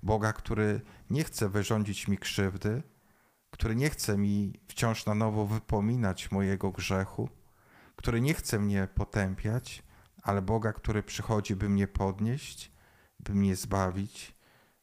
Boga, 0.03 0.33
który 0.33 0.81
nie 1.09 1.23
chce 1.23 1.49
wyrządzić 1.49 2.07
mi 2.07 2.17
krzywdy, 2.17 2.83
który 3.51 3.75
nie 3.75 3.89
chce 3.89 4.17
mi 4.17 4.59
wciąż 4.67 5.05
na 5.05 5.15
nowo 5.15 5.45
wypominać 5.45 6.31
mojego 6.31 6.71
grzechu, 6.71 7.29
który 7.95 8.21
nie 8.21 8.33
chce 8.33 8.59
mnie 8.59 8.87
potępiać, 8.95 9.83
ale 10.23 10.41
Boga, 10.41 10.73
który 10.73 11.03
przychodzi, 11.03 11.55
by 11.55 11.69
mnie 11.69 11.87
podnieść, 11.87 12.74
by 13.19 13.35
mnie 13.35 13.55
zbawić, 13.55 14.35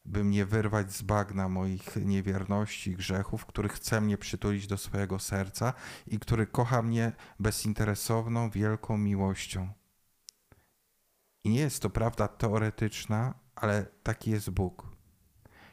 by 0.05 0.25
mnie 0.25 0.47
wyrwać 0.47 0.93
z 0.93 1.03
bagna 1.03 1.49
moich 1.49 1.97
niewierności 1.97 2.91
i 2.91 2.97
grzechów, 2.97 3.47
który 3.47 3.69
chce 3.69 4.01
mnie 4.01 4.19
przytulić 4.19 4.67
do 4.67 4.79
swojego 4.79 5.19
serca 5.19 5.75
i 6.07 6.19
który 6.19 6.47
kocha 6.47 6.83
mnie 6.83 7.13
bezinteresowną, 7.41 8.51
wielką 8.51 8.99
miłością. 8.99 9.69
I 11.45 11.51
nie 11.51 11.61
jest 11.61 11.83
to 11.83 11.91
prawda 11.91 12.29
teoretyczna, 12.29 13.35
ale 13.55 13.87
taki 14.03 14.31
jest 14.31 14.51
Bóg. 14.51 14.87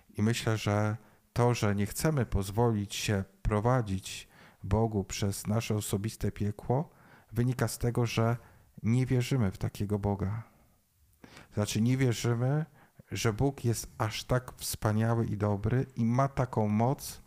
I 0.10 0.22
myślę, 0.22 0.58
że 0.58 0.98
to, 1.34 1.54
że 1.54 1.76
nie 1.76 1.86
chcemy 1.86 2.26
pozwolić 2.26 2.96
się 2.96 3.24
prowadzić 3.42 4.28
Bogu 4.64 5.04
przez 5.04 5.48
nasze 5.48 5.76
osobiste 5.76 6.32
piekło, 6.32 6.90
wynika 7.32 7.68
z 7.68 7.78
tego, 7.78 8.06
że 8.06 8.38
nie 8.84 9.06
wierzymy 9.06 9.52
w 9.52 9.58
takiego 9.58 10.00
Boga. 10.00 10.49
Znaczy, 11.54 11.82
nie 11.82 11.98
wierzymy, 11.98 12.66
że 13.12 13.34
Bóg 13.34 13.66
jest 13.66 13.88
aż 13.98 14.24
tak 14.24 14.54
wspaniały 14.58 15.26
i 15.26 15.38
dobry 15.38 15.86
i 15.96 16.06
ma 16.06 16.28
taką 16.28 16.68
moc, 16.68 17.22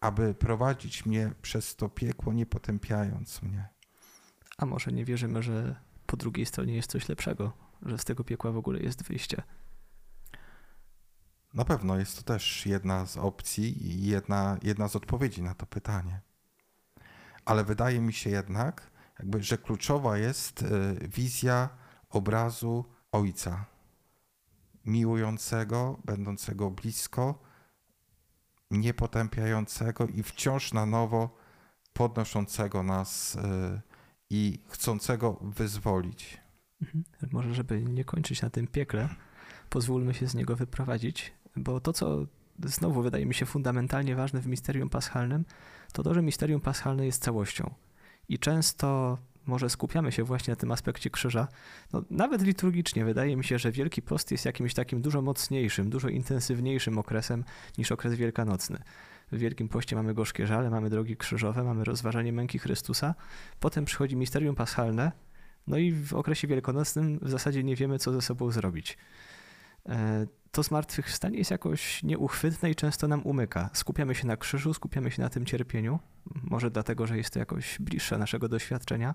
aby 0.00 0.34
prowadzić 0.34 1.06
mnie 1.06 1.32
przez 1.42 1.76
to 1.76 1.88
piekło, 1.88 2.32
nie 2.32 2.46
potępiając 2.46 3.42
mnie. 3.42 3.68
A 4.58 4.66
może 4.66 4.92
nie 4.92 5.04
wierzymy, 5.04 5.42
że 5.42 5.76
po 6.06 6.16
drugiej 6.16 6.46
stronie 6.46 6.74
jest 6.74 6.90
coś 6.90 7.08
lepszego, 7.08 7.52
że 7.82 7.98
z 7.98 8.04
tego 8.04 8.24
piekła 8.24 8.52
w 8.52 8.56
ogóle 8.56 8.80
jest 8.80 9.02
wyjście? 9.02 9.42
Na 11.54 11.64
pewno 11.64 11.98
jest 11.98 12.16
to 12.16 12.22
też 12.22 12.66
jedna 12.66 13.06
z 13.06 13.16
opcji 13.16 13.86
i 13.86 14.06
jedna, 14.06 14.58
jedna 14.62 14.88
z 14.88 14.96
odpowiedzi 14.96 15.42
na 15.42 15.54
to 15.54 15.66
pytanie. 15.66 16.20
Ale 17.44 17.64
wydaje 17.64 18.00
mi 18.00 18.12
się 18.12 18.30
jednak, 18.30 18.90
jakby, 19.18 19.42
że 19.42 19.58
kluczowa 19.58 20.18
jest 20.18 20.62
y, 20.62 20.68
wizja 21.08 21.68
obrazu 22.10 22.84
Ojca, 23.12 23.64
miłującego, 24.84 25.98
będącego 26.04 26.70
blisko, 26.70 27.42
niepotępiającego 28.70 30.06
i 30.06 30.22
wciąż 30.22 30.72
na 30.72 30.86
nowo 30.86 31.36
podnoszącego 31.92 32.82
nas 32.82 33.34
y, 33.34 33.38
i 34.30 34.58
chcącego 34.68 35.38
wyzwolić. 35.42 36.40
Mhm. 36.82 37.04
Może, 37.32 37.54
żeby 37.54 37.82
nie 37.82 38.04
kończyć 38.04 38.42
na 38.42 38.50
tym 38.50 38.66
piekle, 38.66 39.08
pozwólmy 39.70 40.14
się 40.14 40.26
z 40.26 40.34
niego 40.34 40.56
wyprowadzić, 40.56 41.32
bo 41.56 41.80
to, 41.80 41.92
co 41.92 42.26
znowu 42.64 43.02
wydaje 43.02 43.26
mi 43.26 43.34
się 43.34 43.46
fundamentalnie 43.46 44.16
ważne 44.16 44.40
w 44.40 44.46
misterium 44.46 44.88
paschalnym, 44.88 45.44
to 45.92 46.02
to, 46.02 46.14
że 46.14 46.22
misterium 46.22 46.60
paschalne 46.60 47.06
jest 47.06 47.22
całością. 47.22 47.74
I 48.28 48.38
często 48.38 49.18
może 49.46 49.70
skupiamy 49.70 50.12
się 50.12 50.24
właśnie 50.24 50.52
na 50.52 50.56
tym 50.56 50.72
aspekcie 50.72 51.10
krzyża. 51.10 51.48
No, 51.92 52.02
nawet 52.10 52.42
liturgicznie 52.42 53.04
wydaje 53.04 53.36
mi 53.36 53.44
się, 53.44 53.58
że 53.58 53.72
Wielki 53.72 54.02
Post 54.02 54.30
jest 54.30 54.44
jakimś 54.44 54.74
takim 54.74 55.02
dużo 55.02 55.22
mocniejszym, 55.22 55.90
dużo 55.90 56.08
intensywniejszym 56.08 56.98
okresem 56.98 57.44
niż 57.78 57.92
okres 57.92 58.14
wielkanocny. 58.14 58.78
W 59.32 59.38
Wielkim 59.38 59.68
Poście 59.68 59.96
mamy 59.96 60.14
gorzkie 60.14 60.46
żale, 60.46 60.70
mamy 60.70 60.90
drogi 60.90 61.16
krzyżowe, 61.16 61.64
mamy 61.64 61.84
rozważanie 61.84 62.32
męki 62.32 62.58
Chrystusa. 62.58 63.14
Potem 63.60 63.84
przychodzi 63.84 64.16
misterium 64.16 64.54
paschalne, 64.54 65.12
no 65.66 65.78
i 65.78 65.92
w 65.92 66.14
okresie 66.14 66.48
wielkanocnym 66.48 67.18
w 67.22 67.30
zasadzie 67.30 67.64
nie 67.64 67.76
wiemy, 67.76 67.98
co 67.98 68.12
ze 68.12 68.22
sobą 68.22 68.50
zrobić. 68.50 68.98
To 70.52 70.62
zmartwychwstanie 70.62 71.38
jest 71.38 71.50
jakoś 71.50 72.02
nieuchwytne 72.02 72.70
i 72.70 72.74
często 72.74 73.08
nam 73.08 73.22
umyka. 73.22 73.70
Skupiamy 73.72 74.14
się 74.14 74.26
na 74.26 74.36
krzyżu, 74.36 74.74
skupiamy 74.74 75.10
się 75.10 75.22
na 75.22 75.28
tym 75.28 75.46
cierpieniu, 75.46 75.98
może 76.42 76.70
dlatego, 76.70 77.06
że 77.06 77.16
jest 77.16 77.32
to 77.32 77.38
jakoś 77.38 77.78
bliższe 77.80 78.18
naszego 78.18 78.48
doświadczenia, 78.48 79.14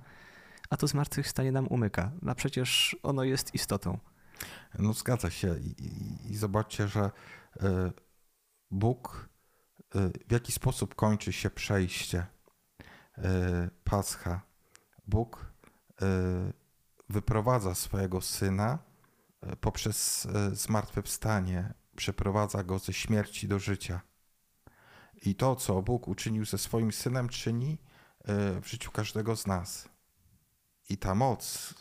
a 0.70 0.78
to 0.78 0.88
zmartwychwstanie 0.88 1.52
nam 1.52 1.68
umyka, 1.68 2.12
a 2.28 2.36
przecież 2.36 2.98
ono 3.04 3.24
jest 3.24 3.56
istotą. 3.56 4.00
No 4.80 4.94
zgadza 4.94 5.30
się 5.30 5.60
i, 5.60 5.84
i, 5.84 6.32
i 6.32 6.38
zobaczcie, 6.38 6.88
że 6.88 7.06
y, 7.06 7.62
Bóg 8.72 9.30
y, 9.96 10.00
w 10.28 10.32
jaki 10.32 10.52
sposób 10.52 10.96
kończy 10.96 11.34
się 11.34 11.50
przejście 11.50 12.26
y, 13.18 13.22
Pascha. 13.84 14.42
Bóg 15.08 15.58
wyprowadza 17.10 17.76
swojego 17.76 18.22
Syna 18.22 18.87
poprzez 19.56 20.26
e, 20.26 20.56
zmartwychwstanie 20.56 21.74
przeprowadza 21.96 22.64
go 22.64 22.80
ze 22.80 22.94
śmierci 22.94 23.48
do 23.48 23.60
życia. 23.60 24.02
I 25.22 25.36
to, 25.36 25.56
co 25.56 25.82
Bóg 25.82 26.08
uczynił 26.08 26.46
ze 26.46 26.58
swoim 26.58 26.92
synem, 26.92 27.30
czyni 27.30 27.78
e, 28.20 28.62
w 28.62 28.68
życiu 28.68 28.92
każdego 28.92 29.36
z 29.36 29.48
nas. 29.48 29.90
I 30.90 30.98
ta 30.98 31.16
moc 31.16 31.74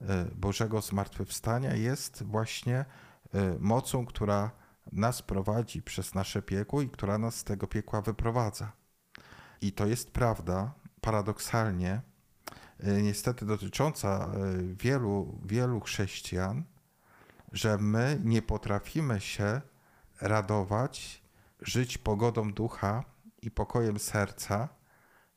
e, 0.00 0.24
Bożego 0.34 0.80
zmartwychwstania 0.80 1.74
jest 1.74 2.22
właśnie 2.22 2.84
mocą, 3.58 4.06
która 4.06 4.50
nas 4.92 5.22
prowadzi 5.22 5.82
przez 5.82 6.14
nasze 6.14 6.42
piekło 6.42 6.82
i 6.82 6.88
która 6.88 7.18
nas 7.18 7.36
z 7.36 7.44
tego 7.44 7.66
piekła 7.66 8.02
wyprowadza. 8.02 8.72
I 9.60 9.72
to 9.72 9.86
jest 9.86 10.10
prawda, 10.10 10.74
paradoksalnie, 11.00 12.00
niestety 13.02 13.46
dotycząca 13.46 14.30
wielu, 14.76 15.40
wielu 15.44 15.80
chrześcijan, 15.80 16.64
że 17.56 17.78
my 17.78 18.20
nie 18.24 18.42
potrafimy 18.42 19.20
się 19.20 19.60
radować, 20.20 21.22
żyć 21.60 21.98
pogodą 21.98 22.52
ducha 22.52 23.04
i 23.42 23.50
pokojem 23.50 23.98
serca, 23.98 24.68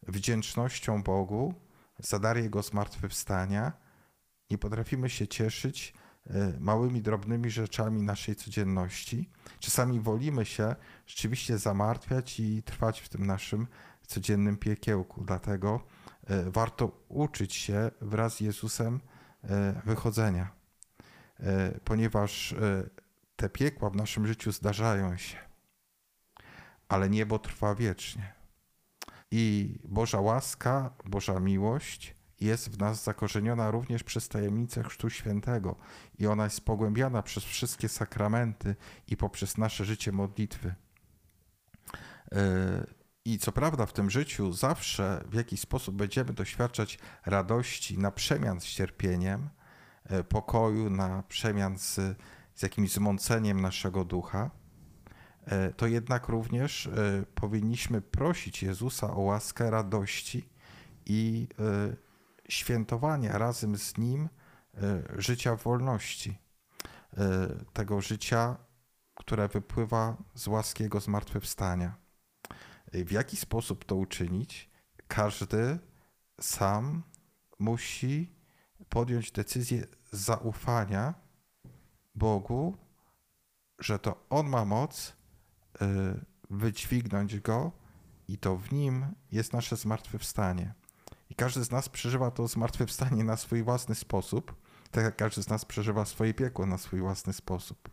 wdzięcznością 0.07 1.03
Bogu 1.03 1.53
za 1.99 2.19
dar 2.19 2.37
Jego 2.37 2.61
zmartwychwstania. 2.63 3.71
Nie 4.49 4.57
potrafimy 4.57 5.09
się 5.09 5.27
cieszyć 5.27 5.93
e, 6.27 6.53
małymi, 6.59 7.01
drobnymi 7.01 7.49
rzeczami 7.49 8.01
naszej 8.01 8.35
codzienności. 8.35 9.29
Czasami 9.59 9.99
wolimy 9.99 10.45
się 10.45 10.75
rzeczywiście 11.05 11.57
zamartwiać 11.57 12.39
i 12.39 12.63
trwać 12.63 13.01
w 13.01 13.09
tym 13.09 13.25
naszym 13.25 13.67
codziennym 14.07 14.57
piekiełku. 14.57 15.23
Dlatego 15.23 15.83
e, 16.27 16.51
warto 16.51 16.91
uczyć 17.09 17.53
się 17.53 17.91
wraz 18.01 18.35
z 18.35 18.39
Jezusem 18.39 18.99
e, 19.43 19.81
wychodzenia. 19.85 20.58
E, 21.39 21.79
ponieważ 21.83 22.53
e, 22.53 22.89
te 23.35 23.49
piekła 23.49 23.89
w 23.89 23.95
naszym 23.95 24.27
życiu 24.27 24.51
zdarzają 24.51 25.17
się, 25.17 25.37
ale 26.87 27.09
niebo 27.09 27.39
trwa 27.39 27.75
wiecznie. 27.75 28.33
I 29.31 29.75
Boża 29.83 30.19
łaska, 30.19 30.93
Boża 31.05 31.39
miłość 31.39 32.15
jest 32.41 32.69
w 32.69 32.79
nas 32.79 33.03
zakorzeniona 33.03 33.71
również 33.71 34.03
przez 34.03 34.29
tajemnicę 34.29 34.83
Chrztu 34.83 35.09
Świętego 35.09 35.75
i 36.19 36.27
ona 36.27 36.43
jest 36.43 36.61
pogłębiana 36.61 37.23
przez 37.23 37.43
wszystkie 37.43 37.89
sakramenty 37.89 38.75
i 39.07 39.17
poprzez 39.17 39.57
nasze 39.57 39.85
życie 39.85 40.11
modlitwy. 40.11 40.75
E, 42.31 42.87
I 43.25 43.37
co 43.37 43.51
prawda 43.51 43.85
w 43.85 43.93
tym 43.93 44.09
życiu 44.09 44.53
zawsze 44.53 45.23
w 45.29 45.33
jakiś 45.33 45.59
sposób 45.59 45.95
będziemy 45.95 46.33
doświadczać 46.33 46.99
radości 47.25 47.97
na 47.97 48.11
przemian 48.11 48.61
z 48.61 48.65
cierpieniem, 48.65 49.49
pokoju, 50.29 50.89
na 50.89 51.23
przemian 51.23 51.77
z, 51.77 51.95
z 52.55 52.61
jakimś 52.63 52.93
zmąceniem 52.93 53.61
naszego 53.61 54.05
ducha, 54.05 54.51
e, 55.45 55.73
to 55.73 55.87
jednak 55.87 56.27
również 56.27 56.87
e, 56.87 56.91
powinniśmy 57.35 58.01
prosić 58.01 58.63
Jezusa 58.63 59.13
o 59.13 59.19
łaskę 59.19 59.71
radości 59.71 60.49
i 61.05 61.47
świętowania 62.49 63.37
razem 63.37 63.77
z 63.77 63.97
Nim 63.97 64.29
życia 65.17 65.55
wolności, 65.55 66.37
tego 67.73 68.01
życia, 68.01 68.57
które 69.15 69.47
wypływa 69.47 70.17
z 70.33 70.47
łaski 70.47 70.83
Jego 70.83 70.99
zmartwychwstania. 70.99 71.95
W 72.93 73.11
jaki 73.11 73.37
sposób 73.37 73.85
to 73.85 73.95
uczynić? 73.95 74.69
Każdy 75.07 75.79
sam 76.41 77.03
musi 77.59 78.35
podjąć 78.89 79.31
decyzję 79.31 79.87
zaufania 80.11 81.13
Bogu, 82.15 82.77
że 83.79 83.99
to 83.99 84.25
On 84.29 84.49
ma 84.49 84.65
moc 84.65 85.13
y, 85.81 85.85
wydźwignąć 86.49 87.39
go 87.39 87.71
i 88.27 88.37
to 88.37 88.57
w 88.57 88.71
nim 88.71 89.05
jest 89.31 89.53
nasze 89.53 89.75
zmartwychwstanie. 89.75 90.73
I 91.29 91.35
każdy 91.35 91.63
z 91.63 91.71
nas 91.71 91.89
przeżywa 91.89 92.31
to 92.31 92.47
zmartwychwstanie 92.47 93.23
na 93.23 93.37
swój 93.37 93.63
własny 93.63 93.95
sposób, 93.95 94.55
tak 94.91 95.03
jak 95.03 95.15
każdy 95.15 95.43
z 95.43 95.49
nas 95.49 95.65
przeżywa 95.65 96.05
swoje 96.05 96.33
piekło 96.33 96.65
na 96.65 96.77
swój 96.77 96.99
własny 96.99 97.33
sposób. 97.33 97.89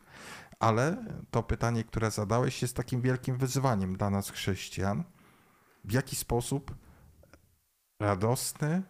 Ale 0.60 1.04
to 1.30 1.42
pytanie, 1.42 1.84
które 1.84 2.10
zadałeś, 2.10 2.62
jest 2.62 2.76
takim 2.76 3.00
wielkim 3.00 3.36
wyzwaniem 3.36 3.96
dla 3.96 4.10
nas, 4.10 4.30
chrześcijan. 4.30 5.04
W 5.84 5.92
jaki 5.92 6.16
sposób 6.16 6.74
radosny, 8.00 8.82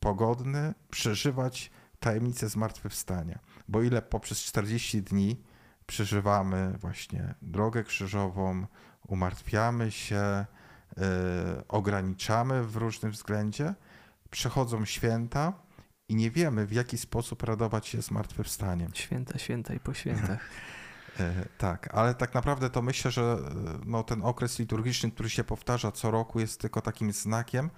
pogodny 0.00 0.74
przeżywać 0.90 1.70
tajemnicę 2.02 2.48
zmartwychwstania. 2.48 3.38
Bo 3.68 3.82
ile 3.82 4.02
poprzez 4.02 4.38
40 4.38 5.02
dni 5.02 5.42
przeżywamy 5.86 6.78
właśnie 6.80 7.34
drogę 7.42 7.84
krzyżową, 7.84 8.66
umartwiamy 9.06 9.90
się, 9.90 10.46
yy, 10.96 11.04
ograniczamy 11.68 12.64
w 12.64 12.76
różnym 12.76 13.12
względzie, 13.12 13.74
przechodzą 14.30 14.84
święta 14.84 15.52
i 16.08 16.14
nie 16.14 16.30
wiemy, 16.30 16.66
w 16.66 16.72
jaki 16.72 16.98
sposób 16.98 17.42
radować 17.42 17.86
się 17.86 18.02
zmartwychwstaniem. 18.02 18.90
Święta, 18.94 19.38
święta 19.38 19.74
i 19.74 19.80
po 19.80 19.94
świętach. 19.94 20.40
E, 21.20 21.44
tak, 21.58 21.94
ale 21.94 22.14
tak 22.14 22.34
naprawdę 22.34 22.70
to 22.70 22.82
myślę, 22.82 23.10
że 23.10 23.22
e, 23.22 23.38
no, 23.86 24.02
ten 24.02 24.22
okres 24.22 24.58
liturgiczny, 24.58 25.10
który 25.10 25.30
się 25.30 25.44
powtarza 25.44 25.92
co 25.92 26.10
roku, 26.10 26.40
jest 26.40 26.60
tylko 26.60 26.80
takim 26.80 27.12
znakiem, 27.12 27.70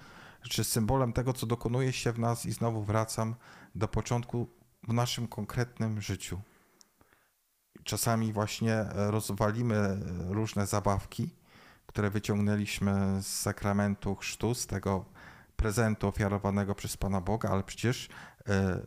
czy 0.48 0.64
symbolem 0.64 1.12
tego, 1.12 1.32
co 1.32 1.46
dokonuje 1.46 1.92
się 1.92 2.12
w 2.12 2.18
nas, 2.18 2.46
i 2.46 2.52
znowu 2.52 2.82
wracam 2.82 3.34
do 3.74 3.88
początku 3.88 4.48
w 4.88 4.92
naszym 4.92 5.28
konkretnym 5.28 6.00
życiu. 6.00 6.40
Czasami 7.84 8.32
właśnie 8.32 8.74
e, 8.74 9.10
rozwalimy 9.10 9.74
e, 9.76 9.98
różne 10.28 10.66
zabawki, 10.66 11.30
które 11.86 12.10
wyciągnęliśmy 12.10 13.22
z 13.22 13.26
sakramentu 13.26 14.16
chrztu, 14.16 14.54
z 14.54 14.66
tego 14.66 15.04
prezentu 15.56 16.08
ofiarowanego 16.08 16.74
przez 16.74 16.96
Pana 16.96 17.20
Boga, 17.20 17.48
ale 17.48 17.62
przecież 17.62 18.08
e, 18.48 18.86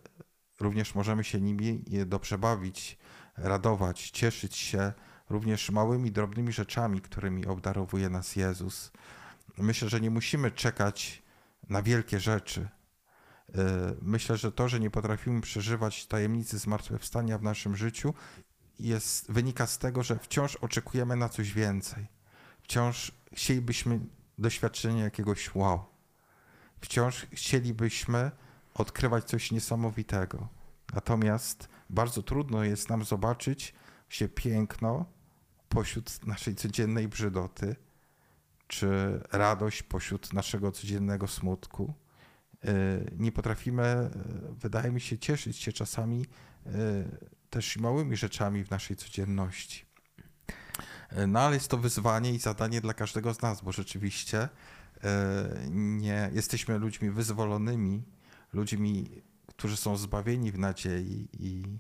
również 0.60 0.96
możemy 0.96 1.24
się 1.24 1.42
nimi 1.42 1.84
dobrze 2.06 2.38
bawić, 2.38 2.98
radować, 3.38 4.10
cieszyć 4.10 4.56
się 4.56 4.94
również 5.30 5.70
małymi, 5.70 6.12
drobnymi 6.12 6.54
rzeczami, 6.54 7.02
którymi 7.02 7.46
obdarowuje 7.46 8.10
nas 8.10 8.36
Jezus. 8.36 8.92
Myślę, 9.58 9.90
że 9.90 10.02
nie 10.02 10.10
musimy 10.10 10.52
czekać 10.52 11.24
na 11.70 11.82
wielkie 11.82 12.20
rzeczy. 12.20 12.62
E, 12.62 13.96
myślę, 14.02 14.38
że 14.38 14.52
to, 14.52 14.70
że 14.70 14.80
nie 14.80 14.90
potrafimy 14.90 15.42
przeżywać 15.42 16.06
tajemnicy 16.06 16.58
zmartwychwstania 16.58 17.38
w 17.38 17.44
naszym 17.44 17.76
życiu, 17.76 18.14
jest, 18.80 19.32
wynika 19.32 19.68
z 19.68 19.78
tego, 19.78 20.04
że 20.04 20.20
wciąż 20.20 20.56
oczekujemy 20.56 21.16
na 21.16 21.30
coś 21.30 21.54
więcej. 21.54 22.08
Wciąż 22.62 23.12
chcielibyśmy 23.34 24.00
doświadczenia 24.38 25.04
jakiegoś 25.04 25.56
wow. 25.56 25.86
Wciąż 26.82 27.28
chcielibyśmy 27.34 28.32
odkrywać 28.74 29.24
coś 29.24 29.52
niesamowitego. 29.52 30.48
Natomiast 30.94 31.70
bardzo 31.90 32.24
trudno 32.24 32.64
jest 32.64 32.90
nam 32.90 33.04
zobaczyć 33.04 33.74
się 34.10 34.30
piękno 34.30 35.06
pośród 35.70 36.26
naszej 36.28 36.56
codziennej 36.56 37.08
brzydoty, 37.08 37.76
czy 38.68 39.20
radość 39.32 39.84
pośród 39.84 40.34
naszego 40.34 40.72
codziennego 40.72 41.28
smutku. 41.28 41.94
E, 42.66 42.72
nie 43.18 43.32
potrafimy, 43.32 43.84
e, 43.84 44.10
wydaje 44.52 44.92
mi 44.92 45.02
się, 45.02 45.18
cieszyć 45.18 45.58
się 45.58 45.72
czasami 45.72 46.26
e, 46.66 46.72
też 47.50 47.78
małymi 47.78 48.18
rzeczami 48.18 48.64
w 48.64 48.72
naszej 48.72 48.98
codzienności. 48.98 49.88
No 51.28 51.40
ale 51.40 51.56
jest 51.56 51.68
to 51.68 51.78
wyzwanie 51.78 52.34
i 52.34 52.40
zadanie 52.40 52.82
dla 52.82 52.94
każdego 52.94 53.34
z 53.34 53.42
nas, 53.42 53.62
bo 53.62 53.72
rzeczywiście 53.72 54.50
nie 55.70 56.30
jesteśmy 56.34 56.78
ludźmi 56.78 57.10
wyzwolonymi, 57.10 58.04
ludźmi, 58.54 59.22
którzy 59.48 59.78
są 59.78 59.98
zbawieni 59.98 60.52
w 60.52 60.60
nadziei 60.60 61.30
i 61.34 61.80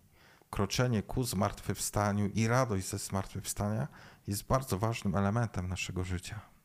kroczenie 0.49 1.03
ku 1.03 1.23
zmartwychwstaniu 1.23 2.27
i 2.27 2.47
radość 2.47 2.87
ze 2.87 2.97
zmartwychwstania 2.97 3.87
jest 4.27 4.47
bardzo 4.47 4.79
ważnym 4.79 5.15
elementem 5.15 5.67
naszego 5.67 6.03
życia. 6.03 6.56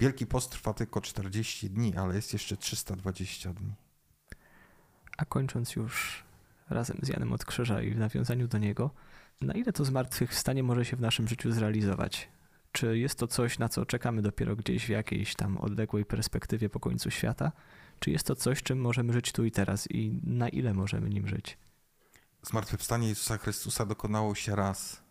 Wielki 0.00 0.26
post 0.26 0.50
trwa 0.50 0.74
tylko 0.74 1.00
40 1.00 1.70
dni, 1.70 1.96
ale 1.96 2.14
jest 2.16 2.32
jeszcze 2.32 2.56
320 2.56 3.52
dni. 3.52 3.72
A 5.16 5.24
kończąc 5.24 5.76
już 5.76 6.24
razem 6.70 6.98
z 7.02 7.08
Janem 7.08 7.32
od 7.32 7.44
Krzyża 7.44 7.82
i 7.82 7.90
w 7.90 7.98
nawiązaniu 7.98 8.48
do 8.48 8.58
niego, 8.58 8.90
na 9.40 9.54
ile 9.54 9.72
to 9.72 9.84
zmartwychwstanie 9.84 10.62
może 10.62 10.84
się 10.84 10.96
w 10.96 11.00
naszym 11.00 11.28
życiu 11.28 11.52
zrealizować? 11.52 12.28
Czy 12.72 12.98
jest 12.98 13.18
to 13.18 13.26
coś, 13.26 13.58
na 13.58 13.68
co 13.68 13.86
czekamy 13.86 14.22
dopiero 14.22 14.56
gdzieś 14.56 14.86
w 14.86 14.88
jakiejś 14.88 15.34
tam 15.34 15.56
odległej 15.56 16.04
perspektywie 16.04 16.68
po 16.68 16.80
końcu 16.80 17.10
świata? 17.10 17.52
Czy 18.00 18.10
jest 18.10 18.26
to 18.26 18.36
coś, 18.36 18.62
czym 18.62 18.80
możemy 18.80 19.12
żyć 19.12 19.32
tu 19.32 19.44
i 19.44 19.50
teraz 19.50 19.90
i 19.90 20.20
na 20.24 20.48
ile 20.48 20.74
możemy 20.74 21.10
nim 21.10 21.28
żyć? 21.28 21.58
Zmartwychwstanie 22.42 23.08
Jezusa 23.08 23.38
Chrystusa 23.38 23.86
dokonało 23.86 24.34
się 24.34 24.56
raz. 24.56 25.02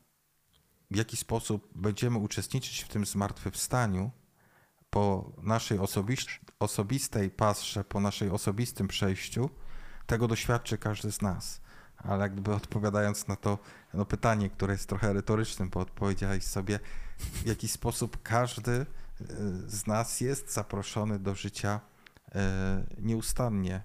W 0.92 0.96
jaki 0.96 1.18
sposób 1.18 1.70
będziemy 1.76 2.18
uczestniczyć 2.18 2.82
w 2.82 2.88
tym 2.88 3.06
zmartwychwstaniu 3.06 4.12
po 4.90 5.32
naszej 5.42 5.80
osobistej 6.60 7.30
pasrze, 7.30 7.84
po 7.84 8.00
naszej 8.00 8.30
osobistym 8.30 8.88
przejściu, 8.88 9.50
tego 10.06 10.28
doświadczy 10.28 10.78
każdy 10.78 11.12
z 11.12 11.22
nas. 11.22 11.62
Ale 11.98 12.24
jakby 12.24 12.54
odpowiadając 12.54 13.28
na 13.28 13.36
to 13.36 13.60
no 13.94 14.06
pytanie, 14.06 14.50
które 14.50 14.74
jest 14.74 14.90
trochę 14.90 15.14
retorycznym, 15.14 15.70
bo 15.70 15.80
odpowiedziałeś 15.80 16.44
sobie, 16.44 16.80
w 17.18 17.46
jaki 17.46 17.68
sposób 17.68 18.24
każdy 18.24 18.72
e, 18.72 18.86
z 19.68 19.88
nas 19.88 20.22
jest 20.22 20.54
zaproszony 20.54 21.20
do 21.20 21.36
życia 21.36 21.80
e, 22.36 22.84
nieustannie, 23.00 23.84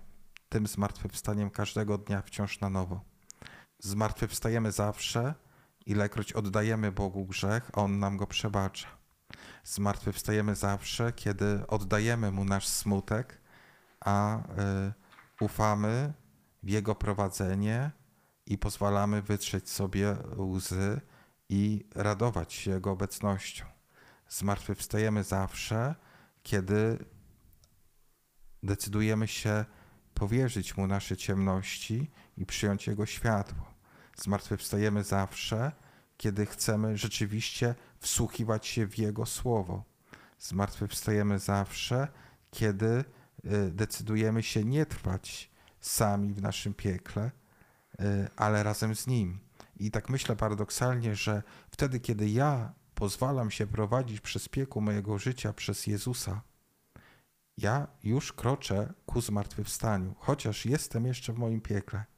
tym 0.49 0.67
zmartwychwstaniem 0.67 1.51
każdego 1.51 1.99
dnia 1.99 2.23
wciąż 2.23 2.61
na 2.61 2.71
nowo. 2.71 3.01
Zmartwychwstajemy 3.79 4.73
zawsze, 4.73 5.35
ilekroć 5.87 6.33
oddajemy 6.33 6.93
Bogu 6.93 7.27
grzech, 7.27 7.71
On 7.73 7.99
nam 7.99 8.17
go 8.17 8.27
przebacza. 8.27 9.02
Zmartwychwstajemy 9.65 10.55
zawsze, 10.55 11.13
kiedy 11.13 11.67
oddajemy 11.67 12.31
Mu 12.31 12.45
nasz 12.45 12.69
smutek, 12.69 13.41
a 14.01 14.39
y, 14.39 14.43
ufamy 15.41 16.13
w 16.63 16.69
Jego 16.69 16.95
prowadzenie 16.95 17.91
i 18.47 18.59
pozwalamy 18.59 19.23
wytrzeć 19.23 19.71
sobie 19.71 20.17
łzy 20.37 21.01
i 21.49 21.85
radować 21.95 22.53
się 22.53 22.71
Jego 22.71 22.91
obecnością. 22.91 23.65
Zmartwychwstajemy 24.29 25.25
zawsze, 25.25 25.95
kiedy 26.43 27.05
decydujemy 28.63 29.29
się 29.29 29.65
powierzyć 30.15 30.77
Mu 30.77 30.87
nasze 30.87 31.17
ciemności 31.17 32.11
i 32.37 32.47
przyjąć 32.47 32.87
Jego 32.87 33.07
światło. 33.07 33.75
Zmartwychwstajemy 34.17 35.05
zawsze, 35.05 35.73
kiedy 36.23 36.47
chcemy 36.47 36.97
rzeczywiście 36.97 37.75
wsłuchiwać 37.99 38.67
się 38.67 38.87
w 38.87 38.99
Jego 38.99 39.27
słowo. 39.27 39.85
Zmartwychwstajemy 40.39 41.39
zawsze, 41.39 42.09
kiedy 42.51 43.05
y, 43.45 43.71
decydujemy 43.71 44.43
się 44.43 44.65
nie 44.65 44.87
trwać 44.87 45.51
sami 45.81 46.35
w 46.35 46.43
naszym 46.43 46.75
piekle, 46.75 47.31
y, 48.01 48.29
ale 48.37 48.63
razem 48.63 48.97
z 48.97 49.07
Nim. 49.07 49.41
I 49.77 49.91
tak 49.91 50.09
myślę 50.09 50.37
paradoksalnie, 50.37 51.17
że 51.17 51.43
wtedy, 51.71 52.01
kiedy 52.01 52.31
ja 52.31 52.73
pozwalam 52.95 53.51
się 53.51 53.67
prowadzić 53.67 54.21
przez 54.21 54.49
piekło 54.49 54.83
mojego 54.83 55.19
życia 55.19 55.53
przez 55.53 55.87
Jezusa, 55.87 56.43
ja 57.59 57.87
już 58.05 58.33
kroczę 58.33 58.93
ku 59.07 59.21
zmartwychwstaniu, 59.21 60.15
chociaż 60.19 60.67
jestem 60.67 61.07
jeszcze 61.07 61.33
w 61.33 61.39
moim 61.39 61.61
piekle 61.61 62.12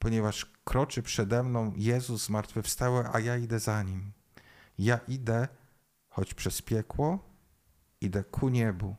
ponieważ 0.00 0.46
kroczy 0.64 1.02
przede 1.02 1.42
mną 1.42 1.72
Jezus 1.76 2.26
zmartwychwstały, 2.26 3.04
a 3.12 3.20
ja 3.20 3.36
idę 3.36 3.58
za 3.58 3.82
Nim. 3.82 4.12
Ja 4.78 5.00
idę, 5.08 5.48
choć 6.08 6.34
przez 6.34 6.62
piekło, 6.62 7.18
idę 8.00 8.24
ku 8.24 8.48
niebu. 8.48 8.96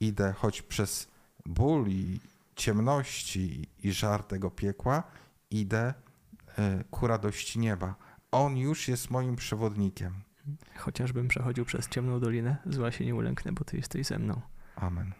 Idę, 0.00 0.32
choć 0.32 0.62
przez 0.62 1.08
ból 1.46 1.88
i 1.88 2.20
ciemności 2.56 3.68
i 3.82 3.92
żar 3.92 4.22
tego 4.22 4.50
piekła, 4.50 5.02
idę 5.50 5.94
e, 6.58 6.84
ku 6.90 7.06
radości 7.06 7.58
nieba. 7.58 7.94
On 8.30 8.56
już 8.56 8.88
jest 8.88 9.10
moim 9.10 9.36
przewodnikiem. 9.36 10.14
Chociażbym 10.76 11.28
przechodził 11.28 11.64
przez 11.64 11.88
ciemną 11.88 12.20
dolinę, 12.20 12.56
zła 12.66 12.92
się 12.92 13.04
nie 13.04 13.14
ulęknę, 13.14 13.52
bo 13.52 13.64
Ty 13.64 13.76
jesteś 13.76 14.06
ze 14.06 14.18
mną. 14.18 14.40
Amen. 14.76 15.12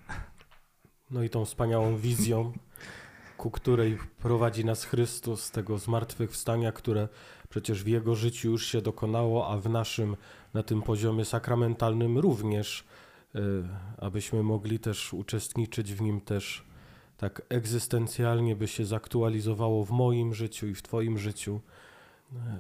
No 1.11 1.23
i 1.23 1.31
tą 1.31 1.45
wspaniałą 1.45 1.97
wizją 1.97 2.53
ku 3.41 3.51
której 3.51 3.99
prowadzi 4.19 4.65
nas 4.65 4.85
Chrystus, 4.85 5.51
tego 5.51 5.79
zmartwychwstania, 5.79 6.73
które 6.73 7.09
przecież 7.49 7.85
w 7.85 7.87
Jego 7.87 8.15
życiu 8.15 8.51
już 8.51 8.67
się 8.67 8.83
dokonało, 8.83 9.49
a 9.49 9.59
w 9.59 9.71
naszym, 9.71 10.17
na 10.55 10.63
tym 10.63 10.83
poziomie 10.83 11.25
sakramentalnym 11.25 12.19
również, 12.19 12.85
e, 13.35 13.41
abyśmy 13.99 14.43
mogli 14.43 14.79
też 14.79 15.13
uczestniczyć 15.13 15.95
w 15.95 16.01
nim 16.01 16.21
też 16.21 16.65
tak 17.17 17.43
egzystencjalnie, 17.49 18.57
by 18.57 18.69
się 18.69 18.85
zaktualizowało 18.85 19.85
w 19.85 19.91
moim 19.91 20.35
życiu 20.35 20.67
i 20.67 20.75
w 20.75 20.83
Twoim 20.83 21.19
życiu, 21.19 21.61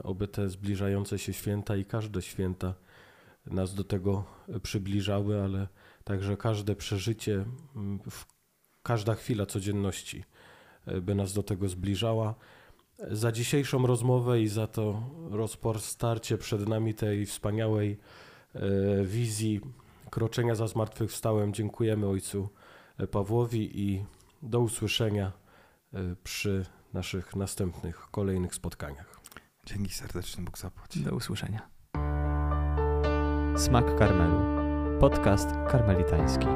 oby 0.05 0.28
te 0.28 0.49
zbliżające 0.49 1.18
się 1.18 1.33
święta 1.33 1.76
i 1.76 1.85
każde 1.85 2.22
święta 2.22 2.74
nas 3.47 3.74
do 3.74 3.85
tego 3.85 4.24
przybliżały, 4.62 5.43
ale 5.43 5.68
także 6.05 6.37
każde 6.37 6.76
przeżycie, 6.76 7.45
każda 8.83 9.14
chwila 9.14 9.47
codzienności 9.47 10.24
by 11.03 11.14
nas 11.14 11.32
do 11.32 11.43
tego 11.43 11.68
zbliżała. 11.68 12.34
Za 13.11 13.32
dzisiejszą 13.32 13.86
rozmowę 13.86 14.41
i 14.41 14.49
za 14.49 14.66
to 14.66 15.03
rozpostarcie 15.30 16.38
przed 16.38 16.68
nami 16.68 16.95
tej 16.95 17.26
wspaniałej 17.26 17.99
e, 18.55 18.61
wizji 19.05 19.61
kroczenia 20.11 20.55
za 20.55 20.66
zmartwychwstałem 20.66 21.55
dziękujemy 21.55 22.07
Ojcu 22.07 22.49
Pawłowi 23.11 23.80
i 23.80 24.05
do 24.43 24.61
usłyszenia 24.61 25.32
e, 25.95 25.99
przy 26.24 26.66
naszych 26.93 27.36
następnych, 27.36 28.09
kolejnych 28.11 28.55
spotkaniach. 28.55 29.20
Dzięki 29.66 29.95
serdeczne, 29.95 30.45
Bóg 30.45 30.59
zapłać. 30.59 30.99
Do 30.99 31.14
usłyszenia. 31.14 31.68
Smak 33.57 33.99
Karmelu. 33.99 34.41
Podcast 35.01 35.51
karmelitański. 35.70 36.47